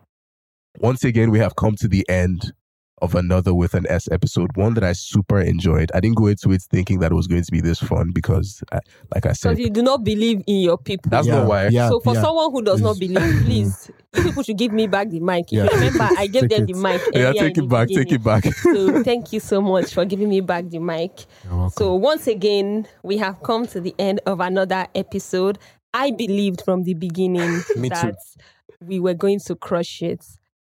Once 0.80 1.04
again, 1.04 1.30
we 1.30 1.40
have 1.40 1.56
come 1.56 1.76
to 1.76 1.88
the 1.88 2.08
end 2.10 2.52
of 3.02 3.16
another 3.16 3.54
with 3.54 3.74
an 3.74 3.86
S 3.90 4.08
episode, 4.12 4.50
one 4.56 4.74
that 4.76 4.84
I 4.84 4.94
super 4.94 5.40
enjoyed. 5.40 5.92
I 5.94 6.00
didn't 6.00 6.18
go 6.18 6.28
into 6.28 6.52
it 6.52 6.62
thinking 6.64 7.00
that 7.00 7.12
it 7.12 7.16
was 7.16 7.28
going 7.28 7.44
to 7.44 7.52
be 7.52 7.62
this 7.62 7.80
fun 7.80 8.12
because, 8.14 8.64
I, 8.72 8.80
like 9.14 9.26
I 9.26 9.34
said, 9.34 9.50
Because 9.52 9.60
you 9.66 9.70
do 9.70 9.82
not 9.82 10.04
believe 10.04 10.44
in 10.48 10.62
your 10.62 10.78
people. 10.78 11.10
that's 11.10 11.28
not 11.28 11.48
why. 11.48 11.68
Yeah. 11.68 11.90
so 11.90 12.00
for 12.00 12.16
someone 12.16 12.52
who 12.52 12.62
does 12.62 12.82
not 12.82 13.00
believe, 13.00 13.44
please, 13.46 13.92
you 14.16 14.24
people 14.24 14.44
should 14.44 14.58
give 14.58 14.72
me 14.72 14.88
back 14.88 15.10
the 15.10 15.20
mic. 15.20 15.46
If 15.48 15.52
Yeah. 15.54 15.64
you 15.66 15.70
remember, 15.70 16.10
I 16.18 16.28
gave 16.28 16.42
Take 16.44 16.50
them 16.52 16.64
it. 16.64 16.68
the 16.68 16.80
mic. 16.80 17.02
Yeah, 17.14 17.32
take 17.34 17.58
it 17.58 17.62
the 17.62 17.68
back, 17.68 17.88
take 17.90 18.12
it 18.12 18.24
back. 18.24 18.44
So 18.56 19.04
thank 19.04 19.34
you 19.34 19.40
so 19.40 19.62
much 19.62 19.94
for 19.94 20.06
giving 20.06 20.30
me 20.30 20.42
back 20.42 20.70
the 20.70 20.80
mic. 20.80 21.26
So 21.74 21.96
once 21.96 22.28
again, 22.28 22.88
we 23.04 23.18
have 23.18 23.42
come 23.44 23.66
to 23.68 23.80
the 23.82 23.94
end 24.00 24.20
of 24.26 24.40
another 24.40 24.88
episode. 24.96 25.58
I 25.94 26.12
believed 26.12 26.62
from 26.64 26.84
the 26.84 26.94
beginning 26.94 27.62
Me 27.76 27.90
too. 27.90 27.96
that 27.96 28.16
we 28.86 29.00
were 29.00 29.14
going 29.16 29.40
to 29.42 29.56
crush 29.56 30.02
it. 30.02 30.24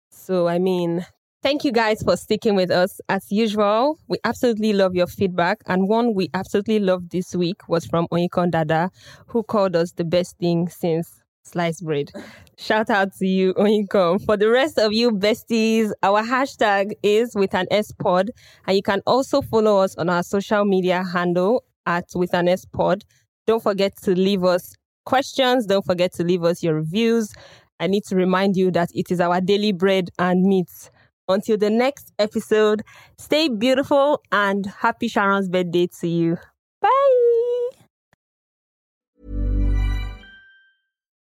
So 0.10 0.48
I 0.48 0.58
mean, 0.60 1.06
thank 1.42 1.64
you 1.64 1.72
guys 1.72 2.02
for 2.04 2.16
sticking 2.18 2.56
with 2.56 2.72
us. 2.72 3.02
As 3.10 3.32
usual, 3.32 3.98
we 4.08 4.18
absolutely 4.24 4.74
love 4.74 4.96
your 4.96 5.08
feedback. 5.08 5.62
And 5.68 5.88
one 5.88 6.14
we 6.14 6.30
absolutely 6.34 6.80
loved 6.80 7.12
this 7.12 7.36
week 7.36 7.68
was 7.68 7.86
from 7.86 8.08
Onyekon 8.12 8.52
Dada, 8.52 8.92
who 9.28 9.44
called 9.44 9.76
us 9.76 9.92
the 9.94 10.04
best 10.04 10.38
thing 10.38 10.68
since 10.70 11.22
sliced 11.44 11.84
bread. 11.84 12.12
Shout 12.58 12.90
out 12.90 13.14
to 13.16 13.26
you, 13.26 13.54
Onyekon. 13.56 14.24
For 14.26 14.38
the 14.38 14.50
rest 14.50 14.78
of 14.78 14.94
you 14.94 15.12
besties, 15.12 15.92
our 16.04 16.22
hashtag 16.24 16.92
is 17.04 17.34
with 17.36 17.54
an 17.56 17.68
S 17.72 17.92
pod. 17.92 18.32
And 18.68 18.76
you 18.78 18.84
can 18.84 19.02
also 19.08 19.42
follow 19.42 19.80
us 19.80 19.96
on 19.96 20.10
our 20.10 20.24
social 20.24 20.66
media 20.66 21.04
handle 21.04 21.64
at 21.86 22.06
with 22.14 22.34
an 22.34 22.48
S 22.48 22.66
pod. 22.66 23.04
Don't 23.48 23.64
forget 23.64 23.98
to 24.04 24.12
leave 24.12 24.44
us 24.44 24.76
questions. 25.06 25.66
Don't 25.66 25.86
forget 25.86 26.14
to 26.14 26.24
leave 26.24 26.44
us 26.44 26.62
your 26.62 26.76
reviews. 26.76 27.34
I 27.80 27.88
need 27.88 28.04
to 28.06 28.16
remind 28.16 28.56
you 28.56 28.70
that 28.72 28.90
it 28.94 29.10
is 29.10 29.20
our 29.20 29.42
daily 29.42 29.72
bread 29.72 30.12
and 30.20 30.44
meat. 30.44 30.91
Until 31.32 31.58
the 31.58 31.70
next 31.70 32.14
episode, 32.20 32.84
stay 33.18 33.48
beautiful 33.50 34.22
and 34.32 34.66
happy 34.66 35.08
Sharon's 35.08 35.50
birthday 35.50 35.88
to 36.00 36.08
you. 36.08 36.38
Bye. 36.82 37.22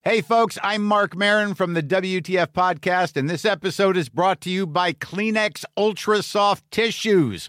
Hey, 0.07 0.20
folks, 0.20 0.59
I'm 0.62 0.84
Marc 0.84 1.16
Maron 1.16 1.55
from 1.55 1.72
the 1.72 1.82
WTF 1.82 2.49
Podcast, 2.49 3.16
and 3.16 3.30
this 3.30 3.47
episode 3.47 3.97
is 3.97 4.11
brought 4.11 4.42
to 4.42 4.51
you 4.51 4.66
by 4.66 4.92
Kleenex 4.92 5.64
Ultra 5.78 6.22
Soft 6.22 6.70
Tissues, 6.70 7.49